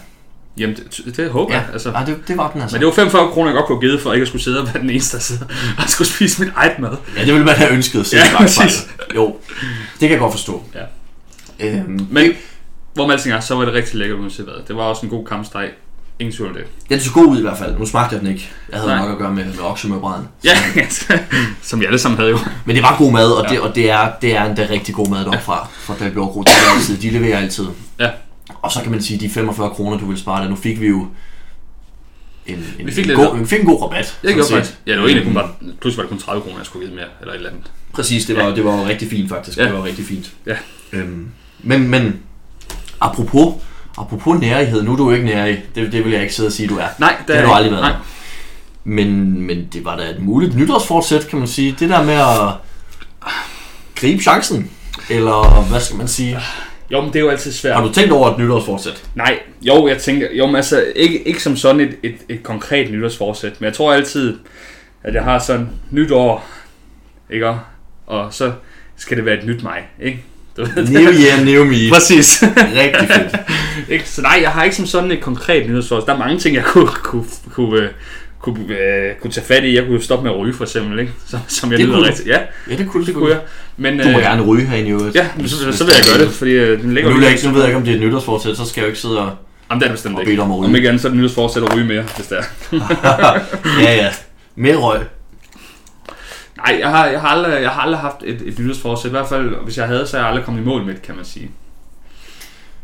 Jamen, 0.58 0.76
det, 0.76 1.18
det 1.18 1.30
håber 1.30 1.54
Ja, 1.54 1.60
jeg. 1.60 1.68
Altså. 1.74 1.90
ja 2.00 2.06
det, 2.06 2.18
det 2.28 2.38
var 2.38 2.52
den 2.52 2.62
altså. 2.62 2.76
Men 2.76 2.80
det 2.82 2.86
var 2.88 2.94
45 2.94 3.28
kroner, 3.32 3.50
jeg 3.52 3.56
godt 3.56 3.66
kunne 3.66 3.80
givet, 3.82 4.02
for 4.02 4.14
ikke 4.14 4.22
at 4.22 4.28
skulle 4.28 4.44
sidde 4.44 4.60
og 4.62 4.68
være 4.74 4.82
den 4.82 4.90
eneste, 4.90 5.18
der 5.18 5.24
sidder 5.24 5.46
og 5.84 5.90
skulle 5.90 6.08
spise 6.08 6.42
mit 6.44 6.52
eget 6.56 6.80
mad. 6.80 6.96
Ja, 7.18 7.26
det 7.26 7.34
ville 7.34 7.46
man 7.46 7.56
have 7.56 7.72
ønsket 7.72 8.08
sig. 8.08 8.18
Ja, 8.32 8.38
præcis. 8.38 8.88
Jo, 9.16 9.36
det 9.92 10.00
kan 10.00 10.10
jeg 10.12 10.20
godt 10.20 10.32
forstå. 10.34 10.64
Ja. 10.76 10.80
Øhm, 11.60 12.08
Men, 12.12 12.32
hvor 12.94 13.12
alting 13.12 13.34
er, 13.36 13.40
så 13.40 13.56
var 13.56 13.66
det 13.66 13.74
rigtig 13.74 13.96
lækkert, 13.96 14.20
uanset. 14.20 14.50
Det 14.68 14.76
var 14.76 14.84
også 14.84 15.06
en 15.06 15.10
god 15.10 15.26
kampsteg. 15.26 15.70
Ingen 16.20 16.36
tvivl 16.36 16.50
om 16.50 16.56
det. 16.56 16.66
den 16.90 17.00
så 17.00 17.14
god 17.14 17.26
ud 17.28 17.40
i 17.40 17.42
hvert 17.42 17.58
fald. 17.58 17.78
Nu 17.78 17.86
smagte 17.86 18.14
jeg 18.16 18.22
den 18.22 18.30
ikke. 18.32 18.50
Jeg 18.72 18.80
havde 18.80 18.92
Nej. 18.92 19.02
nok 19.02 19.12
at 19.12 19.18
gøre 19.18 19.32
med, 19.34 19.46
med 19.46 19.60
oksemørbræden. 19.64 20.28
Ja, 20.44 20.58
som 21.62 21.80
vi 21.80 21.86
alle 21.86 22.00
sammen 22.00 22.18
havde 22.18 22.32
jo. 22.32 22.38
Men 22.66 22.76
det 22.76 22.84
var 22.84 22.96
god 22.98 23.12
mad, 23.12 23.32
og, 23.32 23.44
Ja. 23.50 23.50
det, 23.54 23.60
og 23.62 23.76
det, 23.76 23.90
er, 23.92 24.12
det 24.22 24.36
er 24.36 24.46
endda 24.46 24.68
rigtig 24.70 24.96
god 24.96 25.10
mad 25.10 25.20
deroppe 25.20 25.40
fra, 25.40 25.68
fra. 25.72 25.94
Det 26.00 26.18
er 26.18 26.76
altid. 26.76 26.98
De 26.98 27.10
leverer 27.10 27.38
altid. 27.38 27.66
Ja. 28.00 28.10
Og 28.62 28.72
så 28.72 28.82
kan 28.82 28.92
man 28.92 29.02
sige, 29.02 29.20
de 29.20 29.30
45 29.30 29.70
kroner, 29.70 29.98
du 29.98 30.06
vil 30.06 30.18
spare 30.18 30.44
der. 30.44 30.50
Nu 30.50 30.56
fik 30.56 30.82
vi 30.82 30.88
jo 30.88 31.08
en, 32.46 32.66
en, 32.80 32.86
Vi 32.88 32.92
fik 32.92 33.10
en, 33.10 33.16
god, 33.16 33.38
vi 33.40 33.46
fik 33.46 33.60
en 33.60 33.66
god 33.66 33.82
rabat. 33.82 34.20
Jeg 34.24 34.34
gjorde 34.34 34.50
faktisk. 34.52 34.78
Ja, 34.88 34.92
det 34.92 35.00
var 35.02 35.08
egentlig 35.08 35.26
kun 35.26 35.34
bare, 35.34 35.50
pludselig 35.82 35.98
var 35.98 36.04
det 36.04 36.10
kun 36.10 36.20
30 36.20 36.42
kroner, 36.42 36.58
jeg 36.58 36.66
skulle 36.66 36.86
give 36.88 36.96
mere, 36.96 37.08
eller 37.22 37.34
et 37.34 37.38
eller 37.38 37.50
andet. 37.50 37.72
Præcis, 37.94 38.26
det 38.26 38.36
var, 38.38 38.56
det 38.56 38.66
var 38.66 38.86
rigtig 38.88 39.10
fint 39.10 39.30
faktisk. 39.30 39.58
Ja. 39.58 39.64
Det 39.66 39.74
var 39.74 39.84
rigtig 39.84 40.06
fint. 40.06 40.32
Ja. 40.46 40.56
Øhm, 40.94 41.28
men, 41.64 41.88
men 41.88 42.20
apropos, 43.02 43.54
apropos 43.98 44.40
nærighed, 44.40 44.84
nu 44.84 44.92
er 44.94 44.98
du 44.98 45.10
jo 45.10 45.16
ikke 45.16 45.26
nærig. 45.26 45.64
Det, 45.76 45.92
det 45.92 46.06
vil 46.06 46.12
jeg 46.12 46.22
ikke 46.22 46.34
sidde 46.34 46.48
og 46.48 46.54
sige, 46.54 46.68
du 46.68 46.78
er. 46.78 46.88
Nej, 47.00 47.16
Det 47.28 47.36
har 47.36 47.46
du 47.46 47.52
aldrig 47.52 47.72
været. 47.72 47.84
Nej. 47.84 47.96
Men, 48.84 49.42
men 49.42 49.68
det 49.74 49.86
var 49.86 49.98
da 49.98 50.04
et 50.04 50.20
muligt 50.20 50.56
nytårsfortsæt, 50.56 51.28
kan 51.28 51.40
man 51.40 51.48
sige. 51.48 51.76
Det 51.80 51.90
der 51.90 52.04
med 52.04 52.14
at 52.14 52.54
gribe 53.96 54.24
chancen. 54.24 54.72
Eller 55.10 55.68
hvad 55.70 55.80
skal 55.80 55.98
man 55.98 56.08
sige? 56.08 56.40
Jo, 56.92 57.02
men 57.02 57.14
det 57.14 57.16
er 57.16 57.24
jo 57.24 57.30
altid 57.30 57.52
svært. 57.52 57.76
Har 57.76 57.84
du 57.84 57.94
tænkt 57.94 58.12
over 58.12 58.32
et 58.32 58.40
nytårsfortsæt? 58.40 59.04
Nej, 59.16 59.40
jo, 59.62 59.88
jeg 59.88 59.98
tænker, 59.98 60.28
jo, 60.34 60.46
men 60.46 60.56
altså, 60.56 60.86
ikke, 60.96 61.28
ikke 61.28 61.44
som 61.44 61.58
sådan 61.58 61.82
et, 61.82 61.96
et, 62.04 62.16
et 62.30 62.44
konkret 62.44 62.92
nytårsforsæt, 62.92 63.62
men 63.62 63.66
jeg 63.66 63.74
tror 63.74 63.94
altid, 63.94 64.38
at 65.04 65.14
jeg 65.14 65.24
har 65.24 65.40
sådan 65.40 65.70
nytår, 65.92 66.46
ikke? 67.30 67.56
Og 68.08 68.34
så 68.34 68.52
skal 68.96 69.18
det 69.18 69.26
være 69.26 69.38
et 69.38 69.46
nyt 69.46 69.64
mig, 69.64 69.88
ikke? 70.02 70.24
Du 70.60 70.66
ved. 70.76 70.90
New 70.90 71.12
year, 71.12 71.44
new 71.46 71.64
me. 71.66 71.90
Præcis. 71.92 72.44
Rigtig 72.76 73.08
fedt. 73.08 73.36
ikke? 73.94 74.10
Så 74.10 74.22
nej, 74.22 74.40
jeg 74.42 74.50
har 74.50 74.64
ikke 74.64 74.76
som 74.76 74.86
sådan 74.86 75.12
et 75.12 75.22
konkret 75.22 75.70
nytårsforsæt. 75.70 76.08
Der 76.08 76.14
er 76.14 76.18
mange 76.18 76.40
ting, 76.40 76.56
jeg 76.56 76.64
kunne, 76.64 76.88
kunne, 76.88 77.24
kunne, 77.54 77.82
øh, 77.82 77.90
kunne, 78.42 78.60
øh, 78.70 79.16
kunne 79.22 79.32
tage 79.32 79.46
fat 79.46 79.64
i. 79.64 79.76
Jeg 79.76 79.84
kunne 79.84 79.96
jo 79.96 80.02
stoppe 80.02 80.24
med 80.24 80.32
at 80.32 80.40
ryge, 80.40 80.54
for 80.54 80.64
eksempel, 80.64 81.00
ikke? 81.00 81.12
Som, 81.28 81.40
som 81.48 81.72
jeg 81.72 81.78
Det 81.80 81.86
lyder 81.86 81.98
kunne 81.98 82.06
du. 82.06 82.12
rigtig. 82.12 82.28
Ja, 82.28 82.38
Ja, 82.70 82.76
det 82.76 82.88
kunne 82.90 83.06
det 83.06 83.14
kunne 83.14 83.30
jeg. 83.30 83.40
Men, 83.78 84.00
Du 84.00 84.10
må 84.10 84.18
øh, 84.18 84.24
gerne 84.24 84.42
ryge 84.42 84.66
herinde 84.66 84.90
i 84.90 84.92
øvrigt. 84.92 85.16
Ja, 85.16 85.28
men 85.38 85.48
så, 85.50 85.56
så 85.72 85.84
vil 85.84 85.94
jeg 85.98 86.04
gøre 86.16 86.26
det, 86.26 86.34
fordi 86.34 86.52
øh, 86.52 86.82
den 86.82 86.94
ligger 86.94 87.10
Nu, 87.12 87.22
jo 87.22 87.28
ikke, 87.28 87.48
nu 87.48 87.52
ved 87.54 87.60
jeg 87.62 87.68
ikke, 87.70 87.78
om 87.78 87.84
det 87.84 87.92
er 87.92 87.96
et 87.96 88.02
nytårsfortsæt, 88.02 88.58
så 88.58 88.66
skal 88.66 88.82
jeg 88.82 88.86
jo 88.86 88.90
ikke 88.90 89.00
sidde 89.00 89.20
og... 89.20 89.32
Jamen, 89.70 89.80
det 89.82 89.86
er 89.86 89.90
det 89.90 89.96
bestemt 89.96 90.20
ikke. 90.28 90.42
om. 90.42 90.52
Om 90.52 90.76
ikke 90.76 90.88
andet, 90.88 91.02
så 91.02 91.08
er 91.08 91.12
det 91.12 91.20
nytårsforsæt 91.20 91.64
at 91.64 91.76
ryge 91.76 91.86
mere, 91.86 92.04
hvis 92.16 92.28
det 92.28 92.38
er. 92.38 92.44
ja, 93.84 93.96
ja. 93.96 94.08
Mere 94.56 94.76
røg. 94.76 95.00
Nej, 96.66 96.78
jeg 96.80 96.90
har, 96.90 97.06
jeg 97.06 97.22
har, 97.22 97.28
aldrig, 97.28 97.62
jeg 97.62 97.70
har 97.72 97.82
aldrig 97.82 98.00
haft 98.00 98.16
et, 98.24 98.42
et 98.42 98.60
nytårsforsæt. 98.60 99.10
I 99.10 99.12
hvert 99.12 99.28
fald, 99.30 99.64
hvis 99.64 99.78
jeg 99.78 99.88
havde, 99.88 100.08
så 100.08 100.18
er 100.18 100.22
jeg 100.22 100.30
aldrig 100.30 100.46
kommet 100.46 100.62
i 100.62 100.66
mål 100.66 100.86
med 100.86 100.94
det, 100.94 101.02
kan 101.02 101.16
man 101.16 101.26
sige. 101.26 101.52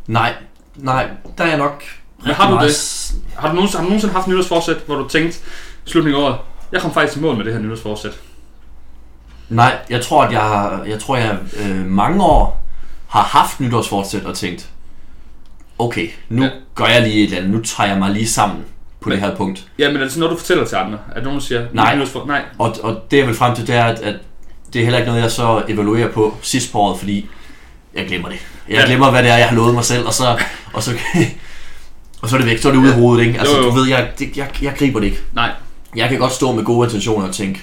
Nej, 0.07 0.33
nej, 0.75 1.09
der 1.37 1.43
er 1.43 1.47
jeg 1.47 1.57
nok... 1.57 1.83
Men 2.25 2.33
har 2.33 2.49
du 2.51 2.65
det? 2.65 2.75
Har 3.35 3.47
du, 3.49 3.53
nogensinde, 3.55 3.81
har 3.81 3.81
du 3.81 3.85
nogensinde 3.89 4.13
haft 4.13 4.27
nytårsforsæt, 4.27 4.77
hvor 4.85 4.95
du 4.95 5.07
tænkte 5.07 5.39
slutningen 5.85 6.21
af 6.23 6.25
året, 6.27 6.37
jeg 6.71 6.81
kom 6.81 6.93
faktisk 6.93 7.17
i 7.17 7.21
mål 7.21 7.35
med 7.37 7.45
det 7.45 7.53
her 7.53 7.59
nytårsforsæt? 7.59 8.19
Nej, 9.49 9.77
jeg 9.89 10.01
tror, 10.01 10.23
at 10.23 10.31
jeg, 10.31 10.41
har- 10.41 10.83
jeg, 10.87 10.99
tror, 10.99 11.17
jeg 11.17 11.37
øh, 11.59 11.85
mange 11.85 12.23
år 12.23 12.65
har 13.07 13.21
haft 13.21 13.59
nytårsfortsæt 13.59 14.23
og 14.25 14.35
tænkt, 14.35 14.69
okay, 15.79 16.07
nu 16.29 16.43
ja. 16.43 16.49
gør 16.75 16.85
jeg 16.85 17.01
lige 17.01 17.17
et 17.17 17.23
eller 17.23 17.37
andet, 17.37 17.51
nu 17.51 17.61
tager 17.61 17.89
jeg 17.89 17.99
mig 17.99 18.11
lige 18.11 18.27
sammen 18.27 18.63
på 19.05 19.09
Men- 19.09 19.19
det 19.19 19.27
her 19.29 19.35
punkt. 19.35 19.63
Ja, 19.79 19.87
men 19.87 19.97
er 19.97 20.01
det 20.01 20.11
sådan 20.11 20.19
noget, 20.19 20.33
du 20.33 20.39
fortæller 20.39 20.65
til 20.65 20.75
andre? 20.75 20.97
Der 21.15 21.21
nogen, 21.23 21.41
siger, 21.41 21.65
Nej. 21.73 21.95
nytårsfor- 21.95 22.27
Nej. 22.27 22.41
Og, 22.59 22.75
og 22.83 23.01
det 23.11 23.17
jeg 23.17 23.27
vil 23.27 23.35
frem 23.35 23.55
til, 23.55 23.67
det 23.67 23.75
er, 23.75 23.83
at, 23.83 23.99
at 23.99 24.15
det 24.73 24.79
er 24.79 24.83
heller 24.83 24.99
ikke 24.99 25.07
noget, 25.11 25.21
jeg 25.23 25.31
så 25.31 25.63
evaluerer 25.67 26.11
på 26.11 26.37
sidst 26.41 26.71
på 26.71 26.79
året, 26.79 26.99
fordi 26.99 27.29
jeg 27.95 28.05
glemmer 28.07 28.29
det. 28.29 28.37
Jeg 28.69 28.79
Ja. 28.79 28.85
glemmer, 28.85 29.11
hvad 29.11 29.23
det 29.23 29.31
er, 29.31 29.37
jeg 29.37 29.47
har 29.49 29.55
lovet 29.55 29.73
mig 29.73 29.83
selv, 29.85 30.05
og 30.05 30.13
så, 30.13 30.37
og 30.73 30.83
så, 30.83 30.91
og 32.21 32.29
så 32.29 32.35
er 32.35 32.39
det 32.39 32.49
væk, 32.49 32.57
så 32.61 32.67
er 32.67 32.71
det 32.73 32.79
ude 32.79 32.89
af 32.93 32.99
hovedet, 32.99 33.25
ikke? 33.27 33.39
Altså, 33.39 33.55
Jo, 33.57 33.63
jo. 33.63 33.69
du 33.69 33.75
ved, 33.75 33.87
jeg, 33.87 34.09
det, 34.19 34.37
jeg, 34.37 34.47
jeg 34.61 34.73
griber 34.77 34.99
det 34.99 35.07
ikke. 35.07 35.19
Nej. 35.33 35.51
Jeg 35.95 36.09
kan 36.09 36.19
godt 36.19 36.31
stå 36.33 36.51
med 36.51 36.63
gode 36.63 36.85
intentioner 36.87 37.27
og 37.27 37.35
tænke, 37.35 37.61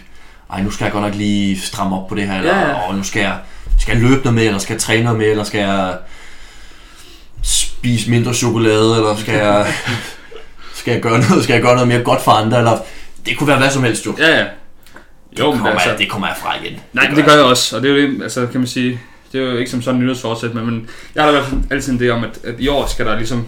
ej, 0.53 0.63
nu 0.63 0.71
skal 0.71 0.85
jeg 0.85 0.93
godt 0.93 1.05
nok 1.05 1.15
lige 1.15 1.61
stramme 1.61 1.97
op 1.97 2.09
på 2.09 2.15
det 2.15 2.27
her, 2.27 2.39
eller 2.39 2.59
Ja, 2.59 2.69
ja. 2.69 2.89
"Åh, 2.91 2.97
nu 2.97 3.03
skal 3.03 3.21
jeg, 3.21 3.37
skal 3.79 3.93
jeg 3.99 4.03
løbe 4.03 4.21
noget 4.25 4.35
med, 4.35 4.43
eller 4.47 4.59
skal 4.59 4.75
jeg 4.75 4.81
træne 4.81 5.03
noget 5.03 5.19
med, 5.19 5.27
eller 5.27 5.45
skal 5.45 5.61
jeg 5.61 5.95
spise 7.43 8.11
mindre 8.11 8.35
chokolade, 8.35 8.97
eller 8.97 9.17
skal 9.17 9.35
jeg, 9.35 9.67
skal 10.83 10.93
jeg, 10.93 11.03
gøre, 11.03 11.19
noget, 11.29 11.45
skal 11.45 11.55
jeg 11.55 11.63
gøre 11.63 11.75
noget 11.75 11.89
mere 11.89 12.03
godt 12.03 12.23
for 12.23 12.31
andre, 12.31 12.59
eller 12.59 12.79
det 13.27 13.39
kunne 13.39 13.49
være 13.49 13.59
hvad 13.59 13.71
som 13.71 13.85
helst, 13.85 14.07
jo. 14.07 14.15
Ja, 14.19 14.39
ja. 14.39 14.45
Jo, 15.39 15.51
men 15.51 15.59
kommer 15.59 15.71
altså, 15.71 15.89
jeg, 15.89 15.99
det 15.99 16.11
kommer 16.11 16.27
jeg 16.27 16.37
fra 16.37 16.57
igen. 16.63 16.81
Nej, 16.93 17.07
det, 17.07 17.17
det 17.17 17.25
gør 17.25 17.33
jeg 17.33 17.45
også, 17.45 17.77
og 17.77 17.83
det 17.83 17.91
er 17.91 17.95
jo 17.95 18.09
det, 18.09 18.23
altså 18.23 18.47
kan 18.47 18.61
man 18.61 18.67
sige, 18.67 19.01
det 19.33 19.41
er 19.41 19.45
jo 19.45 19.57
ikke 19.57 19.71
som 19.71 19.83
sådan 19.83 20.01
nytårsforsæt, 20.01 20.55
men, 20.55 20.67
men 20.67 20.89
jeg 21.15 21.23
har 21.23 21.31
da 21.31 21.37
i 21.37 21.41
hvert 21.41 21.51
fald 21.51 21.61
altid 21.71 21.93
en 21.93 22.01
idé 22.01 22.09
om, 22.09 22.25
at, 22.25 22.39
at 22.45 22.55
i 22.59 22.69
år 22.69 22.87
skal 22.87 23.07
der 23.07 23.17
ligesom, 23.17 23.47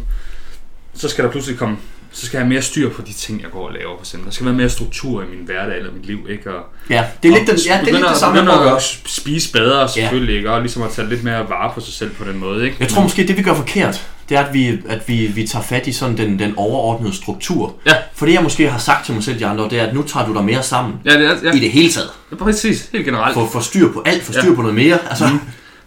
så 0.94 1.08
skal 1.08 1.24
der 1.24 1.30
pludselig 1.30 1.58
komme, 1.58 1.76
så 2.12 2.26
skal 2.26 2.38
jeg 2.38 2.44
have 2.44 2.48
mere 2.48 2.62
styr 2.62 2.90
på 2.90 3.02
de 3.02 3.12
ting, 3.12 3.42
jeg 3.42 3.50
går 3.50 3.66
og 3.66 3.72
laver, 3.72 3.96
for 3.96 4.02
eksempel. 4.02 4.26
Der 4.26 4.32
skal 4.32 4.46
være 4.46 4.54
mere 4.54 4.68
struktur 4.68 5.22
i 5.22 5.26
min 5.26 5.44
hverdag 5.44 5.78
eller 5.78 5.92
mit 5.92 6.06
liv, 6.06 6.26
ikke? 6.30 6.54
Og, 6.54 6.64
Ja, 6.90 7.04
det 7.22 7.28
er 7.28 7.38
lidt, 7.38 7.50
den, 7.50 7.56
ja, 7.56 7.80
det, 7.80 7.88
er 7.88 7.92
lidt 7.92 8.08
det 8.08 8.16
samme, 8.16 8.52
jeg 8.52 8.76
at 8.76 8.82
spise 9.06 9.52
bedre 9.52 9.88
selvfølgelig, 9.88 10.36
ikke? 10.36 10.50
Og 10.50 10.60
ligesom 10.60 10.82
at 10.82 10.90
tage 10.90 11.08
lidt 11.08 11.24
mere 11.24 11.48
vare 11.48 11.72
på 11.74 11.80
sig 11.80 11.94
selv 11.94 12.10
på 12.10 12.24
den 12.24 12.38
måde, 12.38 12.64
ikke? 12.64 12.76
Jeg 12.80 12.88
tror 12.88 13.02
måske, 13.02 13.26
det 13.26 13.36
vi 13.36 13.42
gør 13.42 13.54
forkert, 13.54 14.06
det 14.28 14.36
er, 14.36 14.40
at 14.44 14.54
vi, 14.54 14.78
at 14.88 15.08
vi, 15.08 15.26
vi 15.26 15.46
tager 15.46 15.62
fat 15.62 15.86
i 15.86 15.92
sådan 15.92 16.16
den, 16.16 16.38
den 16.38 16.54
overordnede 16.56 17.16
struktur. 17.16 17.74
Ja. 17.86 17.92
For 18.14 18.26
det, 18.26 18.32
jeg 18.32 18.42
måske 18.42 18.70
har 18.70 18.78
sagt 18.78 19.04
til 19.04 19.14
mig 19.14 19.24
selv 19.24 19.38
de 19.38 19.46
andre, 19.46 19.64
det 19.64 19.80
er, 19.80 19.86
at 19.86 19.94
nu 19.94 20.02
tager 20.02 20.26
du 20.26 20.34
dig 20.34 20.44
mere 20.44 20.62
sammen. 20.62 20.94
Ja, 21.04 21.18
det 21.18 21.26
er, 21.30 21.36
ja, 21.44 21.52
I 21.52 21.58
det 21.58 21.70
hele 21.70 21.90
taget. 21.92 22.08
ja 22.30 22.36
præcis, 22.36 22.88
helt 22.92 23.04
generelt. 23.04 23.34
Få, 23.34 23.46
få 23.48 23.60
styr 23.60 23.92
på 23.92 24.02
alt, 24.06 24.22
få 24.22 24.32
styr 24.32 24.48
Ja. 24.50 24.54
på 24.54 24.60
noget 24.62 24.74
mere. 24.76 24.98
Altså, 25.08 25.24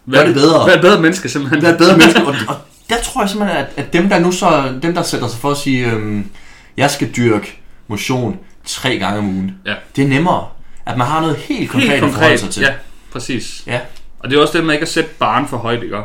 Vær- 0.06 0.18
gør 0.18 0.26
det 0.26 0.34
bedre. 0.36 0.68
Vær 0.68 0.74
et 0.76 0.82
bedre 0.82 1.02
menneske, 1.02 1.30
simpelthen. 1.30 1.62
Vær 1.64 1.70
et 1.72 1.78
bedre 1.78 1.98
menneske. 1.98 2.22
Og, 2.28 2.36
og 2.48 2.56
der 2.90 2.96
tror 3.04 3.22
jeg 3.22 3.30
simpelthen, 3.30 3.58
at, 3.60 3.68
at 3.78 3.94
dem, 3.94 4.10
der 4.10 4.20
nu 4.20 4.32
så, 4.32 4.74
dem, 4.82 4.94
der 4.94 5.02
sætter 5.04 5.28
sig 5.28 5.40
for 5.40 5.52
at 5.52 5.58
sige, 5.58 5.92
øhm, 5.92 6.26
jeg 6.78 6.92
skal 6.92 7.10
dyrke 7.18 7.60
motion 7.88 8.38
tre 8.66 8.98
gange 8.98 9.20
om 9.20 9.26
ugen. 9.28 9.52
Ja. 9.66 9.74
Det 9.96 10.04
er 10.04 10.08
nemmere, 10.08 10.46
at 10.86 10.98
man 10.98 11.08
har 11.08 11.22
noget 11.22 11.36
helt 11.38 11.70
konkret, 11.70 11.90
Helt 11.92 12.04
at 12.04 12.12
forholde 12.12 12.38
sig 12.38 12.46
konkret, 12.46 12.54
til. 12.54 12.62
ja, 12.62 12.70
præcis. 13.14 13.64
Ja. 13.68 13.80
Og 14.20 14.30
det 14.30 14.38
er 14.38 14.42
også 14.42 14.58
det 14.58 14.66
med 14.66 14.74
ikke 14.74 14.84
at 14.84 14.90
sætte 14.90 15.10
barn 15.20 15.48
for 15.48 15.58
højt, 15.58 15.84
ikke? 15.84 15.98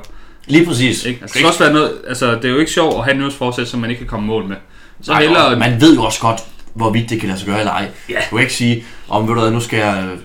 Lige 0.46 0.66
præcis. 0.66 1.04
Ikke? 1.04 1.18
Altså, 1.22 1.32
det 1.34 1.40
skal 1.40 1.46
også 1.46 1.58
være 1.58 1.72
noget, 1.72 1.92
altså, 2.08 2.34
det 2.34 2.44
er 2.44 2.48
jo 2.48 2.58
ikke 2.58 2.72
sjovt 2.72 2.94
at 2.98 3.04
have 3.04 3.12
et 3.12 3.18
nyhedsforsæt, 3.18 3.68
som 3.68 3.80
man 3.80 3.90
ikke 3.90 4.00
kan 4.00 4.08
komme 4.08 4.26
mål 4.26 4.44
med. 4.48 4.56
Så 5.02 5.12
Nej, 5.12 5.20
hellere... 5.22 5.44
og 5.46 5.58
man 5.58 5.80
ved 5.80 5.94
jo 5.94 6.02
også 6.02 6.20
godt, 6.20 6.40
hvorvidt 6.74 7.10
det 7.10 7.20
kan 7.20 7.28
lade 7.28 7.38
sig 7.40 7.48
gøre 7.48 7.58
eller 7.58 7.72
ej. 7.72 7.88
Ja. 8.08 8.14
Du 8.30 8.36
kan 8.36 8.40
ikke 8.40 8.54
sige, 8.54 8.84
om 9.08 9.28
ved 9.28 9.34
du 9.34 9.40
hvad, 9.40 9.50
nu 9.50 9.60
skal 9.60 9.78
jeg 9.78 10.04
øh, 10.12 10.18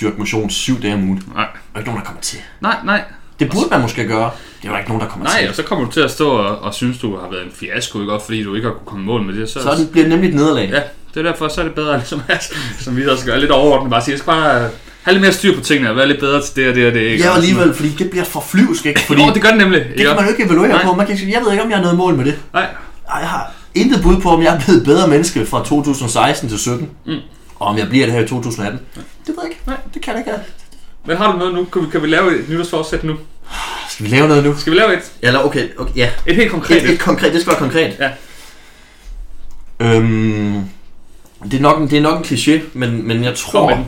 dyrke 0.00 0.18
motion 0.18 0.50
syv 0.50 0.82
dage 0.82 0.94
om 0.94 1.04
ugen. 1.04 1.22
Nej. 1.34 1.44
Der 1.44 1.74
er 1.74 1.78
ikke 1.78 1.88
nogen, 1.90 2.00
der 2.00 2.06
kommer 2.06 2.20
til. 2.22 2.38
Nej, 2.60 2.76
nej. 2.84 3.02
Det 3.40 3.50
burde 3.50 3.66
man 3.70 3.80
måske 3.80 4.06
gøre. 4.06 4.30
Det 4.62 4.68
er 4.68 4.72
jo 4.72 4.78
ikke 4.78 4.88
nogen, 4.88 5.02
der 5.02 5.08
kommer 5.08 5.26
Nej, 5.26 5.40
til. 5.40 5.48
og 5.48 5.54
så 5.54 5.62
kommer 5.62 5.84
du 5.84 5.90
til 5.90 6.00
at 6.00 6.10
stå 6.10 6.30
og, 6.30 6.58
og 6.58 6.74
synes, 6.74 6.98
du 6.98 7.16
har 7.16 7.30
været 7.30 7.44
en 7.44 7.50
fiasko, 7.54 8.00
ikke? 8.00 8.12
Også 8.12 8.26
fordi 8.26 8.42
du 8.42 8.54
ikke 8.54 8.66
har 8.68 8.74
kunne 8.74 8.86
komme 8.86 9.04
mål 9.04 9.22
med 9.22 9.34
det. 9.34 9.48
Så, 9.50 9.62
Så 9.62 9.70
det 9.78 9.90
bliver 9.90 10.08
nemlig 10.08 10.28
et 10.28 10.34
nederlag. 10.34 10.68
Ja, 10.70 10.80
det 11.14 11.26
er 11.26 11.30
derfor, 11.30 11.48
så 11.48 11.60
er 11.60 11.64
det 11.64 11.74
bedre, 11.74 11.96
ligesom, 11.98 12.20
som 12.80 12.96
vi 12.96 13.06
også 13.06 13.26
gør, 13.26 13.36
lidt 13.36 13.50
overordnet, 13.50 13.90
bare 13.90 14.02
sige, 14.02 14.12
jeg 14.12 14.18
skal 14.18 14.26
bare 14.32 14.70
have 15.08 15.14
lidt 15.14 15.22
mere 15.22 15.32
styr 15.32 15.54
på 15.56 15.60
tingene, 15.60 15.90
og 15.90 15.96
være 15.96 16.08
lidt 16.08 16.20
bedre 16.20 16.42
til 16.42 16.56
det 16.56 16.68
og 16.68 16.74
det 16.74 16.86
og 16.86 16.94
det. 16.94 17.00
Ikke? 17.00 17.24
Ja, 17.24 17.34
alligevel, 17.34 17.74
fordi 17.74 17.88
det 17.98 18.10
bliver 18.10 18.24
for 18.24 18.40
flyvsk, 18.40 18.86
ikke? 18.86 19.00
Fordi 19.06 19.20
Fordi, 19.20 19.34
det 19.34 19.42
gør 19.42 19.48
det 19.48 19.58
nemlig. 19.58 19.80
det 19.96 20.06
kan 20.06 20.16
man 20.16 20.24
jo 20.24 20.30
ikke 20.30 20.44
evaluere 20.44 20.68
Nej. 20.68 20.84
på. 20.84 20.94
Man 20.94 21.06
kan 21.06 21.12
ikke 21.14 21.24
sige, 21.24 21.34
jeg 21.34 21.42
ved 21.44 21.52
ikke, 21.52 21.64
om 21.64 21.70
jeg 21.70 21.76
har 21.78 21.82
noget 21.82 21.98
mål 21.98 22.14
med 22.14 22.24
det. 22.24 22.38
Nej, 22.52 22.66
Ej, 23.10 23.18
Jeg 23.18 23.28
har 23.28 23.52
intet 23.74 24.02
bud 24.02 24.20
på, 24.20 24.30
om 24.30 24.42
jeg 24.42 24.54
er 24.54 24.60
blevet 24.60 24.78
et 24.80 24.84
bedre 24.84 25.08
menneske 25.08 25.46
fra 25.46 25.64
2016 25.64 26.48
til 26.48 26.58
17. 26.58 26.90
Mm. 27.06 27.12
Og 27.58 27.66
om 27.66 27.78
jeg 27.78 27.88
bliver 27.88 28.06
det 28.06 28.14
her 28.14 28.20
i 28.24 28.28
2018. 28.28 28.80
Det 28.96 29.02
ved 29.26 29.34
jeg 29.42 29.50
ikke. 29.50 29.62
Nej. 29.66 29.76
Det 29.94 30.02
kan 30.02 30.12
jeg 30.12 30.20
ikke 30.20 30.32
men 31.08 31.16
har 31.16 31.32
du 31.32 31.38
noget 31.38 31.54
nu? 31.54 31.64
Kan 31.64 31.82
vi, 31.82 31.86
kan 31.92 32.02
vi 32.02 32.06
lave 32.06 32.40
et 32.40 32.48
nytårsforsæt 32.48 33.04
nu? 33.04 33.16
Skal 33.90 34.06
vi 34.06 34.10
lave 34.10 34.28
noget 34.28 34.44
nu? 34.44 34.56
Skal 34.56 34.72
vi 34.72 34.78
lave 34.78 34.94
et? 34.94 35.12
Eller 35.22 35.40
okay, 35.40 35.68
okay 35.78 35.92
ja. 35.96 36.10
Et 36.26 36.36
helt 36.36 36.50
konkret 36.50 36.84
Et, 36.84 36.90
et 36.90 37.00
konkret, 37.00 37.32
det 37.32 37.40
skal 37.40 37.50
være 37.50 37.60
konkret. 37.60 37.96
Ja. 37.98 38.10
Øhm, 39.80 40.64
det, 41.44 41.54
er 41.54 41.60
nok 41.60 41.80
en, 41.80 41.90
det 41.90 41.98
er 41.98 42.02
nok 42.02 42.18
en 42.18 42.24
kliché, 42.24 42.60
men, 42.72 43.08
men 43.08 43.24
jeg 43.24 43.34
tror. 43.34 43.84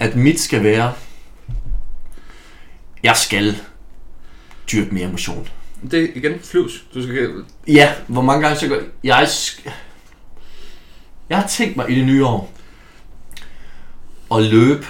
At 0.00 0.16
mit 0.16 0.40
skal 0.40 0.62
være, 0.62 0.92
jeg 3.02 3.16
skal 3.16 3.56
dyrke 4.72 4.94
mere 4.94 5.08
motion. 5.08 5.48
Det 5.90 6.04
er 6.04 6.08
igen 6.14 6.32
flyvs. 6.44 6.72
Du 6.94 7.02
skal... 7.02 7.30
Ja, 7.68 7.92
hvor 8.06 8.22
mange 8.22 8.42
gange 8.42 8.58
så 8.60 8.68
gør 8.68 8.80
jeg... 9.04 9.22
sk- 9.22 9.70
Jeg 11.28 11.38
har 11.38 11.46
tænkt 11.46 11.76
mig 11.76 11.90
i 11.90 11.94
det 11.94 12.06
nye 12.06 12.26
år 12.26 12.52
at 14.34 14.42
løbe 14.42 14.86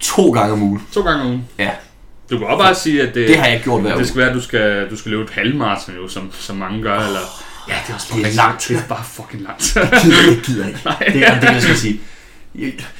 to 0.00 0.30
gange 0.30 0.52
om 0.52 0.62
ugen. 0.62 0.82
To 0.92 1.00
gange 1.02 1.20
om 1.22 1.26
ugen. 1.28 1.48
Ja. 1.58 1.70
Du 2.30 2.38
kan 2.38 2.46
også 2.46 2.58
bare 2.64 2.74
sige, 2.74 3.02
at 3.08 3.14
det, 3.14 3.28
Det 3.28 3.38
har 3.38 3.46
jeg 3.46 3.60
gjort 3.64 3.82
hver 3.82 3.96
det 3.96 4.06
skal 4.06 4.18
være, 4.18 4.28
at 4.28 4.34
du 4.34 4.40
skal, 4.40 4.90
du 4.90 4.96
skal 4.96 5.10
løbe 5.10 5.22
et 5.22 5.30
halvmarathon, 5.30 5.94
jo, 5.96 6.08
som, 6.08 6.32
som 6.32 6.56
mange 6.56 6.82
gør. 6.82 7.00
Eller... 7.00 7.20
Ja, 7.68 7.74
det 7.86 7.90
er 7.90 7.94
også 7.94 8.06
det 8.14 8.20
er 8.20 8.24
fucking 8.24 8.34
langt. 8.36 8.68
Det 8.68 8.76
er 8.76 8.82
bare 8.88 9.04
fucking 9.04 9.42
langt. 9.42 9.62
Det 9.74 9.82
gider 10.02 10.26
jeg 10.26 10.36
det 10.36 10.42
gider 10.44 10.66
ikke. 10.66 11.18
Det 11.18 11.26
er 11.28 11.40
det, 11.40 11.52
jeg 11.52 11.62
skal 11.62 11.76
sige. 11.76 12.00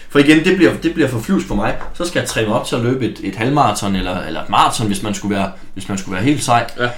For 0.09 0.19
igen, 0.19 0.45
det 0.45 0.57
bliver, 0.57 0.73
det 0.83 0.95
bliver 0.95 1.09
for 1.09 1.21
flyvs 1.21 1.45
for 1.45 1.55
mig. 1.55 1.77
Så 1.95 2.05
skal 2.05 2.21
jeg 2.21 2.29
træne 2.29 2.55
op 2.55 2.67
til 2.67 2.77
at 2.77 2.83
løbe 2.83 3.05
et, 3.05 3.21
et 3.23 3.37
halvmarathon 3.37 3.97
eller, 3.97 4.23
eller 4.23 4.43
et 4.43 4.49
maraton, 4.49 4.87
hvis 4.87 5.03
man 5.03 5.15
skulle 5.15 5.37
være, 5.37 5.53
hvis 5.75 5.89
man 5.89 5.99
skulle 5.99 6.15
være 6.15 6.25
helt 6.25 6.43
sej. 6.43 6.71
Ja. 6.79 6.89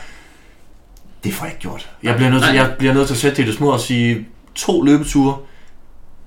Det 1.24 1.34
får 1.34 1.44
jeg 1.44 1.52
ikke 1.52 1.60
gjort. 1.60 1.88
Jeg 2.02 2.16
bliver, 2.16 2.30
nødt 2.30 2.44
til, 2.44 2.54
jeg 2.54 2.74
bliver 2.78 2.94
nødt 2.94 3.06
til 3.06 3.14
at 3.14 3.20
sætte 3.20 3.36
det 3.36 3.42
i 3.42 3.46
det 3.46 3.54
små 3.54 3.70
og 3.70 3.80
sige, 3.80 4.26
to 4.54 4.82
løbeture, 4.82 5.36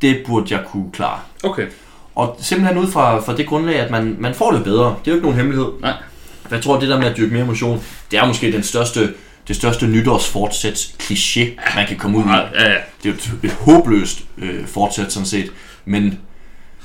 det 0.02 0.24
burde 0.28 0.56
jeg 0.56 0.63
kunne 0.67 0.91
klare. 0.91 1.20
Okay. 1.44 1.67
Og 2.15 2.38
simpelthen 2.41 2.78
ud 2.78 2.88
fra, 2.91 3.20
fra 3.20 3.38
det 3.38 3.48
grundlag, 3.48 3.80
at 3.80 3.91
man, 3.91 4.15
man 4.20 4.34
får 4.36 4.52
det 4.52 4.63
bedre. 4.63 4.86
Det 4.86 5.08
er 5.08 5.12
jo 5.12 5.13
ikke 5.13 5.26
nogen 5.26 5.38
hemmelighed. 5.38 5.72
Nej. 5.82 5.94
For 6.41 6.56
Jeg 6.56 6.63
tror, 6.63 6.80
det 6.80 6.89
der 6.89 7.00
med 7.00 7.08
at 7.08 7.17
dyrke 7.17 7.34
mere 7.34 7.46
motion, 7.46 7.84
det 8.12 8.20
er 8.20 8.26
måske 8.26 8.52
den 8.52 8.63
største, 8.63 9.13
det 9.48 9.56
største 9.56 9.88
nytårsfortsæt 9.88 10.78
kliché, 11.02 11.76
man 11.76 11.88
kan 11.88 11.98
komme 11.98 12.17
ud 12.17 12.24
i. 12.24 12.28
Ja, 12.28 12.36
ja, 12.36 12.72
ja. 12.72 12.78
Det 13.04 13.10
er 13.10 13.10
jo 13.10 13.12
et, 13.12 13.39
et 13.44 13.52
håbløst 13.52 14.22
øh, 14.38 14.67
fortsæt 14.67 15.12
sådan 15.13 15.26
set. 15.26 15.52
Men, 15.86 16.20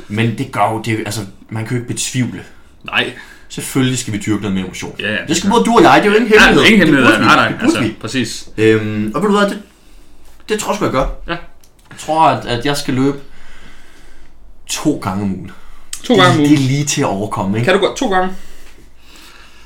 men 0.09 0.39
det 0.39 0.53
gør 0.53 0.71
jo, 0.73 0.83
det, 0.83 0.99
altså, 0.99 1.21
man 1.49 1.65
kan 1.67 1.77
jo 1.77 1.83
ikke 1.83 1.95
betvivle. 1.95 2.43
Nej. 2.85 3.13
Selvfølgelig 3.49 3.99
skal 3.99 4.13
vi 4.13 4.19
dyrke 4.19 4.41
noget 4.43 4.55
mere 4.57 4.67
motion. 4.67 4.97
Ja, 5.01 5.13
ja. 5.13 5.19
Det 5.29 5.37
skal 5.37 5.51
både 5.51 5.65
du 5.65 5.77
og 5.77 5.83
jeg, 5.83 6.01
det 6.03 6.09
er 6.09 6.13
jo 6.13 6.17
ingen 6.19 6.33
Nej, 6.39 6.47
hemmelighed. 6.47 6.73
ingen 6.73 6.81
Det 6.81 6.95
hemmelighed. 6.95 7.25
Nej, 7.27 7.37
nej. 7.37 7.49
Det 7.49 7.57
burde 7.61 7.65
Altså, 7.67 7.81
vi. 7.81 7.95
præcis. 8.01 8.49
Øhm, 8.57 9.13
og 9.15 9.23
ved 9.23 9.29
du 9.31 9.39
hvad, 9.39 9.51
det, 9.51 9.63
det 10.49 10.59
tror 10.59 10.73
jeg 10.73 10.77
sgu, 10.77 10.85
jeg 10.85 10.93
gør. 10.93 11.07
Ja. 11.27 11.37
Jeg 11.91 11.99
tror, 11.99 12.23
at, 12.29 12.47
at 12.47 12.67
jeg 12.67 12.77
skal 12.77 12.95
løbe 12.95 13.19
to 14.67 14.99
gange 15.03 15.23
om 15.23 15.33
ugen. 15.35 15.51
To 16.05 16.15
gange 16.15 16.31
om 16.31 16.37
det, 16.39 16.49
det 16.49 16.53
er 16.55 16.59
ugen. 16.59 16.69
lige 16.69 16.85
til 16.85 17.01
at 17.01 17.07
overkomme, 17.07 17.57
ikke? 17.59 17.65
Kan 17.71 17.81
du 17.81 17.87
godt 17.87 17.97
to 17.97 18.11
gange? 18.11 18.35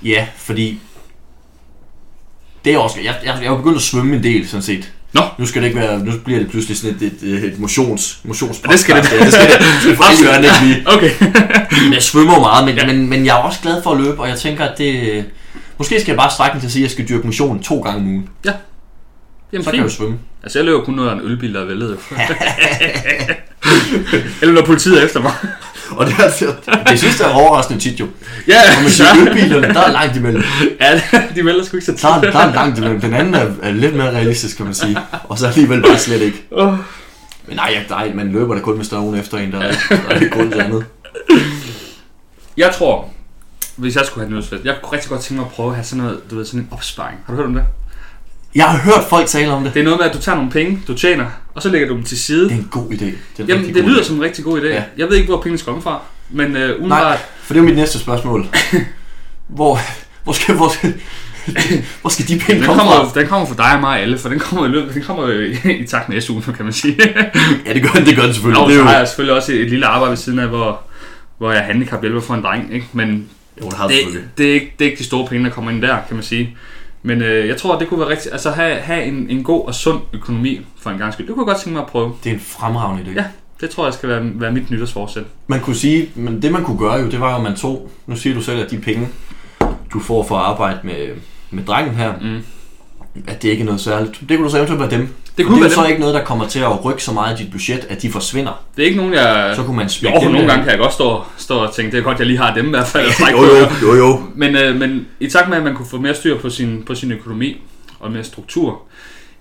Ja, 0.03 0.27
fordi 0.37 0.81
det 2.65 2.75
er 2.75 2.79
også, 2.79 3.01
jeg, 3.01 3.17
jeg, 3.25 3.39
jeg 3.43 3.53
er 3.53 3.57
begyndt 3.57 3.77
at 3.77 3.83
svømme 3.83 4.17
en 4.17 4.23
del, 4.23 4.49
sådan 4.49 4.63
set. 4.63 4.93
Nå. 5.13 5.21
Nu 5.39 5.47
skal 5.47 5.63
det 5.63 5.69
ikke 5.69 5.81
være, 5.81 5.99
nu 5.99 6.13
bliver 6.25 6.39
det 6.41 6.51
pludselig 6.51 6.77
sådan 6.77 6.97
et, 7.01 7.03
et, 7.23 7.45
et, 7.45 7.59
motions, 7.59 8.19
motions 8.25 8.61
Ja, 8.67 8.73
det 8.73 8.81
skal 8.81 8.97
det. 8.97 9.13
Ja, 9.13 9.25
det 9.25 9.33
skal 9.33 9.47
det. 9.51 9.59
Det 9.99 10.19
skal 10.19 10.43
det 10.43 10.45
ikke 10.45 10.65
lige. 10.65 10.83
Okay. 10.87 11.11
Jeg 11.95 12.03
svømmer 12.03 12.41
meget, 12.41 12.65
men, 12.67 12.75
Ja. 12.77 12.87
ja. 12.87 12.93
men, 12.93 13.09
men 13.09 13.27
jeg 13.27 13.33
er 13.33 13.43
også 13.43 13.59
glad 13.63 13.83
for 13.83 13.91
at 13.91 14.01
løbe, 14.01 14.21
og 14.21 14.29
jeg 14.29 14.39
tænker, 14.39 14.65
at 14.65 14.79
det... 14.79 15.25
Måske 15.79 16.01
skal 16.01 16.11
jeg 16.13 16.17
bare 16.19 16.31
strække 16.31 16.59
til 16.61 16.67
at 16.67 16.73
sige, 16.73 16.81
at 16.83 16.85
jeg 16.85 16.91
skal 16.91 17.09
dyrke 17.09 17.27
motion 17.27 17.63
to 17.63 17.81
gange 17.81 17.99
om 18.01 18.07
ugen. 18.07 18.29
Jamen, 19.53 19.65
Så 19.65 19.71
kan 19.71 19.79
jeg 19.81 19.85
fint. 19.85 19.93
svømme. 19.93 20.19
Altså, 20.43 20.59
jeg 20.59 20.67
løber 20.67 20.81
kun 20.85 20.95
noget 20.95 21.11
af 21.11 21.15
en 21.15 21.21
ølbil, 21.25 21.55
der 21.55 21.61
er 21.61 21.65
væltet. 21.65 21.91
jo. 21.91 21.97
Eller 24.43 24.55
når 24.55 24.63
politiet 24.67 25.01
er 25.01 25.05
efter 25.05 25.21
mig. 25.21 25.33
Og 25.91 26.07
det, 26.07 26.15
er, 26.19 26.85
det 26.89 26.99
synes 26.99 27.21
jeg 27.21 27.29
er 27.31 27.35
overraskende 27.35 27.81
tit 27.81 28.01
jo. 28.01 28.07
Ja, 28.49 28.61
Når 28.75 28.83
man 28.83 28.91
siger 28.91 29.09
ølbilerne, 29.21 29.75
der 29.75 29.81
er 29.81 29.93
langt 29.93 30.17
imellem. 30.17 30.43
ja, 30.81 31.01
de 31.35 31.45
vælter 31.45 31.65
sgu 31.65 31.77
ikke 31.77 31.87
så 31.87 31.93
tit. 31.93 32.03
Der 32.03 32.15
er, 32.15 32.21
der 32.21 32.39
er 32.39 32.55
langt 32.55 32.79
imellem. 32.79 33.01
Den 33.01 33.15
anden 33.15 33.35
er, 33.35 33.47
er 33.63 33.71
lidt 33.73 33.97
mere 33.97 34.11
realistisk, 34.11 34.57
kan 34.57 34.67
man 34.67 34.75
sige. 34.75 34.99
Og 35.25 35.39
så 35.39 35.47
alligevel 35.47 35.83
bare 35.83 35.99
slet 35.99 36.21
ikke. 36.21 36.45
Åh. 36.53 36.75
Men 37.47 37.57
nej, 37.57 37.73
jeg, 37.75 37.85
nej, 37.91 38.13
man 38.15 38.33
løber 38.33 38.55
da 38.55 38.61
kun, 38.61 38.81
er 38.81 38.85
nogen 38.93 39.15
efter 39.15 39.39
en, 39.39 39.53
der 39.53 39.59
er, 39.59 39.73
der 39.89 39.97
er 40.11 40.15
ikke 40.21 40.31
grund 40.31 40.53
til 40.53 40.61
andet. 40.61 40.85
Jeg 42.57 42.75
tror, 42.75 43.09
hvis 43.77 43.97
jeg 43.97 44.05
skulle 44.07 44.25
have 44.25 44.31
nyhedsfest, 44.31 44.65
jeg 44.65 44.77
kunne 44.83 44.93
rigtig 44.93 45.11
godt 45.11 45.21
tænke 45.21 45.35
mig 45.41 45.47
at 45.47 45.53
prøve 45.53 45.69
at 45.69 45.75
have 45.75 45.85
sådan 45.85 46.05
noget, 46.05 46.21
du 46.31 46.37
ved, 46.37 46.45
sådan 46.45 46.61
en 46.61 46.69
opsparing. 46.71 47.19
Har 47.27 47.33
du 47.33 47.37
hørt 47.37 47.47
om 47.47 47.55
det? 47.55 47.65
Jeg 48.55 48.65
har 48.65 48.79
hørt 48.79 49.05
folk 49.09 49.27
tale 49.27 49.53
om 49.53 49.65
det. 49.65 49.75
Det 49.75 49.81
er 49.81 49.85
noget 49.85 50.01
med, 50.01 50.07
at 50.07 50.15
du 50.15 50.21
tager 50.21 50.37
nogle 50.37 50.51
penge, 50.51 50.83
du 50.89 50.95
tjener, 50.95 51.27
og 51.55 51.63
så 51.63 51.69
lægger 51.69 51.89
du 51.89 51.95
dem 51.95 52.05
til 52.05 52.19
side. 52.19 52.45
Det 52.45 52.53
er 52.53 52.57
en 52.57 52.69
god 52.71 52.91
idé. 52.91 53.05
Det 53.05 53.17
er 53.39 53.43
en 53.43 53.49
Jamen, 53.49 53.75
det 53.75 53.85
lyder 53.85 54.01
idé. 54.01 54.05
som 54.05 54.17
en 54.17 54.23
rigtig 54.23 54.45
god 54.45 54.61
idé. 54.61 54.67
Ja. 54.67 54.83
Jeg 54.97 55.09
ved 55.09 55.17
ikke, 55.17 55.29
hvor 55.29 55.41
pengene 55.41 55.59
skal 55.59 55.65
komme 55.65 55.83
fra, 55.83 56.01
men 56.31 56.47
uh, 56.47 56.63
umiddelbart... 56.63 57.19
For 57.43 57.55
det 57.55 57.61
er 57.61 57.65
mit 57.65 57.77
næste 57.77 57.99
spørgsmål. 57.99 58.47
Hvor, 59.49 59.79
hvor, 60.25 60.33
skal, 60.33 60.55
hvor, 60.55 60.69
skal, 60.69 60.95
hvor 62.01 62.11
skal 62.11 62.29
de 62.29 62.39
penge 62.39 62.65
komme 62.65 62.81
kommer, 62.81 63.11
fra? 63.11 63.21
den 63.21 63.29
kommer 63.29 63.47
fra 63.47 63.55
dig 63.55 63.75
og 63.75 63.81
mig 63.81 63.91
og 63.91 64.01
alle, 64.01 64.19
for 64.19 64.29
den 64.29 64.39
kommer, 64.39 64.67
i 64.67 64.69
løbet, 64.69 64.95
den 64.95 65.03
kommer 65.03 65.29
jo 65.29 65.41
i, 65.41 65.79
i 65.81 65.87
takt 65.87 66.09
med 66.09 66.23
SU'en, 66.23 66.53
kan 66.53 66.65
man 66.65 66.73
sige. 66.73 66.97
Ja, 67.67 67.73
det 67.75 67.83
gør 67.83 67.91
den, 67.91 68.07
det 68.07 68.17
gør 68.17 68.23
den 68.23 68.35
selvfølgelig. 68.35 68.63
Og 68.65 68.73
så 68.73 68.83
har 68.83 68.99
jeg 68.99 69.09
selvfølgelig 69.09 69.37
også 69.37 69.53
et, 69.53 69.61
et 69.61 69.71
lille 69.71 69.87
arbejde 69.87 70.11
ved 70.11 70.17
siden 70.17 70.39
af, 70.39 70.49
hvor, 70.49 70.81
hvor 71.39 71.53
jeg 71.53 71.61
er 71.61 71.65
handicaphjælper 71.65 72.21
for 72.21 72.35
en 72.35 72.43
dreng, 72.43 72.75
ikke? 72.75 72.87
Men 72.93 73.29
jo, 73.61 73.71
det 73.71 73.79
det, 73.89 74.25
det, 74.39 74.51
er 74.51 74.55
ikke, 74.55 74.75
det 74.79 74.85
er 74.85 74.91
ikke 74.91 74.99
de 74.99 75.05
store 75.05 75.27
penge, 75.27 75.45
der 75.45 75.51
kommer 75.51 75.71
ind 75.71 75.83
der, 75.83 75.97
kan 76.09 76.17
man 76.17 76.25
sige. 76.25 76.57
Men 77.03 77.23
øh, 77.23 77.49
jeg 77.49 77.57
tror, 77.57 77.79
det 77.79 77.89
kunne 77.89 78.01
være 78.01 78.09
rigtigt. 78.09 78.33
Altså 78.33 78.51
have, 78.51 78.77
have 78.77 79.05
en, 79.05 79.31
en 79.31 79.43
god 79.45 79.67
og 79.67 79.75
sund 79.75 80.01
økonomi 80.13 80.61
for 80.81 80.91
en 80.91 80.99
gang 80.99 81.13
skyld. 81.13 81.27
Det 81.27 81.35
kunne 81.35 81.45
jeg 81.47 81.53
godt 81.55 81.63
tænke 81.63 81.75
mig 81.75 81.83
at 81.83 81.89
prøve. 81.89 82.13
Det 82.25 82.31
er 82.31 82.35
en 82.35 82.41
fremragende 82.41 83.11
idé. 83.11 83.15
Ja. 83.15 83.25
Det 83.61 83.71
tror 83.71 83.85
jeg 83.85 83.95
skal 83.95 84.09
være, 84.09 84.31
være 84.35 84.53
mit 84.53 84.71
nytårsforsæt. 84.71 85.23
Man 85.47 85.61
kunne 85.61 85.77
sige, 85.77 86.11
men 86.15 86.43
det 86.43 86.53
man 86.53 86.65
kunne 86.65 86.79
gøre 86.79 86.95
jo, 86.95 87.11
det 87.11 87.21
var 87.21 87.31
jo, 87.31 87.37
at 87.37 87.43
man 87.43 87.57
tog, 87.57 87.91
nu 88.07 88.17
siger 88.17 88.35
du 88.35 88.43
selv, 88.43 88.61
at 88.65 88.71
de 88.71 88.79
penge, 88.79 89.09
du 89.93 90.01
får 90.01 90.23
for 90.23 90.37
at 90.37 90.45
arbejde 90.45 90.79
med, 90.85 91.09
med 91.51 91.65
drengen 91.65 91.95
her, 91.95 92.13
Mm. 92.21 92.43
At 93.27 93.43
det 93.43 93.49
ikke 93.49 93.61
er 93.61 93.65
noget 93.65 93.81
særligt. 93.81 94.21
Det 94.29 94.37
kunne 94.37 94.45
du 94.45 94.51
så 94.51 94.57
eventuelt 94.57 94.81
være 94.81 94.91
dem. 94.91 95.09
Det 95.37 95.47
kunne 95.47 95.57
det 95.59 95.65
er 95.65 95.69
jo 95.69 95.75
så 95.75 95.81
dem. 95.83 95.89
ikke 95.91 96.01
noget, 96.01 96.15
der 96.15 96.25
kommer 96.25 96.49
til 96.49 96.59
at 96.61 96.85
rykke 96.85 97.03
så 97.05 97.13
meget 97.13 97.41
i 97.41 97.43
dit 97.43 97.53
budget, 97.53 97.87
at 97.89 98.03
de 98.03 98.11
forsvinder. 98.11 98.65
Det 98.77 98.83
er 98.83 98.87
ikke 98.87 98.97
nogen, 98.99 99.15
jeg... 99.15 99.53
Så 99.57 99.63
kunne 99.63 99.77
man 99.77 99.87
Jo, 99.87 99.91
spække 99.93 100.19
dem 100.21 100.25
nogle 100.31 100.39
med- 100.39 100.49
gange 100.49 100.63
kan 100.65 100.71
jeg 100.71 100.79
godt 100.79 100.93
stå, 100.93 101.23
stå 101.37 101.55
og 101.59 101.75
tænke, 101.75 101.93
det 101.93 101.99
er 101.99 102.03
godt, 102.03 102.19
jeg 102.19 102.27
lige 102.27 102.39
har 102.39 102.55
dem 102.55 102.67
i 102.67 102.71
hvert 102.71 102.87
fald. 102.87 103.07
Jo, 103.33 103.43
jo, 103.45 103.93
jo, 103.95 104.07
jo. 104.07 104.23
Men, 104.35 104.57
øh, 104.57 104.77
men 104.77 105.07
i 105.21 105.27
takt 105.31 105.49
med, 105.49 105.57
at 105.57 105.63
man 105.65 105.75
kunne 105.75 105.87
få 105.89 105.99
mere 106.01 106.15
styr 106.15 106.39
på 106.39 106.51
sin, 106.51 106.83
på 106.87 106.95
sin 106.95 107.13
økonomi 107.13 107.61
og 108.01 108.13
mere 108.13 108.25
struktur 108.25 108.83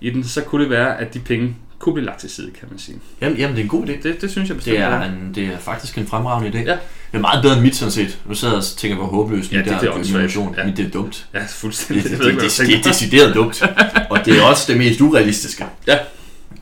i 0.00 0.10
den, 0.10 0.24
så 0.24 0.40
kunne 0.42 0.62
det 0.62 0.70
være, 0.70 1.00
at 1.00 1.14
de 1.14 1.18
penge 1.18 1.56
kunne 1.78 1.92
blive 1.94 2.06
lagt 2.06 2.20
til 2.20 2.30
side, 2.30 2.50
kan 2.60 2.68
man 2.70 2.78
sige. 2.78 2.98
Jamen, 3.20 3.38
jamen, 3.38 3.56
det 3.56 3.60
er 3.60 3.64
en 3.64 3.68
god 3.68 3.84
idé. 3.86 4.02
Det, 4.02 4.20
det 4.20 4.30
synes 4.30 4.48
jeg 4.48 4.56
bestemt 4.56 4.76
Det 4.76 4.84
er. 4.84 5.00
en, 5.02 5.32
det 5.34 5.44
er 5.46 5.58
faktisk 5.58 5.98
en 5.98 6.06
fremragende 6.06 6.58
idé. 6.58 6.62
Ja. 6.70 6.76
Det 7.12 7.16
er 7.16 7.20
meget 7.20 7.42
bedre 7.42 7.54
end 7.54 7.62
mit, 7.62 7.76
sådan 7.76 7.92
set. 7.92 8.18
Nu 8.26 8.34
sidder 8.34 8.54
jeg 8.54 8.58
og 8.58 8.64
tænker, 8.76 8.96
hvor 8.96 9.06
håbløst 9.06 9.52
Ja, 9.52 9.56
mit 9.56 9.64
det- 9.64 9.72
der 9.72 9.78
det 9.80 10.14
er 10.14 10.22
motion. 10.22 10.54
Ja. 10.58 10.64
Mit, 10.64 10.76
det 10.76 10.86
er 10.86 10.90
dumt. 10.90 11.26
Ja, 11.34 11.38
Det, 11.38 11.50
fuldstændig. 11.50 12.04
det, 12.04 12.10
Jeg 12.10 12.18
det, 12.18 12.26
ikke, 12.30 12.40
det, 12.40 12.50
det, 12.50 12.58
jeg 12.58 12.66
det 12.68 12.86
er 12.86 12.90
decideret 12.92 13.34
dumt. 13.34 13.62
Og 14.10 14.24
det 14.24 14.38
er 14.38 14.42
også 14.42 14.64
det 14.72 14.76
mest 14.78 15.00
urealistiske. 15.00 15.64
Ja. 15.86 15.96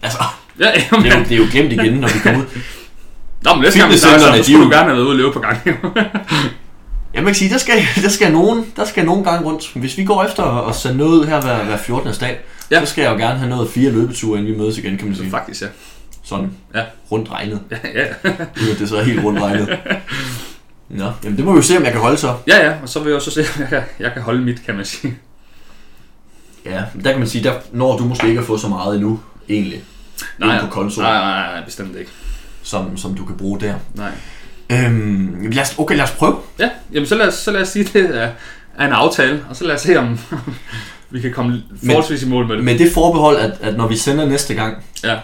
Altså, 0.02 0.18
Ja, 0.60 0.64
det 0.74 0.84
jamen, 0.92 1.06
er, 1.06 1.18
jo, 1.18 1.24
det 1.24 1.32
er 1.32 1.36
jo 1.36 1.46
glemt 1.50 1.72
igen, 1.72 1.92
når 1.92 2.08
vi 2.08 2.18
kommer 2.22 2.40
ud. 2.40 2.44
Nå, 3.44 3.54
men 3.54 3.62
næste 3.62 3.78
gang 3.78 3.92
vi 3.92 3.98
snakker 3.98 4.20
så 4.36 4.42
skulle 4.44 4.64
du 4.64 4.70
gerne 4.70 4.76
have 4.84 4.92
været 4.96 5.02
ude 5.04 5.10
og 5.10 5.16
løbe 5.16 5.32
på 5.32 5.38
gang. 5.40 5.58
Ja, 7.14 7.20
man 7.20 7.26
kan 7.26 7.34
sige, 7.34 7.50
der 7.50 7.58
skal, 7.58 7.74
der 8.02 8.08
skal 8.08 8.32
nogen, 8.32 8.64
der 8.76 8.84
skal 8.84 9.04
nogen 9.04 9.24
gange 9.24 9.44
rundt. 9.48 9.70
Hvis 9.74 9.98
vi 9.98 10.04
går 10.04 10.24
efter 10.24 10.68
at 10.68 10.74
sende 10.74 10.96
noget 10.96 11.10
ud 11.20 11.26
her 11.26 11.40
hver, 11.40 11.64
hver 11.64 11.76
14. 11.76 12.12
dag, 12.20 12.38
ja. 12.70 12.80
så 12.80 12.86
skal 12.90 13.02
jeg 13.02 13.12
jo 13.12 13.16
gerne 13.16 13.38
have 13.38 13.48
noget 13.50 13.70
fire 13.70 13.90
løbeture, 13.90 14.38
inden 14.38 14.52
vi 14.54 14.58
mødes 14.58 14.78
igen, 14.78 14.98
kan 14.98 15.06
man 15.06 15.16
sige. 15.16 15.30
Faktisk, 15.30 15.62
ja. 15.62 15.66
Sådan 16.28 16.50
Ja. 16.74 16.82
rundt 17.12 17.30
regnet. 17.32 17.60
Ja, 17.70 17.76
ja. 17.94 18.04
Uden 18.62 18.72
at 18.72 18.78
det 18.78 18.88
så 18.88 18.96
er 18.96 19.02
helt 19.02 19.24
rundt 19.24 19.40
regnet. 19.42 19.78
Nå, 20.88 21.12
jamen 21.24 21.36
det 21.36 21.44
må 21.44 21.52
vi 21.52 21.56
jo 21.56 21.62
se, 21.62 21.76
om 21.76 21.84
jeg 21.84 21.92
kan 21.92 22.00
holde 22.00 22.16
så. 22.16 22.34
Ja, 22.46 22.66
ja, 22.66 22.74
og 22.82 22.88
så 22.88 23.00
vil 23.00 23.08
jeg 23.10 23.16
også 23.16 23.30
se, 23.30 23.40
om 23.40 23.60
jeg 23.60 23.68
kan, 23.68 23.82
jeg 24.00 24.12
kan 24.12 24.22
holde 24.22 24.40
mit, 24.40 24.62
kan 24.66 24.74
man 24.74 24.84
sige. 24.84 25.18
Ja, 26.64 26.82
men 26.94 27.04
der 27.04 27.10
kan 27.10 27.18
man 27.18 27.28
sige, 27.28 27.44
der 27.44 27.54
når 27.72 27.96
du 27.98 28.04
måske 28.04 28.28
ikke 28.28 28.40
at 28.40 28.46
få 28.46 28.58
så 28.58 28.68
meget 28.68 28.94
endnu, 28.94 29.20
egentlig. 29.48 29.82
Nej, 30.38 30.60
på 30.60 30.66
konsolen, 30.66 31.10
nej, 31.10 31.18
nej, 31.20 31.52
nej, 31.54 31.64
bestemt 31.64 31.96
ikke. 31.96 32.10
som, 32.62 32.96
som 32.96 33.14
du 33.14 33.24
kan 33.24 33.36
bruge 33.36 33.60
der. 33.60 33.74
Nej. 33.94 34.10
Øhm, 34.72 35.50
lad 35.52 35.62
os, 35.62 35.74
okay, 35.78 35.96
lad 35.96 36.04
os 36.04 36.10
prøve. 36.10 36.36
Ja, 36.58 36.70
jamen 36.92 37.06
så 37.06 37.14
lad 37.14 37.28
os, 37.28 37.34
så 37.34 37.50
lad 37.50 37.62
os 37.62 37.68
sige, 37.68 37.84
det 37.84 38.16
er, 38.22 38.30
er 38.78 38.86
en 38.86 38.92
aftale, 38.92 39.44
og 39.50 39.56
så 39.56 39.64
lad 39.64 39.74
os 39.74 39.80
se, 39.80 39.96
om 39.98 40.18
vi 41.10 41.20
kan 41.20 41.32
komme 41.32 41.62
forholdsvis 41.84 42.22
i 42.22 42.28
mål 42.28 42.46
med 42.46 42.56
det. 42.56 42.64
Med 42.64 42.78
det 42.78 42.92
forbehold, 42.92 43.36
at, 43.36 43.52
at 43.60 43.76
når 43.76 43.86
vi 43.88 43.96
sender 43.96 44.26
næste 44.26 44.54
gang, 44.54 44.84
Ja. 45.04 45.16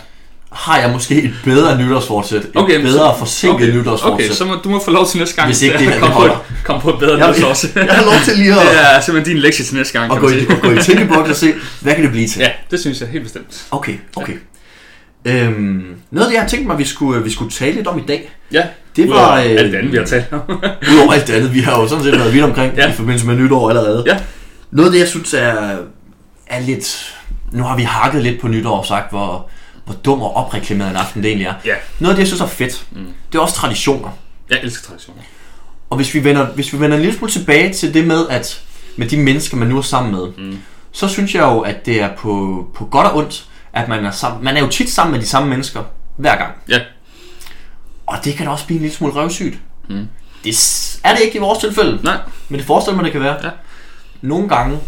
Har 0.55 0.79
jeg 0.81 0.91
måske 0.91 1.23
et 1.23 1.35
bedre 1.45 1.79
nytårsfortsæt. 1.79 2.41
Et 2.41 2.51
Okay, 2.55 2.81
bedre 2.81 2.93
så- 3.15 3.19
forsinket 3.19 3.55
okay, 3.69 3.79
nytårsfortsæt. 3.79 4.27
Okay, 4.27 4.35
så 4.35 4.45
må, 4.45 4.55
du 4.65 4.69
må 4.69 4.81
få 4.85 4.91
lov 4.91 5.07
til 5.09 5.19
næste 5.19 5.37
gang. 5.37 5.47
Hvis 5.49 5.63
ikke 5.63 5.79
det 5.79 5.87
her, 5.87 6.01
kom, 6.01 6.23
det 6.23 6.33
på, 6.33 6.39
kom 6.65 6.81
på 6.81 6.91
et 6.91 6.99
bedre 6.99 7.19
jeg, 7.19 7.29
nytårsforsæt. 7.37 7.71
jeg, 7.77 7.87
jeg 7.87 7.95
har 7.95 8.05
lov 8.05 8.15
til 8.25 8.37
lige 8.37 8.53
at, 8.53 8.59
Det 8.67 8.95
er 8.97 9.01
simpelthen 9.01 9.35
din 9.35 9.43
lektie 9.43 9.65
til 9.65 9.77
næste 9.77 9.99
gang, 9.99 10.13
kan 10.13 10.21
gå, 10.21 10.29
i, 10.29 10.39
at 10.51 10.61
gå 10.63 10.71
i 10.71 10.79
tænkeboks 10.83 11.31
og 11.31 11.37
se, 11.37 11.53
hvad 11.81 11.95
kan 11.95 12.03
det 12.05 12.11
blive 12.13 12.29
til. 12.29 12.41
Ja, 12.41 12.49
det 12.71 12.81
synes 12.81 13.01
jeg 13.01 13.09
helt 13.09 13.25
bestemt. 13.25 13.65
Okay, 13.71 13.95
okay. 14.17 14.33
Øhm, 15.25 15.85
noget 16.11 16.27
af 16.27 16.31
det, 16.31 16.35
jeg 16.35 16.43
har 16.43 16.49
tænkt 16.49 16.67
mig, 16.67 16.79
vi 16.79 16.85
skulle, 16.85 17.23
vi 17.25 17.31
skulle 17.31 17.51
tale 17.51 17.73
lidt 17.73 17.87
om 17.87 17.99
i 17.99 18.03
dag, 18.09 18.33
Ja, 18.53 18.63
det 18.97 19.11
var... 19.11 19.39
øh, 19.39 19.45
alt 19.45 19.73
det 19.73 19.79
andet, 19.79 19.93
vi 19.93 19.97
har 19.97 20.05
talt 20.05 20.27
om. 20.33 20.41
Udover 20.93 21.13
alt 21.13 21.27
det 21.27 21.33
andet, 21.35 21.55
vi 21.55 21.61
har 21.61 21.81
jo 21.81 21.89
sådan 21.89 22.05
set 22.05 22.19
været 22.19 22.33
vidt 22.35 22.45
omkring 22.45 22.75
Ja. 22.77 22.91
i 22.91 22.93
forbindelse 22.93 23.27
med 23.27 23.37
nytår 23.37 23.69
allerede. 23.69 24.05
Ja. 24.07 24.17
Noget 24.71 24.89
af 24.89 24.93
det, 24.93 24.99
jeg 25.01 25.09
synes 25.09 25.35
er, 25.35 25.55
er 26.47 26.61
lidt... 26.61 27.15
Nu 27.53 27.63
har 27.63 27.77
vi 27.77 27.83
hakket 27.83 28.23
lidt 28.23 28.41
på 28.41 28.49
nytår 28.49 28.79
og 28.79 28.87
sagt, 28.87 29.11
hvor, 29.11 29.51
hvor 29.85 29.95
dum 29.95 30.23
og 30.23 30.37
opreklameret 30.37 30.91
en 30.91 30.97
aften 30.97 31.23
det 31.23 31.29
egentlig 31.29 31.47
er. 31.47 31.55
Ja. 31.65 31.75
Noget 31.99 32.13
af 32.13 32.17
det, 32.17 32.21
jeg 32.21 32.27
synes 32.27 32.41
er 32.41 32.47
fedt, 32.47 32.87
Mm. 32.91 33.07
det 33.33 33.39
er 33.39 33.43
også 33.43 33.55
traditioner. 33.55 34.09
Jeg 34.51 34.59
elsker 34.63 34.89
traditioner. 34.89 35.23
Og 35.91 35.97
hvis 35.97 36.15
vi 36.15 36.25
vender, 36.25 36.47
hvis 36.47 36.73
vi 36.73 36.81
vender 36.81 36.97
en 36.97 37.03
lille 37.03 37.19
smule 37.19 37.33
tilbage 37.33 37.73
til 37.73 37.95
det 37.95 38.07
med, 38.07 38.29
at 38.29 38.63
med 38.97 39.09
de 39.09 39.17
mennesker, 39.17 39.57
man 39.57 39.69
nu 39.69 39.79
er 39.79 39.83
sammen 39.83 40.13
med, 40.13 40.27
Mm. 40.39 40.59
så 40.93 41.09
synes 41.09 41.35
jeg 41.35 41.43
jo, 41.43 41.61
at 41.61 41.87
det 41.87 42.01
er 42.03 42.17
på, 42.17 42.67
på 42.75 42.85
godt 42.85 43.07
og 43.07 43.17
ondt, 43.17 43.45
at 43.73 43.89
man 43.89 44.07
er, 44.07 44.11
sammen, 44.11 44.45
man 44.45 44.57
er 44.57 44.61
jo 44.61 44.69
tit 44.69 44.91
sammen 44.91 45.13
med 45.13 45.21
de 45.21 45.27
samme 45.27 45.49
mennesker 45.49 45.83
hver 46.17 46.37
gang. 46.37 46.53
Ja. 46.69 46.81
Og 48.07 48.17
det 48.25 48.35
kan 48.35 48.47
da 48.47 48.53
også 48.53 48.67
blive 48.67 48.77
en 48.77 48.83
lille 48.83 48.97
smule 48.97 49.13
røvsygt. 49.15 49.59
Mm. 49.89 50.09
Det 50.45 51.01
er 51.05 51.15
det 51.15 51.23
ikke 51.25 51.37
i 51.37 51.41
vores 51.41 51.59
tilfælde, 51.59 52.01
Nej, 52.03 52.17
men 52.49 52.59
det 52.59 52.67
forestiller 52.67 52.97
man, 52.97 53.05
det 53.05 53.13
kan 53.13 53.21
være. 53.21 53.37
Ja. 53.45 53.51
Nogle 54.23 54.49
gange, 54.49 54.79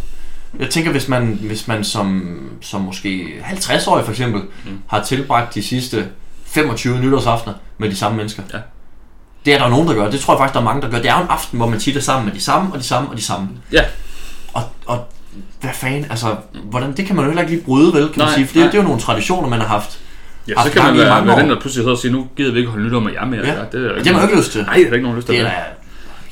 jeg 0.61 0.71
tænker, 0.71 0.91
hvis 0.91 1.09
man, 1.09 1.39
hvis 1.43 1.69
man 1.69 1.85
som, 1.85 2.39
som 2.61 2.81
måske 2.81 3.27
50-årig 3.45 4.05
for 4.05 4.13
eksempel, 4.13 4.41
Mm. 4.65 4.79
har 4.87 5.03
tilbragt 5.03 5.55
de 5.55 5.63
sidste 5.63 6.07
25 6.47 6.99
nytårsaftener 7.01 7.55
med 7.79 7.91
de 7.91 7.97
samme 7.97 8.17
mennesker. 8.17 8.43
Ja. 8.55 8.59
Det 9.45 9.55
er 9.55 9.59
der 9.59 9.69
nogen, 9.69 9.89
der 9.89 9.95
gør. 9.95 10.11
Det 10.11 10.21
tror 10.21 10.35
jeg 10.35 10.39
faktisk, 10.39 10.55
der 10.55 10.61
er 10.61 10.65
mange, 10.65 10.83
der 10.83 10.91
gør. 10.91 10.99
Det 10.99 11.11
er 11.11 11.17
jo 11.17 11.23
en 11.23 11.29
aften, 11.31 11.57
hvor 11.59 11.69
man 11.69 11.79
tit 11.79 11.97
er 11.97 12.01
sammen 12.01 12.27
med 12.27 12.35
de 12.35 12.41
samme, 12.41 12.73
og 12.73 12.79
de 12.79 12.85
samme, 12.85 13.09
og 13.11 13.17
de 13.17 13.23
samme. 13.23 13.49
Ja. 13.73 13.83
Og, 14.53 14.63
og 14.87 15.07
hvad 15.61 15.71
fanden, 15.75 16.07
altså, 16.11 16.37
hvordan, 16.65 16.93
det 16.97 17.07
kan 17.07 17.17
man 17.17 17.25
jo 17.25 17.31
heller 17.31 17.43
ikke 17.43 17.55
lige 17.55 17.65
bryde, 17.65 17.93
vel, 17.93 18.09
kan 18.09 18.13
Nej, 18.17 18.27
man 18.27 18.35
sige. 18.35 18.47
For 18.47 18.53
det, 18.53 18.61
nej. 18.63 18.67
det 18.71 18.79
er 18.79 18.83
jo 18.83 18.89
nogle 18.89 19.01
traditioner, 19.01 19.49
man 19.49 19.61
har 19.61 19.67
haft. 19.69 20.01
ja, 20.49 20.55
så 20.65 20.71
kan 20.71 20.83
man 20.83 20.97
være, 20.99 21.27
være 21.27 21.41
den, 21.41 21.51
der 21.51 21.61
pludselig 21.61 21.83
hedder 21.83 21.97
og 21.97 22.01
sige, 22.01 22.13
nu 22.13 22.27
gider 22.37 22.53
vi 22.53 22.59
ikke 22.59 22.71
holde 22.71 22.87
nytår 22.87 23.01
med 23.01 23.13
jer 23.13 23.25
mere. 23.25 23.41
Ja. 23.47 23.53
Det, 23.73 23.87
er 23.87 23.91
Og 23.91 23.97
det 23.99 24.07
har 24.07 24.13
man 24.13 24.23
jo 24.23 24.29
ikke 24.29 24.37
lyst 24.41 24.53
til. 24.53 24.63
Nej, 24.63 24.75
det 24.75 24.89
er 24.89 24.93
ikke 24.93 25.03
nogen 25.03 25.17
lyst 25.17 25.27
til. 25.29 25.35
Det 25.39 25.47
er 25.47 25.51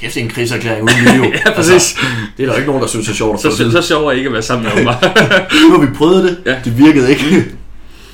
kæft, 0.04 0.14
det 0.14 0.20
er 0.20 0.24
en 0.24 0.30
krigserklæring 0.30 0.82
uden 0.82 0.98
video. 1.04 1.24
Ja, 1.46 1.52
præcis. 1.54 1.72
Altså, 1.72 1.96
det 2.36 2.42
er 2.42 2.46
der 2.46 2.54
ikke 2.56 2.66
nogen, 2.66 2.82
der 2.82 2.88
synes 2.88 3.08
er 3.08 3.12
sjovt 3.12 3.34
at 3.34 3.42
få 3.42 3.56
Så, 3.56 3.64
at 3.64 3.72
så, 3.72 3.82
så 3.82 3.88
sjovere 3.88 4.16
ikke 4.16 4.26
at 4.26 4.32
være 4.32 4.42
sammen 4.42 4.70
med 4.74 4.84
mig. 4.90 4.96
Nu 5.62 5.70
har 5.70 5.86
vi 5.86 5.94
prøvet 5.96 6.24
det. 6.24 6.38
Ja. 6.46 6.56
Det 6.64 6.78
virkede 6.78 7.10
ikke. 7.10 7.44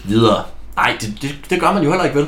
Videre. 0.05 0.43
Nej, 0.77 0.97
det, 1.01 1.15
det, 1.23 1.35
det, 1.51 1.61
gør 1.61 1.73
man 1.73 1.83
jo 1.83 1.91
heller 1.91 2.05
ikke, 2.05 2.19
vel? 2.19 2.27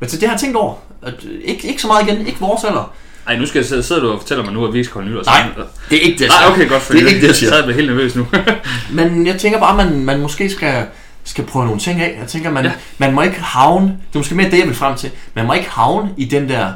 Men 0.00 0.08
til 0.08 0.20
det 0.20 0.28
har 0.28 0.34
jeg 0.34 0.40
tænkt 0.40 0.56
over. 0.56 0.74
At, 1.02 1.14
øh, 1.24 1.40
ikke, 1.44 1.68
ikke 1.68 1.82
så 1.82 1.88
meget 1.88 2.08
igen. 2.08 2.26
Ikke 2.26 2.40
vores 2.40 2.64
alder. 2.64 2.92
Ej, 3.26 3.36
nu 3.36 3.46
skal 3.46 3.58
jeg 3.58 3.66
sidde, 3.66 3.82
sidder 3.82 4.02
du 4.02 4.10
og 4.10 4.20
fortæller 4.20 4.44
mig 4.44 4.52
nu, 4.54 4.66
at 4.66 4.72
vi 4.72 4.78
ikke 4.78 4.88
skal 4.88 4.94
holde 4.94 5.10
nytår 5.10 5.22
Nej, 5.24 5.40
sammen. 5.40 5.66
det 5.90 5.98
er 5.98 6.02
ikke 6.02 6.18
det, 6.18 6.24
jeg 6.24 6.28
Nej, 6.40 6.52
okay, 6.52 6.68
godt. 6.68 6.82
For 6.82 6.92
Det 6.92 7.02
er 7.02 7.06
ikke 7.06 7.20
det, 7.20 7.26
jeg 7.26 7.36
siger. 7.36 7.50
Så 7.50 7.56
er 7.56 7.66
jeg 7.66 7.74
helt 7.74 7.88
nervøs 7.88 8.16
nu. 8.16 8.26
Men 8.98 9.26
jeg 9.26 9.38
tænker 9.38 9.58
bare, 9.58 9.80
at 9.80 9.86
man, 9.86 10.04
man 10.04 10.20
måske 10.20 10.50
skal, 10.50 10.86
skal 11.24 11.44
prøve 11.44 11.64
nogle 11.64 11.80
ting 11.80 12.00
af. 12.00 12.16
Jeg 12.20 12.28
tænker, 12.28 12.50
man, 12.50 12.64
ja. 12.64 12.72
man 12.98 13.12
må 13.14 13.22
ikke 13.22 13.40
havne... 13.40 13.86
Det 13.86 14.14
er 14.14 14.18
måske 14.18 14.34
mere 14.34 14.50
det, 14.50 14.58
jeg 14.58 14.66
vil 14.66 14.74
frem 14.74 14.96
til. 14.96 15.10
Man 15.34 15.46
må 15.46 15.52
ikke 15.52 15.70
havne 15.70 16.10
i 16.16 16.24
den 16.24 16.48
der 16.48 16.72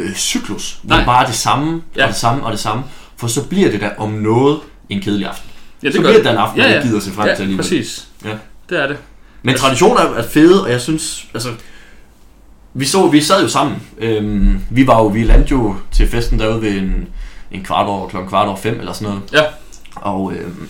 øh, 0.00 0.14
cyklus, 0.14 0.78
hvor 0.82 0.88
Nej. 0.94 0.98
det 0.98 1.06
bare 1.06 1.26
det 1.26 1.34
samme, 1.34 1.82
Ja. 1.96 2.02
og 2.02 2.08
det 2.08 2.16
samme, 2.16 2.44
og 2.44 2.52
det 2.52 2.60
samme. 2.60 2.82
For 3.16 3.26
så 3.26 3.44
bliver 3.48 3.70
det 3.70 3.80
der 3.80 3.90
om 3.98 4.10
noget 4.10 4.58
en 4.88 5.00
kedelig 5.00 5.26
aften. 5.26 5.50
Ja, 5.82 5.90
så 5.90 5.98
bliver 5.98 6.12
det 6.12 6.24
der 6.24 6.30
en 6.32 6.36
aften, 6.38 6.58
ja, 6.58 6.62
man 6.64 6.70
ja. 6.72 6.76
ikke 6.78 6.88
gider 6.88 7.00
se 7.00 7.10
frem 7.10 7.28
ja, 7.28 7.34
til 7.34 7.42
alligevel. 7.42 7.62
præcis. 7.62 8.08
Ja. 8.24 8.30
Det 8.70 8.82
er 8.82 8.86
det. 8.86 8.96
Men 9.42 9.54
traditioner 9.56 10.00
er 10.00 10.14
er 10.14 10.28
fede, 10.28 10.64
og 10.64 10.70
jeg 10.70 10.80
synes, 10.80 11.26
altså... 11.34 11.48
Vi, 12.74 12.84
så, 12.84 13.06
vi 13.08 13.20
sad 13.20 13.42
jo 13.42 13.48
sammen. 13.48 13.82
Øhm, 13.98 14.60
vi 14.70 14.86
var 14.86 14.98
jo, 14.98 15.06
vi 15.06 15.24
landte 15.24 15.50
jo 15.50 15.76
til 15.92 16.08
festen 16.08 16.38
derude 16.38 16.62
ved 16.62 16.70
en, 16.70 17.08
en 17.52 17.64
kvart 17.64 17.86
over, 17.86 18.08
klokken 18.08 18.28
kvart 18.28 18.48
over 18.48 18.56
fem 18.56 18.78
eller 18.78 18.92
sådan 18.92 19.08
noget. 19.08 19.22
Ja. 19.32 19.42
Og 19.94 20.32
øhm, 20.32 20.68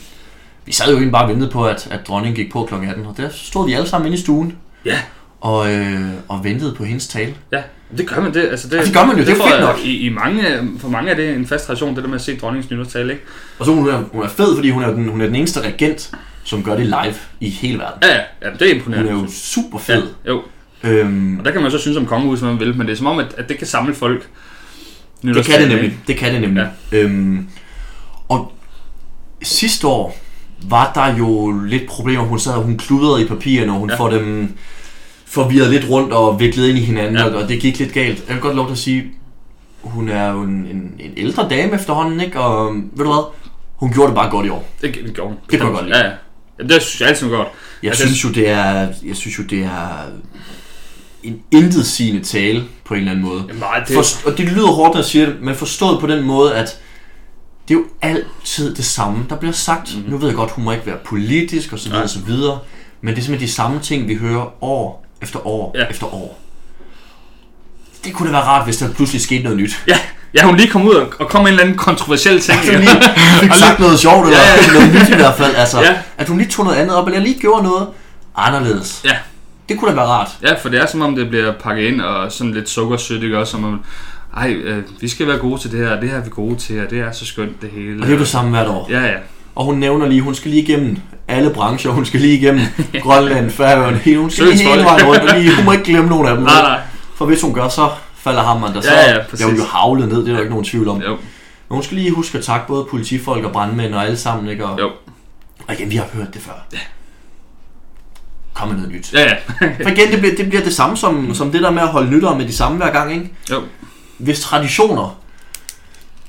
vi 0.64 0.72
sad 0.72 0.86
jo 0.86 0.92
egentlig 0.92 1.12
bare 1.12 1.24
og 1.24 1.28
ventede 1.28 1.50
på, 1.50 1.66
at, 1.66 1.88
at 1.90 2.06
dronningen 2.08 2.36
gik 2.44 2.52
på 2.52 2.64
klokken 2.64 2.88
18, 2.88 3.06
og 3.06 3.16
der 3.16 3.28
stod 3.32 3.66
vi 3.66 3.72
alle 3.72 3.88
sammen 3.88 4.06
inde 4.06 4.18
i 4.18 4.20
stuen. 4.20 4.56
Ja. 4.84 4.98
Og, 5.40 5.72
øh, 5.74 6.10
og 6.28 6.44
ventede 6.44 6.74
på 6.74 6.84
hendes 6.84 7.08
tale. 7.08 7.34
Ja, 7.52 7.62
det 7.98 8.08
gør 8.08 8.20
man 8.20 8.34
det. 8.34 8.40
Altså, 8.50 8.68
det, 8.68 8.76
Ja, 8.76 8.84
det 8.84 8.94
gør 8.94 9.04
man 9.06 9.16
jo. 9.18 9.22
Det 9.24 9.28
er 9.28 9.32
jo 9.32 9.38
tror 9.38 9.48
fedt 9.50 9.60
nok. 9.60 9.78
I, 9.84 9.96
i 10.06 10.08
mange, 10.08 10.44
for 10.78 10.88
mange 10.88 11.10
er 11.10 11.16
det 11.16 11.34
en 11.34 11.46
fast 11.46 11.66
tradition, 11.66 11.94
det 11.94 12.02
der 12.02 12.08
med 12.08 12.16
at 12.16 12.22
se 12.22 12.36
dronningens 12.38 12.70
nytårstale, 12.70 13.12
ikke? 13.12 13.24
Og 13.58 13.66
så 13.66 13.72
hun 13.72 13.88
er 13.88 14.02
hun 14.12 14.22
er 14.24 14.28
fed, 14.28 14.54
fordi 14.56 14.70
hun 14.70 14.82
er, 14.82 14.90
den, 14.90 15.08
hun 15.08 15.20
er 15.20 15.26
den 15.26 15.34
eneste 15.34 15.60
regent, 15.60 16.10
som 16.44 16.62
gør 16.62 16.76
det 16.76 16.86
live 16.86 17.14
i 17.40 17.48
hele 17.50 17.78
verden. 17.78 17.98
Ja, 18.02 18.08
ja, 18.14 18.20
ja 18.42 18.48
det 18.58 18.62
er 18.62 18.66
Hun 18.66 18.76
imponerende. 18.76 19.10
er 19.10 19.14
jo 19.14 19.26
super 19.30 19.78
ja, 19.88 19.94
fed. 19.94 20.02
jo. 20.28 20.42
Øhm, 20.84 21.38
Og 21.38 21.44
der 21.44 21.50
kan 21.50 21.62
man 21.62 21.70
så 21.70 21.78
synes 21.78 21.96
om 21.96 22.06
kongehuset, 22.06 22.48
man 22.48 22.60
vil, 22.60 22.76
men 22.76 22.86
det 22.86 22.92
er 22.92 22.96
som 22.96 23.06
om, 23.06 23.18
at, 23.18 23.34
at 23.38 23.48
det 23.48 23.58
kan 23.58 23.66
samle 23.66 23.94
folk. 23.94 24.28
Det 25.22 25.44
kan 25.46 25.60
det 25.60 25.68
nemlig. 25.68 25.84
ikke? 25.84 25.96
Det 26.06 26.16
kan 26.16 26.32
det 26.32 26.40
nemlig. 26.40 26.68
Ja. 26.92 26.98
Øhm, 26.98 27.46
og 28.28 28.52
sidste 29.42 29.86
år 29.86 30.18
var 30.68 30.92
der 30.94 31.16
jo 31.18 31.50
lidt 31.66 31.86
problemer. 31.86 32.22
Hun 32.22 32.38
sad 32.38 32.52
hun 32.52 32.78
kludrede 32.78 33.24
i 33.24 33.26
papirerne, 33.28 33.72
og 33.72 33.78
hun 33.78 33.88
Ja. 33.88 33.94
ja. 33.94 34.00
får 34.00 34.10
dem 34.10 34.52
forvirret 35.30 35.70
lidt 35.70 35.88
rundt 35.90 36.12
og 36.12 36.40
viklet 36.40 36.68
ind 36.68 36.78
i 36.78 36.80
hinanden, 36.80 37.16
Ja. 37.16 37.26
ja. 37.28 37.34
og 37.42 37.48
det 37.48 37.60
gik 37.60 37.78
lidt 37.78 37.92
galt. 37.92 38.24
Jeg 38.28 38.34
vil 38.34 38.42
godt 38.42 38.56
lov 38.56 38.66
til 38.66 38.72
at 38.72 38.78
sige, 38.78 39.04
hun 39.82 40.08
er 40.08 40.30
jo 40.30 40.42
en, 40.42 40.50
en, 40.50 40.92
en 40.98 41.12
ældre 41.16 41.48
dame 41.48 41.74
efterhånden, 41.74 42.20
ikke? 42.20 42.40
Og 42.40 42.74
ved 42.74 43.04
du 43.04 43.12
hvad? 43.12 43.24
Hun 43.76 43.92
gjorde 43.92 44.06
det 44.08 44.14
bare 44.14 44.30
godt 44.30 44.46
i 44.46 44.48
år. 44.48 44.68
Det, 44.82 44.94
det 45.06 45.14
gjorde 45.14 45.28
hun. 45.28 45.38
Det 45.50 45.60
kunne 45.60 45.68
jeg 45.70 45.76
godt 45.76 45.86
lide. 45.86 45.98
Ja, 45.98 46.04
ja. 46.06 46.12
ja. 46.58 46.64
det 46.74 46.82
synes 46.82 47.00
jeg 47.00 47.08
altid 47.08 47.28
godt. 47.28 47.48
Jeg 47.82 47.88
Altså, 47.90 48.04
synes 48.04 48.24
jo, 48.24 48.28
det 48.28 48.48
er, 48.48 48.88
jeg 49.04 49.16
synes 49.16 49.38
jo, 49.38 49.42
det 49.42 49.58
er 49.58 49.88
en 51.22 51.40
intetsigende 51.50 52.24
tale 52.24 52.64
på 52.84 52.94
en 52.94 53.00
eller 53.00 53.10
anden 53.12 53.24
måde. 53.24 53.44
Jamen, 53.48 53.60
nej, 53.60 53.78
det, 53.88 53.94
For, 53.94 54.30
og 54.30 54.38
det 54.38 54.46
lyder 54.52 54.66
hårdt, 54.66 54.94
når 54.94 54.98
jeg 55.00 55.04
siger 55.04 55.26
det, 55.26 55.36
men 55.42 55.54
forstået 55.54 56.00
på 56.00 56.06
den 56.06 56.24
måde, 56.26 56.54
at 56.54 56.80
det 57.68 57.74
er 57.74 57.78
jo 57.78 57.84
altid 58.02 58.74
det 58.74 58.84
samme, 58.84 59.26
der 59.28 59.36
bliver 59.36 59.52
sagt. 59.52 59.88
Mhm. 59.90 59.96
Mm-hmm. 59.98 60.12
Nu 60.12 60.18
ved 60.18 60.28
jeg 60.28 60.36
godt, 60.36 60.50
hun 60.50 60.64
må 60.64 60.72
ikke 60.72 60.86
være 60.86 60.98
politisk 61.04 61.72
og 61.72 61.78
så 61.78 61.84
videre 61.84 61.98
Nej. 61.98 62.04
og 62.04 62.10
så 62.10 62.20
videre, 62.26 62.58
men 63.00 63.14
det 63.14 63.20
er 63.20 63.24
simpelthen 63.24 63.48
de 63.48 63.52
samme 63.52 63.80
ting, 63.80 64.08
vi 64.08 64.14
hører 64.14 64.64
år 64.64 65.06
efter 65.22 65.46
år 65.46 65.72
Ja. 65.74 65.80
ja. 65.80 65.86
efter 65.90 66.14
år. 66.14 66.38
Det 68.04 68.12
kunne 68.14 68.28
da 68.28 68.32
være 68.32 68.42
rart, 68.44 68.64
hvis 68.64 68.76
der 68.76 68.92
pludselig 68.92 69.22
skete 69.22 69.42
noget 69.42 69.58
nyt. 69.58 69.82
ja, 69.88 69.98
ja, 70.34 70.44
hun 70.44 70.56
lige 70.56 70.70
kom 70.70 70.82
ud 70.88 70.94
og, 70.94 71.12
og 71.20 71.28
kom 71.28 71.40
med 71.42 71.48
en 71.48 71.52
eller 71.52 71.62
anden 71.62 71.78
kontroversiel 71.78 72.40
ting. 72.40 72.58
At 72.58 72.66
hun 72.74 72.80
lige 72.80 72.90
fik 73.40 73.50
Og 73.50 73.56
sagt 73.56 73.78
noget 73.80 73.98
sjovt, 74.00 74.26
eller 74.26 74.38
Ja, 74.38 74.66
ja. 74.66 74.72
noget 74.72 74.94
nyt 74.94 75.08
i 75.08 75.16
hvert 75.16 75.34
fald. 75.36 75.54
Altså, 75.56 75.80
Ja. 75.80 75.98
At 76.18 76.28
hun 76.28 76.38
lige 76.38 76.50
tog 76.50 76.64
noget 76.64 76.78
andet 76.78 76.96
op, 76.96 77.06
eller 77.06 77.20
lige 77.20 77.40
gjorde 77.40 77.62
noget 77.62 77.88
anderledes. 78.36 79.00
Ja. 79.04 79.16
Det 79.68 79.78
kunne 79.78 79.90
da 79.90 79.96
være 79.96 80.06
rart. 80.06 80.28
Ja, 80.42 80.54
for 80.62 80.68
det 80.68 80.80
er 80.82 80.86
som 80.86 81.00
om, 81.02 81.16
det 81.16 81.28
bliver 81.28 81.52
pakket 81.52 81.82
ind 81.84 82.00
og 82.00 82.32
sådan 82.32 82.52
lidt 82.54 82.68
sukkersødt, 82.68 83.22
ikke 83.22 83.38
også? 83.38 83.50
Som 83.50 83.64
om, 83.64 83.80
ej, 84.36 84.50
øh, 84.52 84.82
vi 85.00 85.08
skal 85.08 85.26
være 85.26 85.38
gode 85.38 85.60
til 85.60 85.72
det 85.72 85.78
her, 85.88 86.00
det 86.00 86.10
her 86.10 86.16
er 86.16 86.22
vi 86.24 86.30
gode 86.30 86.56
til, 86.56 86.84
og 86.84 86.90
det 86.90 87.00
er 87.00 87.12
så 87.12 87.26
skønt 87.26 87.62
det 87.62 87.70
hele. 87.70 87.96
Og 87.96 88.06
det 88.06 88.08
er 88.08 88.12
jo 88.12 88.18
det 88.20 88.28
samme 88.28 88.50
hvert 88.50 88.68
år. 88.68 88.86
Ja, 88.90 89.00
ja. 89.00 89.14
Og 89.60 89.66
hun 89.66 89.78
nævner 89.78 90.06
lige, 90.06 90.20
hun 90.20 90.34
skal 90.34 90.50
lige 90.50 90.62
igennem 90.62 90.96
alle 91.28 91.50
brancher. 91.50 91.90
Hun 91.90 92.04
skal 92.06 92.20
lige 92.20 92.34
igennem 92.38 92.60
Grønland, 93.02 93.50
Færøerne, 93.50 93.96
hele, 93.98 94.18
hun 94.18 94.30
skal 94.30 94.44
lige 94.46 94.68
hele 94.68 94.84
vejen 94.84 95.06
rundt. 95.06 95.22
Og 95.22 95.38
lige, 95.38 95.56
hun 95.56 95.64
må 95.64 95.72
ikke 95.72 95.84
glemme 95.84 96.08
nogen 96.10 96.26
af 96.28 96.34
dem. 96.36 96.44
Nej, 96.44 96.62
nej. 96.62 96.80
For 97.14 97.26
hvis 97.26 97.40
hun 97.42 97.54
gør, 97.54 97.68
så 97.68 97.90
falder 98.16 98.42
hammeren 98.42 98.74
der. 98.74 98.80
Så 98.80 98.92
Ja, 98.92 99.00
ja, 99.00 99.12
bliver 99.12 99.24
præcis. 99.30 99.46
hun 99.46 99.56
jo 99.56 99.62
havlet 99.64 100.08
ned, 100.08 100.18
det 100.18 100.28
er 100.28 100.32
der 100.32 100.40
ikke 100.40 100.50
nogen 100.50 100.64
tvivl 100.64 100.88
om. 100.88 101.02
Jo, 101.02 101.10
Men 101.10 101.18
hun 101.68 101.82
skal 101.82 101.96
lige 101.96 102.10
huske 102.10 102.38
at 102.38 102.44
takke 102.44 102.66
både 102.66 102.86
politifolk 102.90 103.44
og 103.44 103.52
brandmænd 103.52 103.94
og 103.94 104.04
alle 104.04 104.16
sammen. 104.16 104.48
Ikke? 104.48 104.66
Og, 104.66 104.80
jo. 104.80 104.90
og 105.68 105.74
igen, 105.74 105.90
vi 105.90 105.96
har 105.96 106.06
hørt 106.14 106.34
det 106.34 106.42
før. 106.42 106.52
Kom 108.54 108.68
med 108.68 108.76
noget 108.76 108.92
nyt. 108.92 109.12
Ja, 109.12 109.20
ja. 109.22 109.34
For 109.82 109.88
igen, 109.90 110.10
det 110.10 110.18
bliver, 110.20 110.34
det 110.36 110.48
bliver 110.48 110.64
det 110.64 110.74
samme 110.74 110.96
som, 110.96 111.34
som 111.34 111.52
det 111.52 111.62
der 111.62 111.70
med 111.70 111.82
at 111.82 111.88
holde 111.88 112.10
nytår 112.10 112.34
med 112.34 112.46
de 112.46 112.52
samme 112.52 112.76
hver 112.78 112.90
gang. 112.90 113.12
Ikke? 113.12 113.30
Jo. 113.50 113.62
Hvis 114.18 114.40
traditioner 114.40 115.18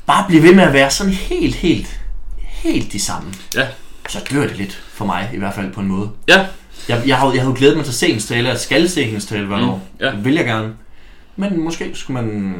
bare 0.05 0.25
bliver 0.27 0.41
ved 0.41 0.55
med 0.55 0.63
at 0.63 0.73
være 0.73 0.89
sådan 0.91 1.13
helt, 1.13 1.55
helt, 1.55 2.00
helt 2.63 2.93
de 2.93 2.99
samme, 2.99 3.27
Ja. 3.55 3.65
så 4.09 4.19
dør 4.31 4.41
det 4.47 4.57
lidt 4.57 4.81
for 4.93 5.05
mig, 5.05 5.29
i 5.33 5.37
hvert 5.37 5.55
fald 5.55 5.73
på 5.73 5.79
en 5.81 5.87
måde. 5.87 6.09
Ja. 6.27 6.45
Jeg, 6.89 7.01
jeg, 7.07 7.17
har, 7.17 7.31
jeg 7.33 7.41
har 7.41 7.49
jo 7.49 7.55
glædet 7.57 7.75
mig 7.75 7.85
til 7.85 7.91
at 7.91 7.95
se 7.95 8.07
hendes 8.07 8.31
og 8.31 8.37
jeg 8.37 8.57
skal 8.59 8.89
se 8.89 9.03
hendes 9.03 9.25
tale 9.25 9.45
hvert 9.45 9.59
Mm, 9.61 9.69
år. 9.69 9.81
ja. 9.99 10.05
Det 10.05 10.25
vil 10.25 10.33
jeg 10.33 10.45
gerne. 10.45 10.69
Men 11.35 11.63
måske 11.63 11.91
skulle 11.93 12.21
man... 12.21 12.55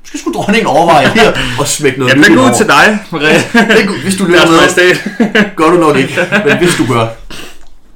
Måske 0.00 0.18
skulle 0.18 0.34
dronningen 0.34 0.66
overveje 0.66 1.04
at, 1.28 1.38
at 1.60 1.68
smække 1.68 1.98
noget 1.98 2.12
Ja, 2.14 2.18
nyt 2.18 2.28
ud 2.30 2.36
over. 2.36 2.52
til 2.52 2.66
dig, 2.66 2.98
Maria. 3.12 3.36
Det 3.78 4.02
Hvis 4.02 4.16
du 4.16 4.24
lytter 4.24 4.46
med, 4.50 4.96
gør 5.56 5.70
du 5.70 5.76
nok 5.76 5.96
ikke. 5.96 6.14
Men 6.46 6.56
hvis 6.58 6.74
du 6.78 6.86
gør, 6.94 7.06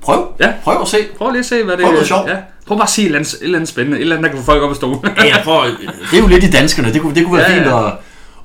prøv. 0.03 0.29
Ja. 0.41 0.53
Prøv 0.65 0.81
at 0.83 0.89
se. 0.89 0.97
Prøv 1.19 1.31
lige 1.31 1.39
at 1.41 1.47
se, 1.47 1.63
hvad 1.63 1.77
det 1.77 1.83
Prøv 1.83 1.93
noget 1.93 2.07
sjovt. 2.07 2.29
Ja. 2.31 2.37
Prøv 2.67 2.79
bare 2.79 2.87
at 2.87 2.91
sige 2.91 3.05
et 3.05 3.07
eller, 3.07 3.19
andet, 3.19 3.33
et 3.35 3.43
eller 3.43 3.59
andet 3.59 3.69
spændende. 3.69 3.97
Et 3.99 4.01
eller 4.03 4.17
andet, 4.17 4.31
der 4.31 4.37
kan 4.37 4.45
få 4.45 4.53
folk 4.53 4.63
op 4.63 4.71
at 4.71 4.77
stå. 4.77 5.05
Ja, 5.25 5.37
prøver, 5.45 5.65
det 6.11 6.17
er 6.17 6.19
jo 6.23 6.27
lidt 6.27 6.45
i 6.45 6.51
danskerne. 6.51 6.93
Det 6.93 7.01
kunne, 7.03 7.15
det 7.15 7.25
kunne 7.25 7.37
være 7.39 7.51
Ja, 7.51 7.57
ja, 7.57 7.63
ja. 7.71 7.79
fint 7.79 7.87
at, 7.87 7.93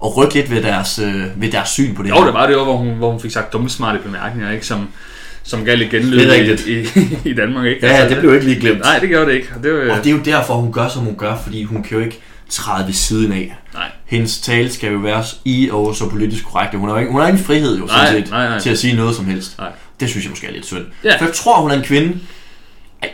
at 0.05 0.17
rykke 0.17 0.33
lidt 0.33 0.51
ved 0.51 0.63
deres, 0.63 0.99
øh, 0.99 1.41
ved 1.41 1.51
deres 1.51 1.69
syn 1.69 1.95
på 1.95 2.03
det 2.03 2.09
Jo, 2.09 2.15
her. 2.15 2.25
det 2.25 2.33
var 2.33 2.47
det 2.47 2.53
jo, 2.53 2.63
hvor 2.63 2.77
hun, 2.77 2.89
hvor 2.89 3.11
hun 3.11 3.19
fik 3.19 3.31
sagt 3.31 3.53
dumme, 3.53 3.69
smarte 3.69 3.99
bemærkninger, 3.99 4.51
ikke? 4.51 4.65
Som, 4.65 4.87
som 5.43 5.65
gav 5.65 5.77
lidt 5.77 5.89
genlyd 5.89 6.19
er 6.19 6.33
i, 6.33 6.79
i, 6.79 6.87
i, 7.31 7.33
Danmark, 7.33 7.65
ikke? 7.65 7.87
Ja, 7.87 8.09
det 8.09 8.17
blev 8.17 8.33
ikke 8.33 8.45
lige 8.45 8.59
glemt. 8.59 8.79
Nej, 8.79 8.99
det 8.99 9.09
gjorde 9.09 9.25
det 9.25 9.33
ikke. 9.35 9.47
Og 9.55 9.63
det, 9.63 9.73
var, 9.73 9.79
Og 9.79 9.97
det 10.03 10.07
er 10.07 10.11
jo 10.11 10.21
derfor, 10.25 10.53
hun 10.53 10.73
gør, 10.73 10.87
som 10.87 11.03
hun 11.03 11.15
gør, 11.15 11.35
fordi 11.43 11.63
hun 11.63 11.83
kan 11.83 11.97
jo 11.97 12.03
ikke 12.03 12.19
træde 12.49 12.87
ved 12.87 12.93
siden 12.93 13.31
af. 13.31 13.55
Nej. 13.73 13.83
Hendes 14.05 14.41
tale 14.41 14.71
skal 14.71 14.91
jo 14.91 14.97
være 14.97 15.23
i 15.45 15.69
og 15.71 15.95
så 15.95 16.09
politisk 16.09 16.45
korrekt. 16.45 16.75
Hun 16.75 16.89
har 16.89 16.95
jo 16.95 16.99
ikke, 16.99 17.11
hun 17.11 17.21
har 17.21 17.27
ingen 17.27 17.43
frihed 17.43 17.77
jo, 17.79 17.87
sådan 17.87 18.03
Nej, 18.03 18.21
set, 18.21 18.29
nej, 18.31 18.49
nej. 18.49 18.59
til 18.59 18.69
at 18.69 18.77
sige 18.79 18.95
noget 18.95 19.15
som 19.15 19.25
helst. 19.25 19.57
Nej. 19.57 19.69
Det 19.99 20.09
synes 20.09 20.25
jeg 20.25 20.29
måske 20.29 20.47
er 20.47 20.51
lidt 20.51 20.65
synd. 20.65 20.85
Ja. 21.03 21.17
For 21.17 21.25
jeg 21.25 21.33
tror, 21.33 21.61
hun 21.61 21.71
er 21.71 21.75
en 21.75 21.83
kvinde. 21.83 22.19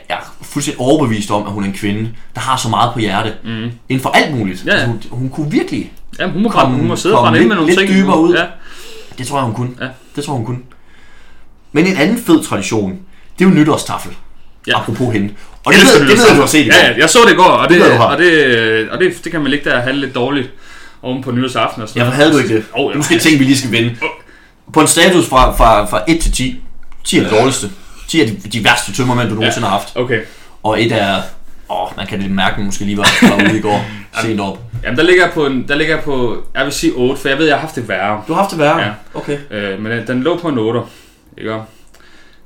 Jeg 0.10 0.18
fuldstændig 0.42 0.82
overbevist 0.82 1.32
om, 1.32 1.46
at 1.46 1.52
hun 1.52 1.64
er 1.64 1.68
en 1.68 1.74
kvinde, 1.74 2.10
der 2.36 2.42
har 2.42 2.58
så 2.58 2.70
meget 2.70 2.94
på 2.94 3.00
hjerte. 3.00 3.34
Mm. 3.44 3.72
Inden 3.90 4.04
for 4.04 4.10
alt 4.10 4.36
muligt. 4.38 4.66
Ja, 4.66 4.72
ja. 4.72 4.78
Altså, 4.78 4.88
hun, 4.88 5.04
hun 5.12 5.30
kunne 5.30 5.52
virkelig, 5.52 5.92
Ja, 6.20 6.28
hun 6.28 6.44
må, 6.44 6.50
Kom- 6.50 6.72
hun 6.72 6.88
må 6.88 6.96
sidde 6.96 7.16
fra 7.16 7.34
lidt- 7.36 7.48
med 7.48 7.56
nogle 7.56 7.70
lidt 7.76 7.80
ting. 7.80 7.92
dybere 7.92 8.20
ud. 8.20 8.34
Ja. 8.36 8.44
det 9.18 9.28
tror 9.28 9.38
jeg, 9.38 9.46
hun 9.46 9.54
kunne. 9.54 9.70
Ja. 9.82 9.88
Det 10.16 10.24
tror 10.24 10.34
jeg, 10.34 10.38
hun 10.38 10.46
kunne. 10.46 10.60
Men 11.72 11.86
en 11.88 11.98
anden 11.98 12.18
fed 12.18 12.44
tradition, 12.44 13.00
det 13.40 13.46
er 13.46 13.50
jo 13.50 13.56
nytårstaffel. 13.56 14.12
Ja. 14.68 14.78
Apropos 14.80 15.14
hende. 15.14 15.34
Og 15.66 15.74
det, 15.74 15.82
ved, 15.82 16.00
det 16.08 16.18
ved 16.18 16.26
jeg, 16.28 16.36
du 16.36 16.42
har 16.42 16.48
set 16.48 16.66
i 16.66 16.70
går. 16.70 16.76
Ja, 16.78 16.88
ja, 16.92 16.98
jeg 16.98 17.10
så 17.10 17.20
det 17.26 17.32
i 17.32 17.36
går, 17.36 17.44
og 17.44 17.70
det, 17.70 17.82
Det 17.82 17.92
og 18.00 18.18
det, 18.18 18.90
og 18.90 19.00
det, 19.00 19.24
det 19.24 19.32
kan 19.32 19.42
man 19.42 19.52
ligge 19.52 19.70
der 19.70 19.76
og 19.78 19.84
have 19.84 19.96
lidt 19.96 20.16
dårligt 20.16 20.50
oven 21.02 21.24
på 21.24 21.32
nytårsaften 21.32 21.82
og 21.82 21.90
sådan 21.90 22.02
Ja, 22.02 22.08
for 22.08 22.14
havde 22.16 22.32
du 22.34 22.38
ikke 22.38 22.56
det? 22.56 22.64
Oh, 22.74 22.88
Det 22.88 22.94
er 22.94 22.98
måske 22.98 23.20
ting, 23.20 23.40
vi 23.40 23.44
lige 23.44 23.58
skal 23.58 23.72
vinde. 23.72 23.96
På 24.74 24.82
en 24.82 24.88
status 24.88 25.30
fra, 25.30 25.52
fra, 25.56 25.86
fra 25.86 26.02
1 26.08 26.20
til 26.20 26.32
10. 26.32 26.62
10 27.04 27.18
er 27.18 27.22
det 27.24 27.32
dårligste. 27.32 27.70
10 28.08 28.22
er 28.22 28.26
de, 28.26 28.36
de 28.54 28.64
værste 28.64 28.94
tømmermænd, 28.94 29.30
du 29.30 29.36
nogensinde 29.36 29.68
har 29.68 29.78
haft. 29.78 29.92
Okay. 29.96 30.22
Og 30.64 30.84
et 30.84 30.92
er... 30.92 31.22
Åh, 31.70 31.98
man 31.98 32.08
kan 32.08 32.22
det 32.22 32.32
mærke, 32.32 32.52
at 32.52 32.58
man 32.58 32.66
måske 32.66 32.86
lige 32.86 32.98
var, 32.98 33.08
var 33.38 33.50
ude 33.50 33.58
i 33.58 33.62
går. 33.62 33.86
Sent 34.22 34.42
op. 34.42 34.60
Jamen, 34.84 34.98
der 34.98 35.04
ligger 35.04 35.24
jeg 35.26 35.34
på, 35.34 35.46
en, 35.46 35.68
der 35.68 35.76
ligger 35.76 35.96
jeg 35.96 36.04
på, 36.04 36.44
jeg 36.56 36.66
vil 36.66 36.74
sige 36.74 36.94
8, 36.96 37.22
for 37.22 37.30
jeg 37.30 37.38
ved, 37.38 37.46
jeg 37.46 37.56
har 37.56 37.62
haft 37.62 37.76
det 37.76 37.88
værre. 37.90 38.24
Du 38.28 38.34
har 38.34 38.42
haft 38.42 38.52
det 38.52 38.60
værre? 38.60 38.80
Ja. 38.82 38.90
Okay. 39.14 39.38
Øh, 39.52 39.82
men 39.82 39.92
den, 39.92 40.08
den 40.08 40.24
lå 40.24 40.38
på 40.38 40.48
en 40.48 40.58
8, 40.58 40.80
ikke? 41.38 41.54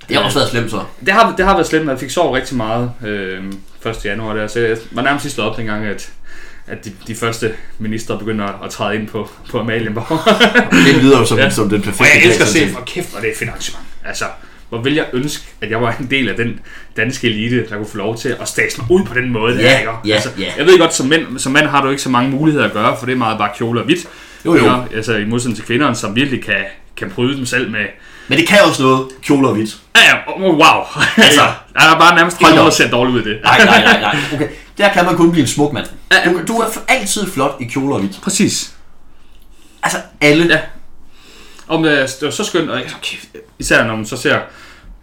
Det 0.10 0.18
har 0.18 0.24
også 0.24 0.40
været 0.40 0.50
slemt 0.52 0.72
så. 0.72 0.80
Det 1.06 1.14
har, 1.14 1.34
det 1.38 1.46
har 1.46 1.54
været 1.54 1.68
slemt, 1.68 1.90
jeg 1.90 2.00
fik 2.00 2.10
sovet 2.10 2.34
rigtig 2.36 2.58
meget 2.58 2.92
øh, 3.06 3.44
1. 3.86 4.06
januar 4.06 4.34
der, 4.34 4.48
så 4.48 4.60
jeg 4.60 4.78
var 4.92 5.02
nærmest 5.02 5.26
lige 5.26 5.34
slået 5.34 5.50
op 5.50 5.58
dengang, 5.58 5.86
at, 5.86 6.12
at 6.68 6.86
de, 6.86 6.92
de 7.08 7.16
første 7.16 7.54
minister 7.80 8.18
begynder 8.18 8.46
at, 8.46 8.56
at 8.66 8.70
træde 8.72 8.96
ind 8.96 9.08
på, 9.08 9.30
på 9.52 9.60
Amalienborg. 9.60 10.20
Det 10.94 11.04
lyder 11.04 11.20
jo 11.20 11.26
som, 11.26 11.38
Ja. 11.38 11.50
som 11.50 11.70
den 11.70 11.78
Og 11.78 11.84
perfekte 11.84 12.04
jeg 12.14 12.22
dag, 12.22 12.28
elsker 12.30 12.46
at 12.46 12.52
se, 12.52 12.70
for 12.70 12.82
kæft, 12.86 13.12
hvor 13.12 13.20
det 13.20 13.28
er 13.28 13.32
et 13.32 13.38
fedt 13.38 13.50
arrangement. 13.50 13.86
Altså, 14.06 14.26
hvor 14.72 14.82
vil 14.82 14.94
jeg 14.94 15.06
ønske, 15.14 15.46
at 15.62 15.72
jeg 15.72 15.82
var 15.82 15.96
en 16.00 16.08
del 16.10 16.30
af 16.30 16.36
den 16.36 16.60
danske 16.98 17.28
elite, 17.28 17.70
der 17.70 17.78
kunne 17.78 17.88
få 17.92 17.98
lov 17.98 18.18
til 18.18 18.36
at 18.42 18.48
stase 18.48 18.78
mig 18.82 18.92
ud 18.92 19.06
på 19.06 19.14
den 19.14 19.30
måde. 19.30 19.56
Ja, 19.56 19.62
der, 19.62 19.80
ikke? 19.80 19.92
ja, 20.06 20.14
altså, 20.14 20.30
ja. 20.40 20.52
Jeg 20.58 20.66
ved 20.66 20.80
godt, 20.80 20.94
som 20.94 21.08
mand, 21.08 21.40
som 21.40 21.52
mand 21.52 21.66
har 21.66 21.82
du 21.82 21.90
ikke 21.90 22.02
så 22.02 22.10
mange 22.10 22.32
muligheder 22.32 22.66
at 22.66 22.74
gøre, 22.74 22.98
for 23.00 23.06
det 23.06 23.14
er 23.14 23.18
meget 23.18 23.38
bare 23.38 23.50
kjole 23.58 23.80
og 23.80 23.86
hvidt. 23.86 24.08
Jo, 24.46 24.56
jo. 24.56 24.58
Ikke? 24.58 24.96
Altså, 24.96 25.16
i 25.16 25.26
modsætning 25.26 25.56
til 25.56 25.66
kvinderne, 25.66 25.96
som 25.96 26.16
virkelig 26.16 26.44
kan, 26.44 26.64
kan 26.98 27.12
bryde 27.16 27.38
dem 27.38 27.46
selv 27.46 27.72
med... 27.72 27.86
Men 28.28 28.38
det 28.38 28.48
kan 28.48 28.58
også 28.66 28.84
noget, 28.84 29.08
kjoler 29.24 29.50
og 29.50 29.56
hvidt. 29.56 29.78
Ja, 29.96 30.02
ja, 30.02 30.34
oh, 30.36 30.42
wow. 30.42 31.04
Altså, 31.18 31.42
der 31.74 31.80
er 31.80 32.00
bare 32.00 32.16
nærmest 32.16 32.42
ikke 32.42 32.56
noget, 32.56 32.74
ser 32.74 32.90
dårligt 32.90 33.16
ud 33.16 33.22
i 33.22 33.30
det. 33.30 33.40
Nej, 33.44 33.66
nej, 33.66 33.84
nej, 33.84 34.02
nej. 34.02 34.16
Okay. 34.34 34.48
Der 34.78 34.94
kan 34.94 35.06
man 35.06 35.16
kun 35.16 35.32
blive 35.32 35.42
en 35.42 35.48
smuk 35.48 35.74
mand. 35.74 35.86
Du, 36.26 36.42
du 36.48 36.60
er 36.60 36.66
altid 36.88 37.32
flot 37.32 37.56
i 37.60 37.64
kjoler 37.64 37.96
og 37.96 38.02
hvidt. 38.02 38.20
Præcis. 38.24 38.74
Altså 39.84 39.98
alle. 40.22 40.46
Ja. 40.46 40.60
Om 41.72 41.84
det, 41.84 41.92
det 42.20 42.26
var 42.26 42.32
så 42.32 42.44
skønt, 42.44 42.70
og 42.70 42.78
jeg- 42.78 42.86
okay, 42.98 43.18
især 43.60 43.84
når 43.86 43.96
man 43.96 44.06
så 44.06 44.18
ser 44.18 44.40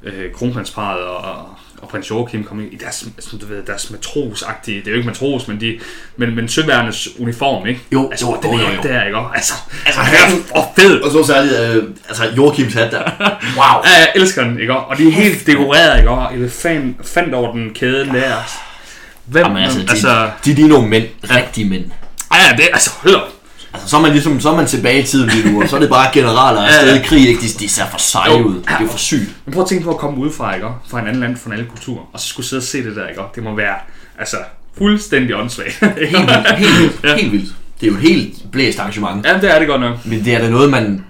øh, 0.03 0.33
kronprinsparet 0.35 1.01
og, 1.01 1.17
og, 1.17 1.49
og 1.83 1.89
prins 1.89 2.11
Joachim 2.11 2.45
komme 2.45 2.67
i 2.69 2.77
deres, 2.77 3.05
sådan, 3.19 3.39
du 3.39 3.47
ved, 3.47 3.63
deres 3.67 3.91
matrosagtige, 3.91 4.79
det 4.79 4.87
er 4.87 4.91
jo 4.91 4.97
ikke 4.97 5.07
matros, 5.07 5.49
men, 5.49 5.61
de, 5.61 5.79
men, 6.17 6.35
men 6.37 6.49
søværnes 6.49 7.09
uniform, 7.19 7.67
ikke? 7.67 7.81
Jo, 7.93 8.11
altså, 8.11 8.27
jo, 8.27 8.39
den 8.43 8.53
jo, 8.61 8.67
er 8.67 8.71
jo, 8.71 8.77
jo. 8.77 8.83
der, 8.83 9.05
ikke? 9.05 9.19
Altså, 9.35 9.53
Altså, 9.87 10.01
altså 10.01 10.01
han- 10.01 10.45
er 10.55 10.63
fed. 10.79 11.01
Og 11.01 11.11
så 11.13 11.25
særligt, 11.27 11.55
øh, 11.61 11.85
altså 12.09 12.25
Joachims 12.37 12.75
hat 12.75 12.93
der. 12.93 13.03
Wow. 13.57 13.83
Ja, 13.85 13.99
jeg 13.99 14.13
elsker 14.15 14.45
den, 14.45 14.61
ikke? 14.61 14.77
Og 14.77 14.99
de 14.99 15.09
er 15.09 15.13
helt 15.13 15.47
dekoreret, 15.47 15.99
ikke? 15.99 16.11
Og 16.11 16.35
elefant, 16.35 16.97
fandt 17.09 17.35
over 17.35 17.53
den 17.53 17.71
kæden 17.75 18.15
der. 18.15 18.35
Hvem, 19.25 19.45
Jamen, 19.47 19.63
altså, 19.63 19.79
de, 19.79 19.87
altså, 19.91 20.31
de, 20.45 20.57
de 20.57 20.63
er 20.63 20.69
nogle 20.69 20.89
mænd. 20.89 21.05
Rigtige 21.31 21.69
mænd. 21.69 21.85
ja, 22.35 22.57
det, 22.57 22.69
altså, 22.73 22.91
hold 23.03 23.15
op. 23.15 23.29
Altså, 23.75 23.89
så 23.89 23.97
er 23.97 24.01
man 24.01 24.11
ligesom, 24.13 24.41
så 24.41 24.51
er 24.51 24.57
man 24.57 24.67
tilbage 24.67 25.01
i 25.03 25.05
tiden 25.07 25.31
lige 25.31 25.53
nu, 25.53 25.63
og 25.63 25.69
så 25.69 25.77
er 25.77 25.81
det 25.81 25.89
bare 25.91 26.11
generaler 26.13 26.73
stadig 26.73 27.01
i 27.01 27.07
krig, 27.07 27.29
ikke? 27.29 27.41
De, 27.41 27.47
de 27.49 27.69
ser 27.69 27.87
for 27.91 27.99
seje 27.99 28.45
ud. 28.45 28.55
Det 28.55 28.65
er 28.69 28.79
jo 28.83 28.89
for 28.89 28.99
sygt. 28.99 29.29
Men 29.45 29.53
prøv 29.55 29.63
at 29.63 29.69
tænke 29.69 29.85
på 29.85 29.91
at 29.91 29.99
komme 29.99 30.19
udefra, 30.19 30.55
ikke? 30.55 30.67
Fra 30.91 31.01
en 31.01 31.07
anden 31.07 31.21
land, 31.21 31.37
fra 31.37 31.47
en 31.47 31.53
anden 31.53 31.67
kultur, 31.69 32.09
og 32.13 32.21
så 32.21 32.29
skulle 32.29 32.47
sidde 32.47 32.61
og 32.61 32.65
se 32.65 32.85
det 32.85 32.97
der, 32.97 33.09
ikke? 33.09 33.21
Det 33.35 33.43
må 33.43 33.55
være, 33.55 33.75
altså, 34.19 34.37
fuldstændig 34.79 35.37
åndssvagt. 35.37 35.79
Helt 35.81 36.01
vildt. 36.13 36.59
Helt 36.59 36.79
vildt. 36.81 36.95
Ja. 37.05 37.17
Helt 37.17 37.33
vildt. 37.33 37.55
Det 37.81 37.87
er 37.87 37.91
jo 37.91 37.97
et 37.97 38.03
helt 38.03 38.35
blæst 38.53 38.79
arrangement. 38.79 39.27
ja, 39.27 39.35
det 39.39 39.55
er 39.55 39.59
det 39.59 39.69
godt 39.69 39.81
nok. 39.81 40.07
Men 40.07 40.25
det 40.25 40.35
er 40.35 40.39
da 40.39 40.49
noget, 40.51 40.71
man... 40.71 41.05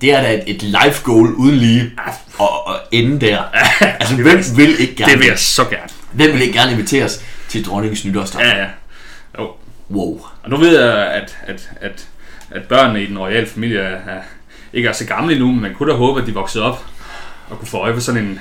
Det 0.00 0.12
er 0.12 0.20
da 0.22 0.32
et, 0.34 0.42
et 0.46 0.62
life 0.62 1.02
goal 1.04 1.32
uden 1.34 1.54
lige 1.56 1.80
at, 2.06 2.46
at 2.68 2.74
ende 2.92 3.26
der. 3.26 3.42
Altså, 3.80 4.14
hvem 4.16 4.44
vil 4.56 4.80
ikke 4.80 4.94
gerne, 4.96 5.12
Det 5.12 5.20
vil 5.20 5.26
jeg 5.28 5.38
så 5.38 5.64
gerne. 5.64 5.88
hvem 6.12 6.32
vil 6.32 6.42
ikke 6.42 6.54
gerne 6.58 6.72
inviteres 6.72 7.20
til 7.48 7.64
dronningens 7.66 8.04
nytårsdag? 8.04 8.40
Ja, 8.40 8.58
ja. 8.58 8.66
Jo. 9.38 9.50
Wow. 9.92 10.20
Og 10.42 10.50
nu 10.50 10.56
ved 10.56 10.80
jeg, 10.80 10.92
at, 11.06 11.36
at, 11.46 11.70
at, 11.80 12.06
at 12.50 12.62
børnene 12.62 13.02
i 13.02 13.06
den 13.06 13.18
royale 13.18 13.46
familie 13.46 13.78
er, 13.78 13.90
er, 13.96 14.20
ikke 14.72 14.88
er 14.88 14.92
så 14.92 15.04
gamle 15.06 15.32
endnu, 15.34 15.46
men 15.52 15.60
man 15.62 15.74
kunne 15.74 15.92
da 15.92 15.96
håbe, 15.96 16.20
at 16.20 16.26
de 16.26 16.34
voksede 16.34 16.64
op 16.64 16.84
og 17.50 17.58
kunne 17.58 17.68
få 17.68 17.76
øje 17.76 17.94
på 17.94 18.00
sådan 18.00 18.22
en... 18.24 18.30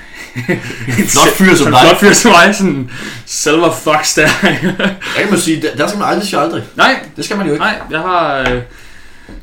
en 0.99 1.07
Flot 1.07 1.27
fyr 1.35 1.55
som 1.55 1.71
dig. 1.71 1.79
Flot 1.81 1.99
fyr 1.99 2.13
som 2.13 2.31
mig, 2.31 2.55
sådan 2.55 2.71
en 2.71 2.91
silver 3.25 3.71
fox 3.71 4.15
der. 4.15 4.27
Der 5.17 5.27
kan 5.29 5.37
sige, 5.39 5.61
der, 5.61 5.75
der 5.75 5.87
skal 5.87 5.99
man 5.99 6.07
aldrig 6.09 6.27
sige 6.27 6.39
aldrig. 6.39 6.63
nej, 6.75 6.99
Det 7.15 7.25
skal 7.25 7.37
man 7.37 7.45
jo 7.47 7.51
ikke. 7.53 7.63
nej, 7.65 7.79
jeg 7.91 7.99
har... 7.99 8.37
Øh, 8.51 8.61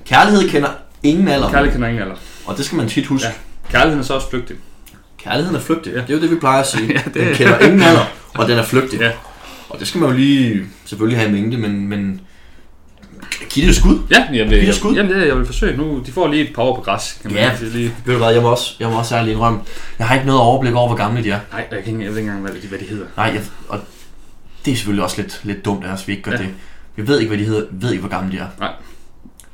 Kærlighed 0.06 0.48
kender 0.50 0.68
ingen 1.02 1.28
alder. 1.28 1.50
kærlighed 1.50 1.72
kender 1.74 1.88
ingen 1.88 2.02
alder. 2.02 2.14
Og 2.46 2.56
det 2.56 2.64
skal 2.64 2.76
man 2.76 2.88
tit 2.88 3.06
huske. 3.06 3.26
Ja. 3.26 3.32
Kærligheden 3.70 4.00
er 4.00 4.04
så 4.04 4.14
også 4.14 4.30
flygtig. 4.30 4.56
Kærligheden 5.24 5.56
er 5.56 5.60
flygtig. 5.60 5.92
Ja. 5.92 5.98
Det 6.00 6.10
er 6.10 6.14
jo 6.14 6.20
det, 6.20 6.30
vi 6.30 6.36
plejer 6.36 6.60
at 6.60 6.66
sige. 6.68 6.92
Ja, 6.92 7.00
det- 7.04 7.14
Den 7.14 7.34
kender 7.34 7.58
ingen 7.58 7.82
alder, 7.82 8.04
og 8.34 8.48
den 8.48 8.58
er 8.58 8.64
flygtig. 8.64 9.00
Ja. 9.00 9.10
Og 9.68 9.78
det 9.78 9.88
skal 9.88 10.00
man 10.00 10.10
jo 10.10 10.16
lige 10.16 10.62
selvfølgelig 10.84 11.18
have 11.18 11.30
i 11.30 11.32
mængde, 11.32 11.56
men, 11.58 11.88
men 11.88 12.20
giv 13.50 13.62
det 13.62 13.70
et 13.70 13.76
skud. 13.76 13.98
Ja, 14.10 14.16
jeg 14.32 14.44
vil, 14.44 14.48
Giv 14.48 14.60
det 14.60 14.66
jeg, 14.66 14.74
skud. 14.74 14.94
jamen, 14.94 15.12
det, 15.12 15.26
jeg 15.26 15.36
vil 15.36 15.46
forsøge 15.46 15.76
nu. 15.76 16.02
De 16.06 16.12
får 16.12 16.28
lige 16.28 16.48
et 16.48 16.54
par 16.54 16.62
år 16.62 16.76
på 16.76 16.82
græs, 16.82 17.18
kan 17.22 17.32
man 17.32 17.42
Ja. 17.42 17.56
sige 17.56 17.70
lige. 17.70 17.94
Ved 18.04 18.14
du 18.14 18.18
hvad, 18.18 18.32
jeg 18.32 18.42
må 18.42 18.48
også, 18.50 18.74
jeg 18.80 18.88
må 18.88 18.98
også 18.98 19.16
ærligt 19.16 19.32
indrømme, 19.34 19.60
jeg 19.98 20.06
har 20.08 20.14
ikke 20.14 20.26
noget 20.26 20.40
overblik 20.42 20.74
over, 20.74 20.88
hvor 20.88 20.96
gamle 20.96 21.24
de 21.24 21.30
er. 21.30 21.40
Nej, 21.52 21.66
jeg, 21.70 21.84
kan 21.84 21.92
ikke, 21.92 22.04
jeg 22.04 22.10
ved 22.10 22.18
ikke 22.18 22.30
engang, 22.30 22.40
hvad 22.50 22.62
de, 22.62 22.68
hvad 22.68 22.78
de 22.78 22.84
hedder. 22.84 23.06
Nej, 23.16 23.26
jeg, 23.26 23.42
og 23.68 23.80
det 24.64 24.72
er 24.72 24.76
selvfølgelig 24.76 25.04
også 25.04 25.22
lidt, 25.22 25.40
lidt 25.42 25.64
dumt 25.64 25.84
af 25.84 25.92
os, 25.92 26.08
vi 26.08 26.12
ikke 26.12 26.22
gør 26.22 26.32
Ja. 26.32 26.38
det. 26.38 26.48
Vi 26.96 27.06
ved 27.08 27.18
ikke, 27.20 27.28
hvad 27.28 27.38
de 27.38 27.44
hedder, 27.44 27.62
ved 27.70 27.90
ikke, 27.90 28.00
hvor 28.00 28.10
gamle 28.10 28.32
de 28.32 28.38
er. 28.38 28.46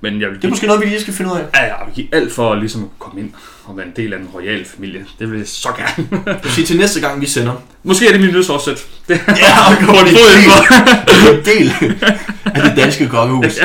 Men 0.04 0.20
jeg 0.20 0.28
vil 0.30 0.36
Det 0.36 0.44
er 0.44 0.48
måske 0.48 0.66
noget, 0.66 0.82
vi 0.82 0.86
lige 0.86 1.00
skal 1.00 1.14
finde 1.14 1.30
ud 1.32 1.36
af. 1.36 1.44
Ja, 1.54 1.62
jeg 1.62 1.76
vil 1.86 1.94
give 1.94 2.06
alt 2.12 2.32
for 2.32 2.54
ligesom 2.54 2.82
at 2.82 2.88
komme 2.98 3.20
ind 3.20 3.30
og 3.64 3.76
være 3.76 3.86
en 3.86 3.92
del 3.96 4.12
af 4.12 4.18
den 4.18 4.28
royale 4.34 4.64
familie. 4.64 5.04
Det 5.18 5.30
vil 5.30 5.38
jeg 5.38 5.48
så 5.48 5.68
gerne. 5.76 6.40
Sige 6.44 6.66
til 6.66 6.76
næste 6.78 7.00
gang, 7.00 7.20
vi 7.20 7.26
sender. 7.26 7.52
Måske 7.82 8.06
er 8.08 8.12
det 8.12 8.20
min 8.20 8.30
nyhedsforsæt. 8.30 8.86
Det 9.08 9.14
Ja, 9.28 9.68
og 9.68 9.84
Hvor 9.84 9.94
de 9.94 10.10
fod 10.10 10.30
indenfor. 10.36 11.32
en 11.32 11.44
del 11.44 11.72
af 12.44 12.62
det 12.62 12.76
danske 12.76 13.08
kongehus. 13.08 13.58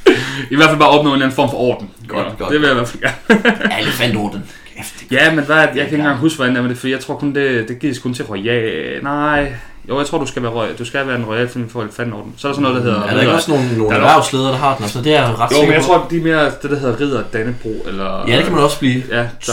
I 0.50 0.56
hvert 0.56 0.68
fald 0.68 0.78
bare 0.78 0.88
opnå 0.88 1.10
en 1.10 1.14
eller 1.14 1.26
anden 1.26 1.36
form 1.36 1.50
for 1.50 1.56
orden. 1.56 1.90
Godt, 2.08 2.26
Ja, 2.26 2.32
godt, 2.38 2.52
Det 2.52 2.60
vil 2.60 2.66
jeg 2.66 2.76
i 2.76 2.78
hvert 2.78 2.88
fald 2.88 3.02
gerne. 3.02 3.78
Elefantorden. 3.80 4.42
Ja, 5.10 5.34
men 5.34 5.44
hvad, 5.44 5.56
jeg 5.56 5.68
kan 5.74 5.84
ikke 5.84 5.96
engang 5.96 6.18
huske, 6.18 6.36
hvordan 6.36 6.54
det 6.54 6.58
er 6.58 6.62
med 6.62 6.70
det, 6.70 6.78
for 6.78 6.88
jeg 6.88 7.00
tror 7.00 7.16
kun, 7.16 7.34
det, 7.34 7.68
det 7.68 7.78
gives 7.78 7.98
kun 7.98 8.14
til 8.14 8.24
royal... 8.24 9.02
Nej, 9.02 9.52
jo, 9.88 9.98
jeg 9.98 10.06
tror, 10.06 10.18
du 10.18 10.26
skal 10.26 10.42
være, 10.42 10.72
du 10.78 10.84
skal 10.84 11.06
være 11.06 11.16
en 11.16 11.24
royal 11.24 11.48
familie 11.48 11.72
for 11.72 11.82
elefantorden. 11.82 12.34
Så 12.36 12.48
er 12.48 12.52
der 12.52 12.54
sådan 12.60 12.62
noget, 12.72 12.76
der 12.84 12.90
hedder... 12.90 13.06
Er 13.06 13.14
der 13.14 13.20
ikke 13.20 13.32
også 13.34 13.50
nogle, 13.50 13.66
nogle 13.68 13.82
Der 13.82 13.88
er 13.96 14.00
der- 14.00 14.06
erhvervsledere, 14.08 14.48
der 14.52 14.56
har 14.58 14.74
den? 14.74 14.82
Altså, 14.84 15.02
det 15.02 15.14
er 15.14 15.26
jeg 15.26 15.38
ret 15.38 15.52
Jo, 15.52 15.62
men 15.62 15.72
jeg 15.72 15.82
tror, 15.82 16.06
de 16.10 16.16
er 16.16 16.22
mere 16.22 16.44
det, 16.44 16.70
der 16.70 16.78
hedder 16.78 17.00
ridder 17.00 17.22
Dannebro, 17.32 17.84
eller... 17.86 18.24
Ja, 18.28 18.36
det 18.36 18.44
kan 18.44 18.52
man 18.54 18.62
også 18.62 18.78
blive. 18.78 19.02
Ja, 19.10 19.16
der, 19.46 19.52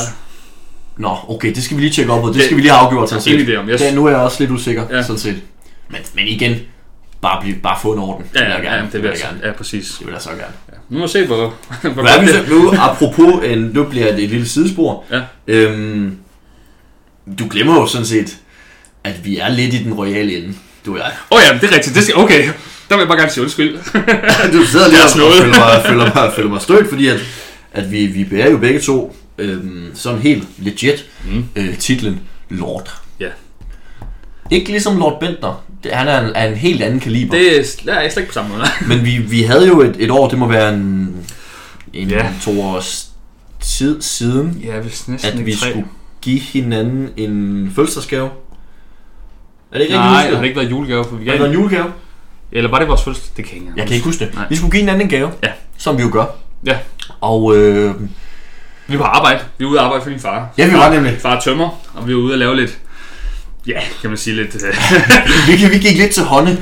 Nå, 0.97 1.17
okay, 1.27 1.55
det 1.55 1.63
skal 1.63 1.77
vi 1.77 1.81
lige 1.81 1.91
tjekke 1.93 2.11
op 2.11 2.21
på. 2.21 2.27
Det 2.27 2.35
Det- 2.35 2.43
skal 2.43 2.57
vi 2.57 2.61
lige 2.61 2.71
have 2.71 2.85
afgjort 2.87 3.09
sådan 3.09 3.21
set. 3.21 3.47
idé 3.47 3.55
om. 3.55 3.69
Jeg, 3.69 3.79
Ja, 3.79 3.95
nu 3.95 4.05
er 4.05 4.09
jeg 4.09 4.19
også 4.19 4.37
lidt 4.39 4.51
usikker, 4.51 4.83
Ja. 4.89 4.95
ja. 4.95 5.03
sådan 5.03 5.17
set. 5.19 5.41
Men, 5.89 5.99
men 6.15 6.27
igen, 6.27 6.55
bare, 7.21 7.41
blive, 7.41 7.55
bare 7.63 7.77
få 7.81 7.93
en 7.93 7.99
orden. 7.99 8.25
ja, 8.35 8.39
vil 8.39 8.47
ja, 8.49 8.55
jeg 8.55 8.63
ja, 8.63 8.69
gerne. 8.75 8.89
det 8.91 9.01
vil 9.03 9.09
jeg 9.09 9.17
gerne. 9.19 9.39
Ja, 9.43 9.51
præcis. 9.51 9.95
Det 9.99 10.07
vil 10.07 10.13
jeg 10.13 10.21
så 10.21 10.29
gerne. 10.29 10.43
Ja. 10.71 10.77
Nu 10.89 10.99
må 10.99 11.07
se, 11.07 11.25
hvor, 11.25 11.35
hvor 11.81 12.01
Hvad 12.01 12.11
er 12.17 12.21
det 12.21 12.29
så, 12.29 12.43
nu, 12.49 12.73
apropos, 12.79 13.33
en, 13.45 13.57
nu 13.73 13.83
bliver 13.83 14.11
det 14.15 14.23
et 14.23 14.29
lille 14.29 14.47
sidespor. 14.47 15.03
Ja. 15.11 15.21
Øhm, 15.47 16.17
du 17.39 17.47
glemmer 17.49 17.73
jo 17.75 17.87
sådan 17.87 18.05
set, 18.05 18.37
at 19.03 19.25
vi 19.25 19.37
er 19.37 19.49
lidt 19.49 19.73
i 19.73 19.83
den 19.83 19.93
royale 19.93 20.37
ende, 20.37 20.53
du 20.85 20.93
og 20.93 20.97
jeg. 20.97 21.11
Åh 21.31 21.37
oh, 21.37 21.41
ja, 21.51 21.57
det 21.61 21.71
er 21.71 21.75
rigtigt. 21.75 21.95
Det 21.95 22.03
skal, 22.03 22.17
okay, 22.17 22.43
der 22.89 22.95
vil 22.95 22.99
jeg 22.99 23.07
bare 23.07 23.17
gerne 23.17 23.31
sige 23.31 23.43
undskyld. 23.43 23.73
du 24.53 24.65
sidder 24.65 24.87
lige 24.87 24.99
Jeg 24.99 25.25
og, 25.25 25.33
føler 25.33 25.59
mig, 25.59 25.83
føler 25.85 26.15
mig, 26.15 26.33
føler 26.35 26.49
mig 26.49 26.61
stødt, 26.61 26.89
fordi 26.89 27.07
at, 27.07 27.19
at 27.73 27.91
vi, 27.91 28.05
vi 28.05 28.23
bærer 28.23 28.51
jo 28.51 28.57
begge 28.57 28.79
to 28.79 29.15
øhm, 29.37 29.91
sådan 29.93 30.19
helt 30.19 30.47
legit 30.57 31.05
Mm. 31.31 31.45
øh, 31.55 31.77
titlen 31.77 32.19
Lord. 32.49 33.01
Ja. 33.19 33.27
Ikke 34.51 34.69
ligesom 34.69 34.97
Lord 34.97 35.19
Bentner. 35.19 35.63
Det, 35.83 35.91
han 35.91 36.07
er 36.07 36.21
en, 36.21 36.31
er 36.35 36.47
en 36.47 36.55
helt 36.55 36.81
anden 36.81 36.99
kaliber. 36.99 37.37
Det 37.37 37.57
er, 37.57 37.63
det 37.85 37.93
er 37.93 38.01
jeg 38.01 38.11
slet 38.11 38.21
ikke 38.21 38.29
på 38.29 38.33
samme 38.33 38.51
måde. 38.51 38.63
Men 38.95 39.05
vi, 39.05 39.17
vi 39.17 39.41
havde 39.41 39.67
jo 39.67 39.81
et, 39.81 39.95
et 39.99 40.11
år, 40.11 40.29
det 40.29 40.39
må 40.39 40.47
være 40.47 40.73
en, 40.73 41.15
en 41.93 42.09
ja. 42.09 42.29
to 42.43 42.61
års 42.61 43.09
tid 43.61 44.01
siden, 44.01 44.61
Ja, 44.63 44.79
hvis 44.79 45.05
at 45.23 45.45
vi 45.45 45.55
skulle 45.55 45.85
give 46.21 46.39
hinanden 46.39 47.09
en 47.17 47.71
fødselsdagsgave. 47.75 48.29
Er 49.71 49.77
det 49.77 49.81
ikke 49.81 49.93
Nej, 49.95 50.29
har 50.29 50.37
det 50.37 50.43
ikke 50.43 50.55
været 50.59 50.71
julegave? 50.71 51.03
For 51.09 51.15
vi 51.15 51.25
Har 51.25 51.31
det 51.31 51.39
gav 51.39 51.39
været 51.39 51.55
en 51.55 51.61
julegave? 51.63 51.85
Eller 52.51 52.69
var 52.69 52.79
det 52.79 52.87
vores 52.87 53.03
fødselsdag? 53.03 53.33
Det 53.37 53.45
kan 53.45 53.55
jeg 53.57 53.61
ikke 53.67 53.73
Jeg 53.77 53.85
kan 53.87 53.93
ikke 53.95 54.05
huske 54.05 54.25
det. 54.25 54.33
Nej. 54.35 54.45
Vi 54.49 54.55
skulle 54.55 54.71
give 54.71 54.79
hinanden 54.81 55.01
en 55.01 55.09
gave, 55.09 55.29
Ja. 55.43 55.49
som 55.77 55.97
vi 55.97 56.03
jo 56.03 56.09
gør. 56.11 56.25
Ja. 56.65 56.77
Og 57.21 57.57
øh, 57.57 57.95
Vi 58.87 58.99
var 58.99 59.03
på 59.05 59.09
arbejde. 59.09 59.39
Vi 59.57 59.65
var 59.65 59.71
ude 59.71 59.79
at 59.79 59.85
arbejde 59.85 60.03
for 60.03 60.09
din 60.09 60.19
far. 60.19 60.49
ja, 60.57 60.67
vi 60.67 60.73
var 60.73 60.93
nemlig. 60.93 61.17
Far 61.21 61.35
er 61.35 61.39
tømmer, 61.39 61.69
og 61.93 62.07
vi 62.07 62.13
var 62.15 62.19
ude 62.21 62.33
at 62.33 62.39
lave 62.39 62.55
lidt... 62.55 62.77
Ja, 63.67 63.79
kan 64.01 64.09
man 64.09 64.17
sige 64.17 64.35
lidt... 64.35 64.55
øh, 64.55 64.73
Vi, 65.47 65.57
gik- 65.57 65.71
vi 65.71 65.77
gik 65.77 65.97
lidt 65.97 66.11
til 66.11 66.23
hånde 66.23 66.57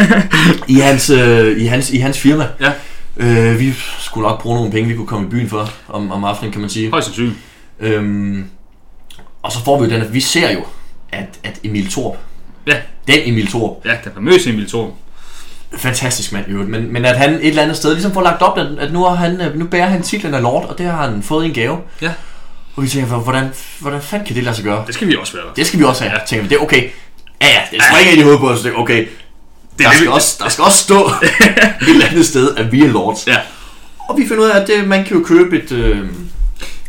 i, 0.68 0.74
hans, 0.74 1.10
øh, 1.10 1.60
i, 1.62 1.66
hans, 1.66 1.90
i 1.90 1.98
hans 1.98 2.18
firma. 2.18 2.46
Ja. 2.60 2.72
Øh, 3.16 3.60
vi 3.60 3.72
skulle 3.98 4.28
nok 4.28 4.42
bruge 4.42 4.56
nogle 4.56 4.70
penge, 4.72 4.88
vi 4.90 4.96
kunne 4.96 5.06
komme 5.06 5.26
i 5.26 5.30
byen 5.30 5.48
for 5.48 5.70
om, 5.88 6.12
om 6.12 6.24
aftenen, 6.24 6.52
kan 6.52 6.60
man 6.60 6.70
sige. 6.70 6.90
Højst 6.90 7.06
sandsynligt. 7.06 7.36
Øhm, 7.80 8.44
og 9.42 9.52
så 9.52 9.64
får 9.64 9.80
vi 9.80 9.84
jo 9.86 9.90
den, 9.90 10.02
at 10.02 10.14
vi 10.14 10.20
ser 10.20 10.52
jo, 10.52 10.60
at, 11.12 11.26
at 11.44 11.58
Emil 11.64 11.90
Torp, 11.90 12.16
Ja. 12.68 12.76
Den 13.06 13.18
Emil 13.24 13.46
Thor. 13.46 13.80
Ja, 13.84 13.90
den 14.04 14.12
famøse 14.14 14.50
Emil 14.50 14.68
Thor. 14.68 14.94
Fantastisk 15.78 16.32
mand 16.32 16.48
i 16.48 16.50
øvrigt. 16.50 16.70
Men, 16.70 16.92
men 16.92 17.04
at 17.04 17.18
han 17.18 17.34
et 17.34 17.46
eller 17.46 17.62
andet 17.62 17.76
sted 17.76 17.92
ligesom 17.94 18.12
får 18.14 18.22
lagt 18.22 18.42
op, 18.42 18.58
at, 18.58 18.66
at 18.80 18.92
nu, 18.92 19.04
har 19.04 19.14
han, 19.14 19.40
øh, 19.40 19.58
nu 19.58 19.64
bærer 19.66 19.86
han 19.86 20.02
titlen 20.02 20.34
af 20.34 20.42
Lord, 20.42 20.68
og 20.68 20.78
det 20.78 20.86
har 20.86 21.08
han 21.10 21.22
fået 21.22 21.44
i 21.44 21.48
en 21.48 21.54
gave. 21.54 21.78
Ja. 22.02 22.10
Og 22.76 22.82
vi 22.82 22.88
tænker, 22.88 23.16
hvordan, 23.16 23.48
hvordan 23.78 24.02
fanden 24.02 24.26
kan 24.26 24.36
det 24.36 24.44
lade 24.44 24.56
sig 24.56 24.64
gøre? 24.64 24.84
Det 24.86 24.94
skal 24.94 25.08
vi 25.08 25.16
også 25.16 25.32
være. 25.32 25.44
Det 25.56 25.66
skal 25.66 25.78
vi 25.80 25.84
også 25.84 26.02
have. 26.02 26.12
Ja. 26.12 26.18
Ja. 26.20 26.26
Tænker 26.26 26.42
vi, 26.42 26.48
det 26.48 26.56
er 26.56 26.62
okay. 26.62 26.82
Ja, 27.42 27.46
ja, 27.46 27.60
det 27.70 27.82
springer 27.92 28.10
ind 28.12 28.20
i 28.20 28.22
hovedet 28.22 28.40
på 28.40 28.48
os. 28.50 28.60
Det 28.62 28.72
okay. 28.76 28.98
Det 28.98 29.08
Der 29.78 29.84
er 29.84 29.88
det, 29.88 29.96
skal, 29.96 30.06
vi- 30.08 30.12
også, 30.12 30.36
der 30.42 30.48
skal 30.48 30.64
også 30.64 30.78
stå 30.78 31.06
et 31.82 31.88
eller 31.88 32.06
andet 32.06 32.26
sted, 32.26 32.56
at 32.56 32.72
vi 32.72 32.84
er 32.84 32.88
lords. 32.88 33.26
Ja. 33.26 33.36
Og 34.08 34.18
vi 34.18 34.28
finder 34.28 34.44
ud 34.44 34.48
af, 34.48 34.60
at 34.60 34.66
det, 34.66 34.88
man 34.88 35.04
kan 35.04 35.16
jo 35.16 35.24
købe 35.24 35.62
et, 35.62 35.72
øh, 35.72 36.08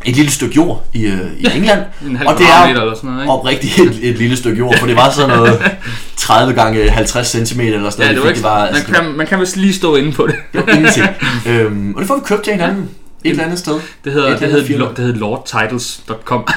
et 0.05 0.15
lille 0.15 0.31
stykke 0.31 0.55
jord 0.55 0.85
i, 0.93 1.05
øh, 1.05 1.19
i 1.37 1.47
England. 1.57 1.81
En 2.07 2.15
halv 2.15 2.29
og 2.29 2.37
det 2.37 2.45
er 2.45 2.63
eller 2.63 2.95
sådan 2.95 3.09
noget, 3.09 3.23
ikke? 3.23 3.31
oprigtigt 3.33 3.79
et, 3.79 3.99
et 4.09 4.17
lille 4.17 4.37
stykke 4.37 4.57
jord, 4.57 4.77
for 4.79 4.87
det 4.87 4.95
var 4.95 5.09
sådan 5.11 5.29
noget 5.37 5.59
30 6.17 6.53
gange 6.53 6.89
50 6.89 7.27
cm 7.27 7.59
eller 7.59 7.89
sådan 7.89 8.05
Ja, 8.05 8.11
noget. 8.13 8.15
det 8.15 8.23
var 8.23 8.29
ikke, 8.29 8.43
var, 8.43 8.69
man, 8.95 9.03
kan, 9.03 9.17
man 9.17 9.27
kan 9.27 9.39
vist 9.39 9.57
lige 9.57 9.73
stå 9.73 9.95
inde 9.95 10.11
på 10.11 10.27
det. 10.27 10.35
det 10.53 10.61
var 10.67 10.73
ingenting. 10.73 11.05
øhm, 11.49 11.93
og 11.95 11.99
det 11.99 12.07
får 12.07 12.15
vi 12.15 12.21
købt 12.25 12.43
til 12.43 12.53
hinanden 12.53 12.89
et 13.23 13.29
eller 13.31 13.43
andet 13.43 13.59
sted. 13.59 13.79
Det 14.03 14.13
hedder, 14.13 14.33
Et 14.33 14.39
det 14.39 14.51
hedder, 14.51 14.65
firma. 14.65 14.85
det 14.85 14.97
hedder 15.05 15.19
lordtitles.com. 15.19 16.47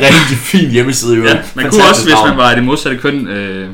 Rigtig 0.00 0.38
fin 0.38 0.70
hjemmeside. 0.70 1.16
Jo. 1.16 1.24
ja, 1.24 1.36
man 1.54 1.70
kunne 1.70 1.82
også, 1.90 2.02
hvis 2.04 2.14
man 2.28 2.36
var 2.36 2.54
det 2.54 2.64
modsatte 2.64 2.98
køn, 2.98 3.28
øh, 3.28 3.68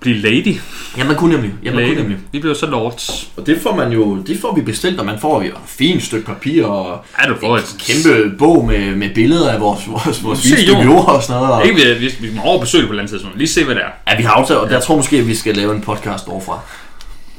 blive 0.00 0.16
lady. 0.18 0.56
Ja, 0.96 1.04
man 1.04 1.16
kunne 1.16 1.32
nemlig. 1.34 1.52
Ja, 1.64 1.70
man 1.70 1.78
kunne 1.84 1.88
lady. 1.94 2.00
nemlig. 2.00 2.18
Vi 2.32 2.38
blev 2.40 2.54
så 2.54 2.66
lords. 2.66 3.28
Og 3.36 3.46
det 3.46 3.58
får 3.62 3.74
man 3.76 3.92
jo, 3.92 4.16
det 4.16 4.40
får 4.40 4.54
vi 4.54 4.60
bestilt, 4.60 5.00
og 5.00 5.06
man 5.06 5.18
får 5.20 5.42
et 5.42 5.52
fint 5.66 6.02
stykke 6.02 6.26
papir 6.26 6.64
og 6.64 7.04
Ja, 7.22 7.28
du 7.28 7.34
får 7.40 7.56
et 7.56 7.76
kæmpe 7.78 8.36
bog 8.38 8.66
med, 8.66 8.96
med 8.96 9.14
billeder 9.14 9.50
af 9.52 9.60
vores, 9.60 9.88
vores, 9.88 10.24
vores 10.24 10.38
Se 10.38 10.56
jord 10.84 11.08
og 11.08 11.22
sådan 11.22 11.40
noget. 11.42 11.54
Og, 11.54 11.66
Ikke, 11.66 11.76
vi, 11.98 12.06
vi, 12.06 12.28
vi 12.28 12.34
må 12.36 12.42
over 12.42 12.60
besøge 12.60 12.82
på 12.82 12.86
et 12.86 12.90
eller 12.90 13.02
andet 13.02 13.10
tidspunkt. 13.10 13.38
Lige 13.38 13.48
se, 13.48 13.64
hvad 13.64 13.74
det 13.74 13.82
er. 13.82 14.10
ja, 14.12 14.16
vi 14.16 14.22
har 14.22 14.30
aftalt, 14.32 14.58
og 14.58 14.70
der 14.70 14.80
tror 14.80 14.96
måske, 14.96 15.18
at 15.18 15.28
vi 15.28 15.34
skal 15.34 15.54
lave 15.54 15.74
en 15.74 15.80
podcast 15.80 16.28
overfra. 16.28 16.60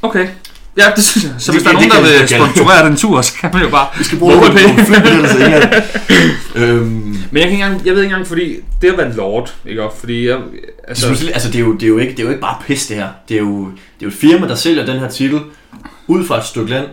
Okay. 0.02 0.26
Ja, 0.78 0.92
det 0.96 1.04
synes 1.04 1.24
jeg. 1.24 1.34
Så 1.38 1.52
Det 1.52 1.60
hvis 1.60 1.62
der 1.62 1.68
er 1.68 1.72
nogen, 1.72 1.90
det 1.90 1.96
der 1.96 2.02
vil 2.02 2.20
det 2.20 2.30
sponsorere 2.30 2.88
den 2.88 2.96
tur, 2.96 3.22
så 3.22 3.34
kan 3.34 3.50
man 3.52 3.62
jo 3.62 3.68
bare... 3.68 3.86
Vi 3.98 4.04
skal 4.04 4.18
bruge 4.18 4.34
nogle, 4.34 4.54
det? 4.54 4.64
England. 4.64 5.74
øhm, 6.56 6.86
Men 6.86 7.16
jeg, 7.32 7.42
kan 7.42 7.42
ikke 7.42 7.52
engang, 7.52 7.86
jeg 7.86 7.94
ved 7.94 8.02
ikke 8.02 8.14
engang, 8.14 8.26
fordi 8.26 8.56
det 8.82 8.88
at 8.88 8.98
være 8.98 9.16
lord, 9.16 9.54
ikke 9.66 9.82
også? 9.82 9.98
Fordi 10.00 10.28
jeg, 10.28 10.38
altså, 10.88 11.08
altså, 11.08 11.30
altså 11.34 11.48
det, 11.48 11.56
er 11.56 11.60
jo, 11.60 11.72
det, 11.72 11.82
er 11.82 11.88
jo 11.88 11.98
ikke, 11.98 12.12
det 12.12 12.18
er 12.18 12.22
jo 12.22 12.28
ikke 12.28 12.40
bare 12.40 12.56
pis 12.66 12.86
det 12.86 12.96
her. 12.96 13.08
Det 13.28 13.36
er, 13.36 13.40
jo, 13.40 13.64
det 13.66 13.72
er 14.00 14.02
jo 14.02 14.08
et 14.08 14.14
firma, 14.14 14.48
der 14.48 14.54
sælger 14.54 14.86
den 14.86 14.98
her 14.98 15.08
titel 15.08 15.40
ud 16.06 16.26
fra 16.26 16.38
et 16.38 16.44
stykke 16.44 16.70
land, 16.70 16.86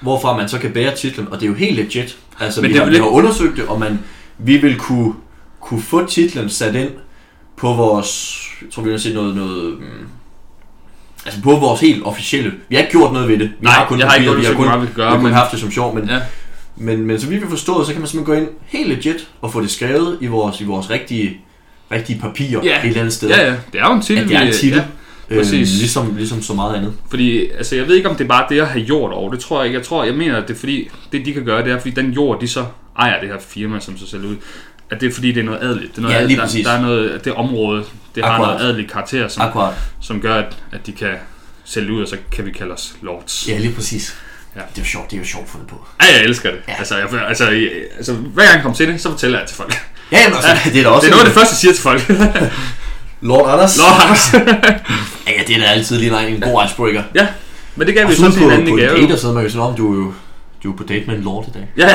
hvorfra 0.00 0.36
man 0.36 0.48
så 0.48 0.58
kan 0.58 0.70
bære 0.70 0.96
titlen, 0.96 1.28
og 1.30 1.40
det 1.40 1.46
er 1.46 1.50
jo 1.50 1.56
helt 1.56 1.76
legit. 1.76 2.16
Altså, 2.40 2.60
Men 2.60 2.68
vi, 2.68 2.74
det 2.74 2.80
er 2.80 2.84
har, 2.84 2.90
vi 2.90 2.96
har 2.96 3.04
undersøgt 3.04 3.56
det, 3.56 3.64
og 3.64 3.80
man, 3.80 3.98
vi 4.38 4.56
vil 4.56 4.78
kunne, 4.78 5.12
kunne 5.60 5.82
få 5.82 6.06
titlen 6.06 6.48
sat 6.48 6.74
ind 6.74 6.90
på 7.56 7.72
vores, 7.72 8.42
jeg 8.62 8.70
tror 8.70 8.82
vi 8.82 8.90
har 8.90 8.98
set 8.98 9.14
noget, 9.14 9.36
noget 9.36 9.78
mm, 9.78 10.06
altså 11.24 11.42
på 11.42 11.56
vores 11.56 11.80
helt 11.80 12.02
officielle, 12.06 12.52
vi 12.68 12.74
har 12.74 12.82
ikke 12.82 12.92
gjort 12.92 13.12
noget 13.12 13.28
ved 13.28 13.38
det, 13.38 13.48
vi 13.48 13.54
Nej, 13.64 13.72
har 13.72 13.86
kun 13.86 13.98
jeg 13.98 14.06
har 14.08 14.14
ikke 14.14 14.26
papiret, 14.26 14.40
vi 14.42 14.46
har 14.46 14.54
kun, 14.54 14.64
meget 14.66 14.82
vi 14.82 14.86
gøre, 14.94 15.06
vi 15.06 15.10
har 15.10 15.16
kun 15.16 15.24
men- 15.24 15.32
haft 15.32 15.52
det 15.52 15.60
som 15.60 15.70
sjov, 15.70 15.94
men, 15.94 16.08
ja. 16.08 16.18
men, 16.76 17.06
men 17.06 17.20
så 17.20 17.26
vi 17.26 17.36
vil 17.36 17.48
forstå, 17.48 17.84
så 17.84 17.92
kan 17.92 18.00
man 18.00 18.08
simpelthen 18.08 18.34
gå 18.36 18.40
ind 18.42 18.50
helt 18.66 18.88
legit 18.88 19.28
og 19.40 19.52
få 19.52 19.60
det 19.60 19.70
skrevet 19.70 20.18
i 20.20 20.26
vores, 20.26 20.60
i 20.60 20.64
vores 20.64 20.90
rigtige, 20.90 21.40
rigtige 21.92 22.20
papirer 22.20 22.60
Ja. 22.64 22.78
et 22.80 22.86
eller 22.86 23.00
andet 23.00 23.12
sted. 23.14 23.28
ja, 23.28 23.44
ja, 23.46 23.54
det 23.72 23.80
er 23.80 23.86
jo 23.88 23.92
en 23.94 24.02
titel. 24.02 24.22
At 24.22 24.28
det 24.28 24.36
er 24.36 24.40
en 24.40 24.52
titel. 24.52 24.76
Ja, 24.78 24.84
Øhm, 25.30 25.40
Præcis. 25.40 25.78
ligesom, 25.78 26.16
ligesom 26.16 26.42
så 26.42 26.54
meget 26.54 26.74
andet. 26.76 26.92
fordi, 27.10 27.48
altså, 27.50 27.76
jeg 27.76 27.88
ved 27.88 27.94
ikke, 27.96 28.08
om 28.08 28.16
det 28.16 28.24
er 28.24 28.28
bare 28.28 28.46
det 28.48 28.60
at 28.60 28.66
have 28.68 28.84
jord 28.84 29.12
over. 29.12 29.30
Det 29.30 29.40
tror 29.40 29.58
jeg 29.58 29.66
ikke. 29.66 29.78
Jeg 29.78 29.86
tror, 29.86 30.04
jeg 30.04 30.14
mener, 30.14 30.36
at 30.36 30.48
det 30.48 30.54
er 30.54 30.58
fordi, 30.58 30.88
det 31.12 31.26
de 31.26 31.32
kan 31.32 31.44
gøre, 31.44 31.64
det 31.64 31.72
er, 31.72 31.78
fordi 31.80 31.94
den 31.94 32.10
jord, 32.10 32.40
de 32.40 32.48
så 32.48 32.64
ejer 32.98 33.20
det 33.20 33.28
her 33.28 33.36
firma, 33.48 33.80
som 33.80 33.98
så 33.98 34.06
sælger 34.06 34.28
ud, 34.28 34.36
at 34.92 35.00
det 35.00 35.08
er 35.08 35.14
fordi, 35.14 35.32
det 35.32 35.40
er 35.40 35.44
noget 35.44 35.60
adeligt. 35.62 35.90
Det 35.92 35.98
er 35.98 36.02
noget 36.02 36.14
Ja, 36.14 36.18
adeligt. 36.20 36.38
der, 36.38 36.44
præcis. 36.46 36.66
der, 36.66 36.72
er 36.72 36.80
noget, 36.82 37.24
det 37.24 37.32
område, 37.32 37.84
det 38.14 38.24
har 38.24 38.30
Akkurat. 38.32 38.54
noget 38.58 38.68
adeligt 38.70 38.92
karakter, 38.92 39.28
som, 39.28 39.42
Akkurat. 39.42 39.74
som 40.00 40.20
gør, 40.20 40.34
at, 40.34 40.56
at 40.72 40.86
de 40.86 40.92
kan 40.92 41.10
sælge 41.64 41.92
ud, 41.92 42.02
og 42.02 42.08
så 42.08 42.16
kan 42.32 42.46
vi 42.46 42.50
kalde 42.50 42.72
os 42.72 42.92
lords. 43.02 43.48
Ja, 43.48 43.58
lige 43.58 43.72
præcis. 43.74 44.16
Ja. 44.56 44.60
Det 44.60 44.78
er 44.78 44.82
jo 44.82 44.86
sjovt, 44.88 45.10
det 45.10 45.16
er 45.16 45.20
jo 45.20 45.26
sjovt 45.26 45.50
fundet 45.50 45.68
på. 45.68 45.86
Ja, 46.02 46.06
jeg 46.16 46.24
elsker 46.24 46.50
det. 46.50 46.58
Ja. 46.68 46.72
Ja. 46.72 46.78
Altså, 46.78 46.96
jeg, 46.96 47.08
altså, 47.28 47.50
jeg, 47.50 47.70
altså, 47.96 48.12
hver 48.12 48.42
gang 48.44 48.54
jeg 48.54 48.62
kommer 48.62 48.76
til 48.76 48.88
det, 48.88 49.00
så 49.00 49.10
fortæller 49.10 49.38
jeg 49.38 49.42
det 49.42 49.48
til 49.48 49.56
folk. 49.56 49.74
Ja, 50.12 50.20
jamen, 50.20 50.36
altså, 50.36 50.70
det 50.70 50.78
er 50.78 50.82
da 50.82 50.88
også 50.88 51.06
Det 51.06 51.12
er 51.12 51.16
noget 51.16 51.26
af 51.26 51.32
det 51.32 51.34
første, 51.40 51.52
jeg 51.52 51.58
siger 51.58 51.72
til 51.72 51.82
folk. 51.82 52.08
Lord 53.30 53.50
Anders. 53.50 53.78
Lord 53.78 54.02
Anders. 54.02 54.32
Ja, 55.26 55.32
ja, 55.38 55.42
det 55.46 55.56
er 55.56 55.60
da 55.60 55.64
altid 55.66 55.98
lige 55.98 56.28
en 56.28 56.40
god 56.40 56.64
icebreaker. 56.66 57.02
ja, 57.14 57.26
men 57.76 57.86
det 57.86 57.94
gav 57.94 58.02
vi 58.02 58.06
Og 58.06 58.10
jo 58.12 58.16
sådan 58.16 58.32
sådan 58.32 58.48
på, 58.48 58.54
en 58.54 58.60
anden 58.60 58.72
på 58.72 58.76
i 58.76 58.82
en 58.82 58.88
gave. 58.88 59.02
date 59.02 59.12
og 59.12 59.18
sådan, 59.18 59.34
man 59.34 59.50
sige, 59.50 59.60
om 59.62 59.74
du 59.76 59.92
er 59.92 59.96
jo 60.06 60.12
du 60.62 60.72
er 60.72 60.76
på 60.76 60.82
date 60.82 61.06
med 61.06 61.16
en 61.16 61.22
lord 61.22 61.48
i 61.48 61.50
dag. 61.50 61.68
Ja, 61.76 61.88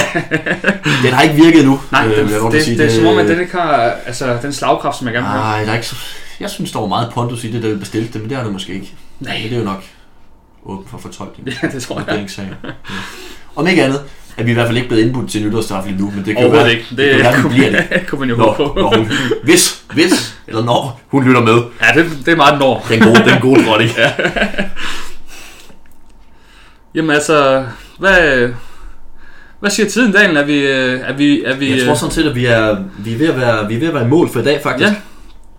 Den 1.03 1.13
har 1.13 1.21
ikke 1.21 1.35
virket 1.35 1.59
endnu. 1.59 1.79
nej, 1.91 2.07
øh, 2.07 2.29
det, 2.29 2.51
det, 2.51 2.63
sige. 2.63 2.77
det, 2.77 2.85
er 2.85 2.89
som 2.89 3.05
om, 3.05 3.17
at 3.17 3.27
den 3.27 3.39
ikke 3.39 3.57
har 3.57 3.73
altså, 4.05 4.37
den 4.41 4.53
slagkraft, 4.53 4.97
som 4.97 5.07
jeg 5.07 5.13
gerne 5.13 5.27
vil 5.27 5.31
have. 5.31 5.43
Nej, 5.43 5.63
der 5.63 5.71
er 5.71 5.75
ikke 5.75 5.87
så... 5.87 5.95
Jeg 6.39 6.49
synes, 6.49 6.71
der 6.71 6.79
var 6.79 6.87
meget 6.87 7.11
pondus 7.13 7.43
i 7.43 7.51
det, 7.51 7.63
der 7.63 7.77
bestilte 7.77 8.13
det, 8.13 8.21
men 8.21 8.29
det 8.29 8.37
er 8.37 8.43
det 8.43 8.51
måske 8.51 8.73
ikke. 8.73 8.93
Nej. 9.19 9.33
Men 9.33 9.43
det 9.43 9.53
er 9.53 9.59
jo 9.59 9.65
nok 9.65 9.83
åben 10.65 10.87
for 10.87 10.97
fortolkning. 10.97 11.49
Ja, 11.63 11.67
det 11.67 11.83
tror 11.83 11.95
jeg. 11.95 12.05
Vurderingssag. 12.07 12.45
Ja. 12.63 12.69
Om 13.55 13.67
ikke 13.67 13.83
andet, 13.83 14.01
er 14.37 14.43
vi 14.43 14.51
i 14.51 14.53
hvert 14.53 14.65
fald 14.67 14.77
ikke 14.77 14.89
blevet 14.89 15.03
indbudt 15.03 15.31
til 15.31 15.45
nytårstræf 15.45 15.85
lige 15.85 15.97
nu, 15.97 16.11
men 16.15 16.25
det 16.25 16.35
kan 16.35 16.45
jo 16.45 16.51
være, 16.51 16.71
ikke. 16.71 16.85
Det, 16.89 16.97
det 16.97 17.11
kan 17.11 17.23
være, 17.23 17.41
kunne, 17.41 17.53
bliver 17.53 17.69
det. 17.71 17.87
kunne 18.07 18.19
man 18.19 18.29
jo 18.29 18.35
håbe 18.35 18.57
på. 18.57 18.79
når 18.79 18.97
hun, 18.97 19.11
hvis, 19.43 19.83
hvis, 19.93 20.37
eller 20.47 20.63
når 20.63 21.01
hun 21.07 21.23
lytter 21.23 21.41
med. 21.41 21.61
Ja, 21.81 22.01
det, 22.01 22.11
det 22.25 22.31
er 22.31 22.35
meget 22.35 22.59
når. 22.59 22.85
Den 22.89 22.99
gode, 22.99 23.29
den 23.29 23.41
gode 23.41 23.65
dronning. 23.65 23.91
Ja. 23.97 24.11
Jamen 26.95 27.11
altså, 27.11 27.65
hvad, 27.97 28.49
hvad 29.59 29.69
siger 29.69 29.89
tiden, 29.89 30.11
Daniel? 30.11 30.37
Er 30.37 30.45
vi... 30.45 30.59
øh, 30.59 30.99
Er 31.03 31.13
vi, 31.13 31.43
er 31.43 31.55
vi 31.57 31.71
Jeg 31.71 31.83
tror 31.83 31.91
øh, 31.91 31.97
sådan 31.97 32.13
set, 32.13 32.25
at 32.25 32.35
vi 32.35 32.45
er, 32.45 32.77
vi 32.99 33.13
er, 33.13 33.17
ved, 33.17 33.27
at 33.27 33.37
være, 33.37 33.67
vi 33.67 33.75
er 33.75 33.79
ved 33.79 33.87
at 33.87 33.93
være 33.93 34.05
i 34.05 34.07
mål 34.07 34.29
for 34.29 34.39
i 34.39 34.43
dag, 34.43 34.59
faktisk. 34.63 34.89
Ja, 34.89 34.95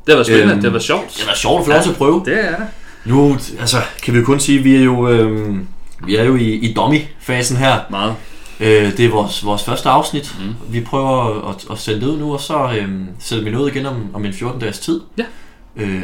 det 0.06 0.14
været 0.14 0.26
spændende, 0.26 0.52
Øhm, 0.52 0.62
det 0.62 0.72
været 0.72 0.82
sjovt. 0.82 1.16
Det 1.18 1.26
var 1.26 1.34
sjovt 1.34 1.60
at 1.60 1.66
få 1.66 1.72
lov 1.72 1.82
til 1.82 1.90
at 1.90 1.96
prøve. 1.96 2.22
Det 2.24 2.44
er 2.44 2.56
det. 2.56 2.66
Nu, 3.04 3.36
altså, 3.60 3.76
kan 4.02 4.14
vi 4.14 4.18
jo 4.18 4.24
kun 4.24 4.40
sige, 4.40 4.58
at 4.58 4.64
vi 4.64 4.76
er 4.76 4.80
jo, 4.84 5.08
øhm, 5.08 5.66
vi 6.06 6.16
er 6.16 6.24
jo 6.24 6.36
i, 6.36 6.52
i 6.54 6.72
dummy-fasen 6.74 7.56
her. 7.56 7.78
Meget. 7.90 8.14
Øh, 8.60 8.96
det 8.96 9.00
er 9.04 9.10
vores, 9.10 9.44
vores 9.44 9.64
første 9.64 9.88
afsnit. 9.88 10.34
Mm. 10.40 10.72
Vi 10.72 10.80
prøver 10.80 11.48
at, 11.48 11.64
at 11.70 11.78
sende 11.78 12.00
det 12.00 12.06
ud 12.06 12.18
nu, 12.18 12.32
og 12.32 12.40
så 12.40 12.70
øhm, 12.80 13.06
sætter 13.18 13.44
vi 13.44 13.50
noget 13.50 13.74
igen 13.74 13.86
om, 13.86 13.94
om 14.14 14.24
en 14.24 14.32
14-dages 14.32 14.78
tid. 14.78 15.00
Ja. 15.18 15.24
Øh, 15.76 16.02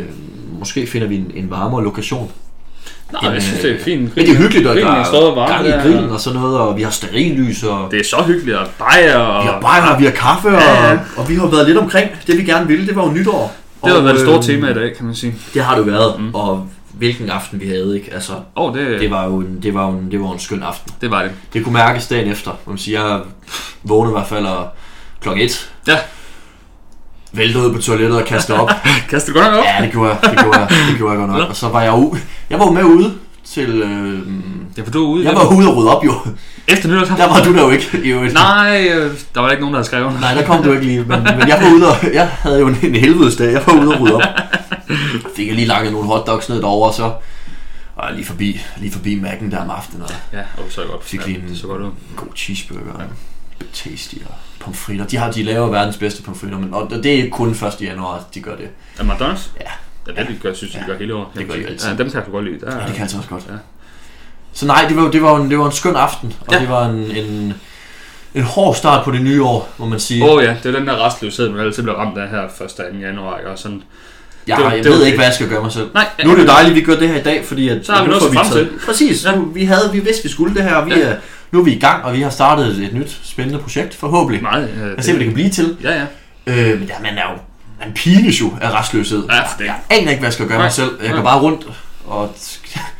måske 0.58 0.86
finder 0.86 1.06
vi 1.08 1.16
en, 1.16 1.30
en 1.34 1.50
varmere 1.50 1.84
lokation. 1.84 2.30
Nej, 3.22 3.32
jeg 3.32 3.42
synes, 3.42 3.60
det 3.60 3.70
er 3.70 3.84
fint. 3.84 4.16
Men 4.16 4.26
det 4.26 4.32
er 4.34 4.38
hyggeligt, 4.38 4.66
og 4.66 4.76
der 4.76 4.86
er 4.92 5.04
stadig 5.04 5.24
er 5.28 5.34
varm 5.34 5.48
gang 5.50 5.66
i 5.68 5.70
grillen 5.70 6.10
og 6.10 6.20
sådan 6.20 6.40
noget, 6.40 6.58
og 6.58 6.76
vi 6.76 6.82
har 6.82 6.90
stearinlys, 6.90 7.62
og 7.62 7.88
Det 7.90 8.00
er 8.00 8.04
så 8.04 8.22
hyggeligt, 8.26 8.56
og 8.56 8.66
bajer, 8.78 9.16
og... 9.18 9.42
vi 9.44 9.48
har 9.48 9.60
bajer, 9.60 9.98
vi 9.98 10.04
har 10.04 10.12
kaffe, 10.12 10.48
og, 10.48 10.54
Ja, 10.54 10.90
ja. 10.92 10.98
og 11.16 11.28
vi 11.28 11.34
har 11.34 11.46
været 11.46 11.66
lidt 11.66 11.78
omkring 11.78 12.10
det, 12.26 12.38
vi 12.38 12.42
gerne 12.44 12.66
ville. 12.66 12.86
Det 12.86 12.96
var 12.96 13.04
jo 13.06 13.12
nytår. 13.12 13.54
Det 13.84 13.92
har 13.92 13.98
Og, 13.98 14.04
været 14.04 14.14
det 14.16 14.22
store 14.24 14.34
øhm, 14.36 14.42
tema 14.42 14.70
i 14.70 14.74
dag, 14.74 14.96
kan 14.96 15.06
man 15.06 15.14
sige. 15.14 15.34
Det 15.54 15.64
har 15.64 15.74
det 15.78 15.86
jo 15.86 15.90
været, 15.92 16.20
Mm. 16.20 16.34
og 16.34 16.68
hvilken 16.92 17.30
aften 17.30 17.60
vi 17.60 17.66
havde, 17.68 17.96
ikke? 17.98 18.10
Altså, 18.14 18.32
oh, 18.56 18.76
det, 18.78 19.00
det 19.00 19.10
var 19.10 19.24
jo 19.24 19.36
en, 19.36 19.58
det 19.62 19.74
var 19.74 19.84
jo 19.86 19.90
en, 19.92 20.10
det 20.10 20.20
var 20.20 20.32
en 20.32 20.38
skøn 20.38 20.62
aften. 20.62 20.92
det 21.00 21.10
var 21.10 21.22
det. 21.22 21.30
Det 21.52 21.64
kunne 21.64 21.72
mærkes 21.72 22.06
dagen 22.06 22.32
efter. 22.32 22.50
Man 22.66 22.76
kan 22.76 22.82
sige, 22.82 23.02
jeg 23.02 23.20
vågnede 23.82 24.12
i 24.12 24.16
hvert 24.16 24.28
fald 24.28 24.46
og 24.46 24.66
klokken 25.20 25.44
et. 25.44 25.70
Ja. 25.88 25.96
Væltede 27.34 27.68
ud 27.68 27.74
på 27.74 27.80
toilettet 27.82 28.18
og 28.20 28.24
kastede 28.26 28.60
op. 28.60 28.70
Kaster 29.10 29.32
du 29.32 29.38
godt 29.38 29.50
nok 29.50 29.58
op? 29.60 29.64
ja, 29.78 29.84
det 29.84 29.92
gjorde 29.92 30.10
jeg. 30.10 30.30
Det 30.30 30.38
gjorde 30.38 30.58
jeg, 30.60 30.68
det 30.90 30.96
gjorde 30.96 31.12
jeg 31.12 31.18
godt 31.28 31.38
nok. 31.38 31.48
Og 31.48 31.56
så 31.56 31.68
var 31.68 31.82
jeg 31.82 31.92
ude. 31.92 32.20
Jeg 32.50 32.58
var 32.58 32.64
jo 32.66 32.72
med 32.72 32.82
ude 32.84 33.14
til... 33.44 33.68
Øh, 33.82 34.18
Ja, 34.76 34.82
for 34.82 34.90
du 34.90 35.04
er 35.04 35.08
ude. 35.08 35.24
jeg 35.24 35.34
var 35.34 35.56
ude 35.56 35.68
og 35.68 35.76
rydde 35.76 35.96
op 35.96 36.04
jo. 36.04 36.14
Efter 36.68 36.88
nytårsaften? 36.88 37.18
Der 37.18 37.28
var 37.28 37.44
du 37.44 37.54
der 37.54 37.62
jo 37.62 37.70
ikke. 37.70 37.98
Jo. 38.08 38.20
Nej, 38.20 38.88
øh, 38.94 39.14
der 39.34 39.40
var 39.40 39.50
ikke 39.50 39.60
nogen, 39.60 39.74
der 39.74 39.78
havde 39.78 39.86
skrevet. 39.86 40.20
Nej, 40.20 40.34
der 40.34 40.46
kom 40.46 40.62
du 40.62 40.72
ikke 40.72 40.84
lige. 40.86 41.00
Men, 41.00 41.22
men 41.22 41.48
jeg 41.48 41.58
var 41.62 41.70
ude 41.74 41.88
og... 41.88 41.96
Jeg 42.14 42.28
havde 42.28 42.58
jo 42.60 42.66
en, 42.68 42.78
en 42.82 42.94
helvedes 42.94 43.36
dag. 43.36 43.52
Jeg 43.52 43.62
var 43.66 43.72
ude 43.72 43.94
og 43.94 44.00
rydde 44.00 44.14
op. 44.14 44.22
Fik 45.36 45.46
jeg 45.46 45.54
lige 45.54 45.66
langet 45.66 45.92
nogle 45.92 46.08
hotdogs 46.08 46.48
ned 46.48 46.56
derovre, 46.60 46.88
og 46.90 46.94
så... 46.94 47.12
Og 47.96 48.12
lige 48.12 48.24
forbi, 48.24 48.60
lige 48.76 48.92
forbi 48.92 49.20
Mac'en 49.20 49.50
der 49.50 49.58
om 49.64 49.70
aftenen, 49.70 50.02
og 50.02 50.10
Ja, 50.32 50.38
og 50.38 50.64
så 50.70 50.80
godt. 50.90 51.04
Fik 51.04 51.20
ja, 51.20 51.26
lige 51.26 51.38
en- 51.38 51.48
det 51.48 51.58
så 51.58 51.66
godt 51.66 51.82
ud. 51.82 51.90
god 52.16 52.26
cheeseburger, 52.36 52.82
ja. 52.98 53.04
tasty 53.74 54.14
og 54.26 54.34
pomfritter. 54.64 55.06
De 55.06 55.16
har 55.16 55.30
de 55.30 55.42
laver 55.42 55.66
verdens 55.70 55.96
bedste 55.96 56.22
pomfritter, 56.22 56.58
men 56.58 56.74
og 56.74 56.90
det 56.90 57.06
er 57.06 57.12
ikke 57.12 57.30
kun 57.30 57.50
1. 57.50 57.58
januar, 57.80 58.24
de 58.34 58.40
gør 58.40 58.56
det. 58.56 58.68
Er 58.98 59.04
McDonald's? 59.04 59.48
Ja. 59.60 59.66
Ja, 60.16 60.20
det 60.20 60.28
de 60.28 60.36
gør, 60.42 60.54
synes 60.54 60.74
jeg, 60.74 60.80
de 60.82 60.86
Ja. 60.86 60.92
gør 60.92 60.98
hele 60.98 61.14
året. 61.14 61.26
Det 61.38 61.48
gør 61.48 61.54
de 61.54 61.66
altid. 61.66 61.88
Ja, 61.90 61.96
dem 61.96 62.10
kan 62.10 62.14
jeg 62.14 62.24
godt 62.32 62.44
lide. 62.44 62.60
Der, 62.60 62.76
Ja, 62.80 62.86
det 62.86 62.92
kan 62.94 63.02
altså 63.02 63.16
også 63.16 63.28
godt. 63.28 63.42
Ja. 63.48 63.54
Så 64.52 64.66
nej, 64.66 64.84
det 64.88 64.96
var, 64.96 65.10
det 65.10 65.22
var, 65.22 65.36
en, 65.36 65.50
det 65.50 65.58
var 65.58 65.66
en 65.66 65.72
skøn 65.72 65.96
aften, 65.96 66.34
og 66.46 66.54
Ja. 66.54 66.60
det 66.60 66.68
var 66.68 66.86
en, 66.88 66.96
en, 67.16 67.54
en 68.34 68.42
hård 68.42 68.74
start 68.74 69.04
på 69.04 69.10
det 69.10 69.20
nye 69.22 69.42
år, 69.42 69.72
må 69.78 69.86
man 69.86 70.00
sige. 70.00 70.24
Åh 70.24 70.30
oh, 70.36 70.44
ja, 70.44 70.56
det 70.62 70.74
er 70.74 70.78
den 70.78 70.86
der 70.88 71.06
restløshed, 71.06 71.48
man 71.50 71.60
altid 71.60 71.82
bliver 71.82 71.96
ramt 71.98 72.18
af 72.18 72.28
her 72.28 72.42
1. 72.42 72.50
og 72.60 72.70
2. 72.70 72.82
januar. 73.00 73.38
Ikke? 73.38 73.50
Og 73.50 73.58
sådan. 73.58 73.82
jeg, 74.46 74.56
det 74.56 74.64
var- 74.64 74.72
jeg 74.72 74.84
det 74.84 74.90
var 74.90 74.96
ved 74.96 75.00
det. 75.00 75.06
ikke, 75.06 75.18
hvad 75.18 75.26
jeg 75.26 75.34
skal 75.34 75.48
gøre 75.48 75.62
mig 75.62 75.72
selv. 75.72 75.88
Nej, 75.94 76.06
Nu 76.24 76.30
er 76.30 76.34
det 76.34 76.42
jo 76.42 76.46
dejligt, 76.48 76.70
at 76.70 76.76
vi 76.76 76.80
gør 76.80 76.96
det 76.96 77.08
her 77.08 77.20
i 77.20 77.22
dag, 77.22 77.44
fordi 77.44 77.68
at, 77.68 77.86
Så 77.86 77.92
har 77.92 78.02
vi 78.04 78.10
noget 78.10 78.22
at 78.28 78.34
frem 78.34 78.46
taget- 78.52 78.70
Præcis, 78.86 79.24
Ja. 79.24 79.34
nu, 79.36 79.44
vi, 79.44 79.64
havde, 79.64 79.90
vi 79.92 79.98
vidste, 80.00 80.22
vi 80.22 80.28
skulle 80.28 80.54
det 80.54 80.62
her, 80.62 80.74
og 80.74 80.86
vi 80.86 80.90
Ja. 80.94 81.00
er, 81.00 81.16
nu 81.54 81.60
er 81.60 81.64
vi 81.64 81.72
i 81.72 81.78
gang, 81.78 82.04
og 82.04 82.12
vi 82.14 82.20
har 82.22 82.30
startet 82.30 82.84
et 82.84 82.94
nyt 82.94 83.20
spændende 83.22 83.58
projekt, 83.58 83.94
forhåbentlig. 83.94 84.42
Meget. 84.42 84.70
Øh, 84.70 84.86
Lad 84.86 84.98
os 84.98 85.04
se, 85.04 85.10
hvad 85.12 85.18
det 85.18 85.26
kan 85.26 85.34
blive 85.34 85.50
til. 85.50 85.76
Ja, 85.82 85.92
ja. 85.94 86.04
Øh, 86.46 86.78
men 86.80 86.88
ja, 86.88 86.94
man 87.02 87.18
er 87.18 87.22
jo 87.32 87.38
man 87.84 87.92
pines 87.94 88.40
jo 88.40 88.52
af 88.60 88.70
restløshed. 88.80 89.24
Ja, 89.30 89.40
det. 89.58 89.64
Jeg 89.64 89.74
aner 89.90 90.10
ikke, 90.10 90.20
hvad 90.20 90.26
jeg 90.26 90.32
skal 90.32 90.46
gøre 90.46 90.58
Nej. 90.58 90.64
mig 90.64 90.72
selv. 90.72 90.90
Jeg 91.04 91.12
går 91.12 91.22
bare 91.22 91.40
rundt 91.40 91.66
og 92.06 92.34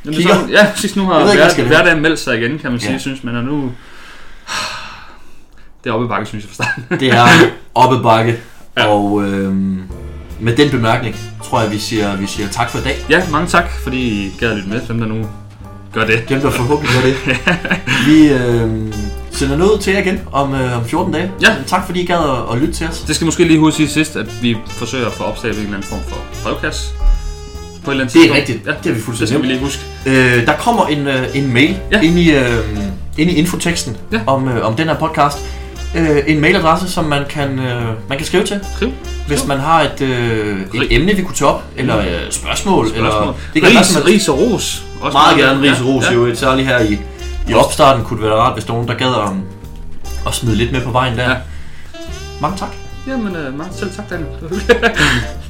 Jamen, 0.04 0.16
kigger. 0.16 0.34
så, 0.34 0.40
ja, 0.50 0.66
sidst 0.74 0.96
nu 0.96 1.04
har 1.04 1.20
Jeg 1.20 1.28
ikke, 1.30 1.42
hver, 1.42 1.48
skal 1.48 1.66
hverdagen 1.66 2.00
meldt 2.02 2.18
sig 2.18 2.38
igen, 2.38 2.58
kan 2.58 2.70
man 2.70 2.80
sige, 2.80 2.92
Ja. 2.92 2.98
synes 2.98 3.24
man. 3.24 3.36
Og 3.36 3.44
nu... 3.44 3.72
Det 5.84 5.90
er 5.90 5.94
oppe 5.94 6.08
bakke, 6.08 6.26
synes 6.26 6.44
jeg, 6.44 6.48
for 6.48 6.54
starten. 6.54 7.00
Det 7.00 7.12
er 7.14 7.26
op 7.74 7.92
ad 7.92 8.02
bakke, 8.02 8.36
Ja. 8.78 8.86
og 8.86 9.22
øhm, 9.24 9.82
med 10.40 10.56
den 10.56 10.70
bemærkning, 10.70 11.16
tror 11.44 11.60
jeg, 11.60 11.70
vi 11.70 11.78
siger, 11.78 12.16
vi 12.16 12.26
siger 12.26 12.48
tak 12.48 12.70
for 12.70 12.78
i 12.78 12.82
dag. 12.82 12.96
Ja, 13.10 13.22
mange 13.30 13.48
tak, 13.48 13.64
fordi 13.82 13.98
I 14.26 14.32
gad 14.40 14.54
lytte 14.56 14.68
med, 14.68 14.80
dem 14.88 14.98
der 15.00 15.06
nu 15.06 15.26
gør 15.94 16.06
det. 16.06 16.28
Dem, 16.28 16.40
der 16.40 16.50
forhåbentlig 16.50 16.94
gør 16.94 17.08
det. 17.08 17.16
Vi 18.08 18.28
øh, 18.28 18.92
sender 19.30 19.56
noget 19.56 19.80
til 19.80 19.92
jer 19.92 20.00
igen 20.00 20.20
om, 20.32 20.54
øh, 20.54 20.76
om 20.78 20.84
14 20.84 21.12
dage. 21.12 21.30
Ja. 21.42 21.48
Tak 21.66 21.86
fordi 21.86 22.00
I 22.00 22.06
gad 22.06 22.16
at, 22.16 22.54
at 22.54 22.58
lytte 22.60 22.74
til 22.74 22.86
os. 22.88 23.00
Det 23.00 23.14
skal 23.16 23.24
måske 23.24 23.44
lige 23.44 23.58
huske 23.58 23.76
sige 23.76 23.88
sidst, 23.88 24.16
at 24.16 24.26
vi 24.42 24.56
forsøger 24.68 25.06
at 25.06 25.12
få 25.12 25.22
opstablet 25.24 25.58
en 25.58 25.64
eller 25.64 25.76
anden 25.76 25.88
form 25.88 26.00
for 26.08 26.16
brevkasse. 26.42 26.82
På 27.84 27.90
et 27.90 27.94
eller 27.94 28.04
andet 28.04 28.14
Det 28.14 28.20
er 28.20 28.22
tidspunkt. 28.22 28.40
rigtigt. 28.40 28.66
Ja, 28.66 28.70
Det 28.70 28.78
har 28.84 28.90
vi 28.92 28.96
det 28.98 29.04
fuldstændig 29.04 29.28
skal 29.28 29.42
vi 29.42 29.46
lige 29.46 29.60
huske. 29.60 29.82
Øh, 30.06 30.46
der 30.46 30.52
kommer 30.56 30.86
en, 30.86 31.06
øh, 31.06 31.26
en 31.36 31.52
mail 31.52 31.76
Ja. 31.92 32.00
ind, 32.00 32.18
i, 32.18 32.32
øh, 32.34 32.58
ind 33.18 33.30
i 33.30 33.34
infoteksten 33.34 33.96
Ja. 34.12 34.20
om, 34.26 34.48
øh, 34.48 34.66
om 34.66 34.74
den 34.76 34.88
her 34.88 34.94
podcast. 34.94 35.38
Øh, 35.96 36.18
en 36.26 36.40
mailadresse, 36.40 36.90
som 36.90 37.04
man 37.04 37.22
kan, 37.30 37.58
øh, 37.58 37.82
man 38.08 38.18
kan 38.18 38.26
skrive 38.26 38.44
til, 38.44 38.60
Skriv. 38.76 38.88
Hvis 39.26 39.46
man 39.46 39.60
har 39.60 39.82
et, 39.82 40.00
øh, 40.00 40.60
et 40.74 40.86
emne, 40.90 41.12
vi 41.14 41.22
kunne 41.22 41.34
tage 41.34 41.50
op, 41.50 41.62
eller 41.76 41.98
øh, 41.98 42.06
spørgsmål. 42.30 42.86
Eller, 42.86 43.10
Spørgsmål. 43.10 43.34
det 43.54 43.62
kan 43.62 43.70
ris, 43.70 43.96
være, 43.96 44.04
ris 44.04 44.28
og 44.28 44.38
ros. 44.38 44.84
Også 45.00 45.18
meget 45.18 45.38
gerne 45.38 45.62
ris 45.62 45.80
og 45.80 45.86
ros, 45.86 46.04
ja, 46.04 46.12
jo. 46.12 46.34
Særligt 46.34 46.68
her 46.68 46.78
i, 46.80 46.98
i 47.48 47.54
opstarten 47.54 48.04
kunne 48.04 48.22
det 48.22 48.30
være 48.30 48.38
rart, 48.38 48.52
hvis 48.52 48.64
der 48.64 48.72
nogen, 48.72 48.88
der 48.88 48.94
gad 48.94 49.06
at, 49.06 49.30
at 50.26 50.34
smide 50.34 50.56
lidt 50.56 50.72
med 50.72 50.80
på 50.80 50.90
vejen 50.90 51.16
der. 51.16 51.30
Ja. 51.30 51.36
Mange 52.40 52.56
tak. 52.58 52.68
Jamen, 53.06 53.36
øh, 53.36 53.58
mange 53.58 53.74
selv 53.74 53.90
tak, 53.96 54.10
Daniel. 54.10 54.28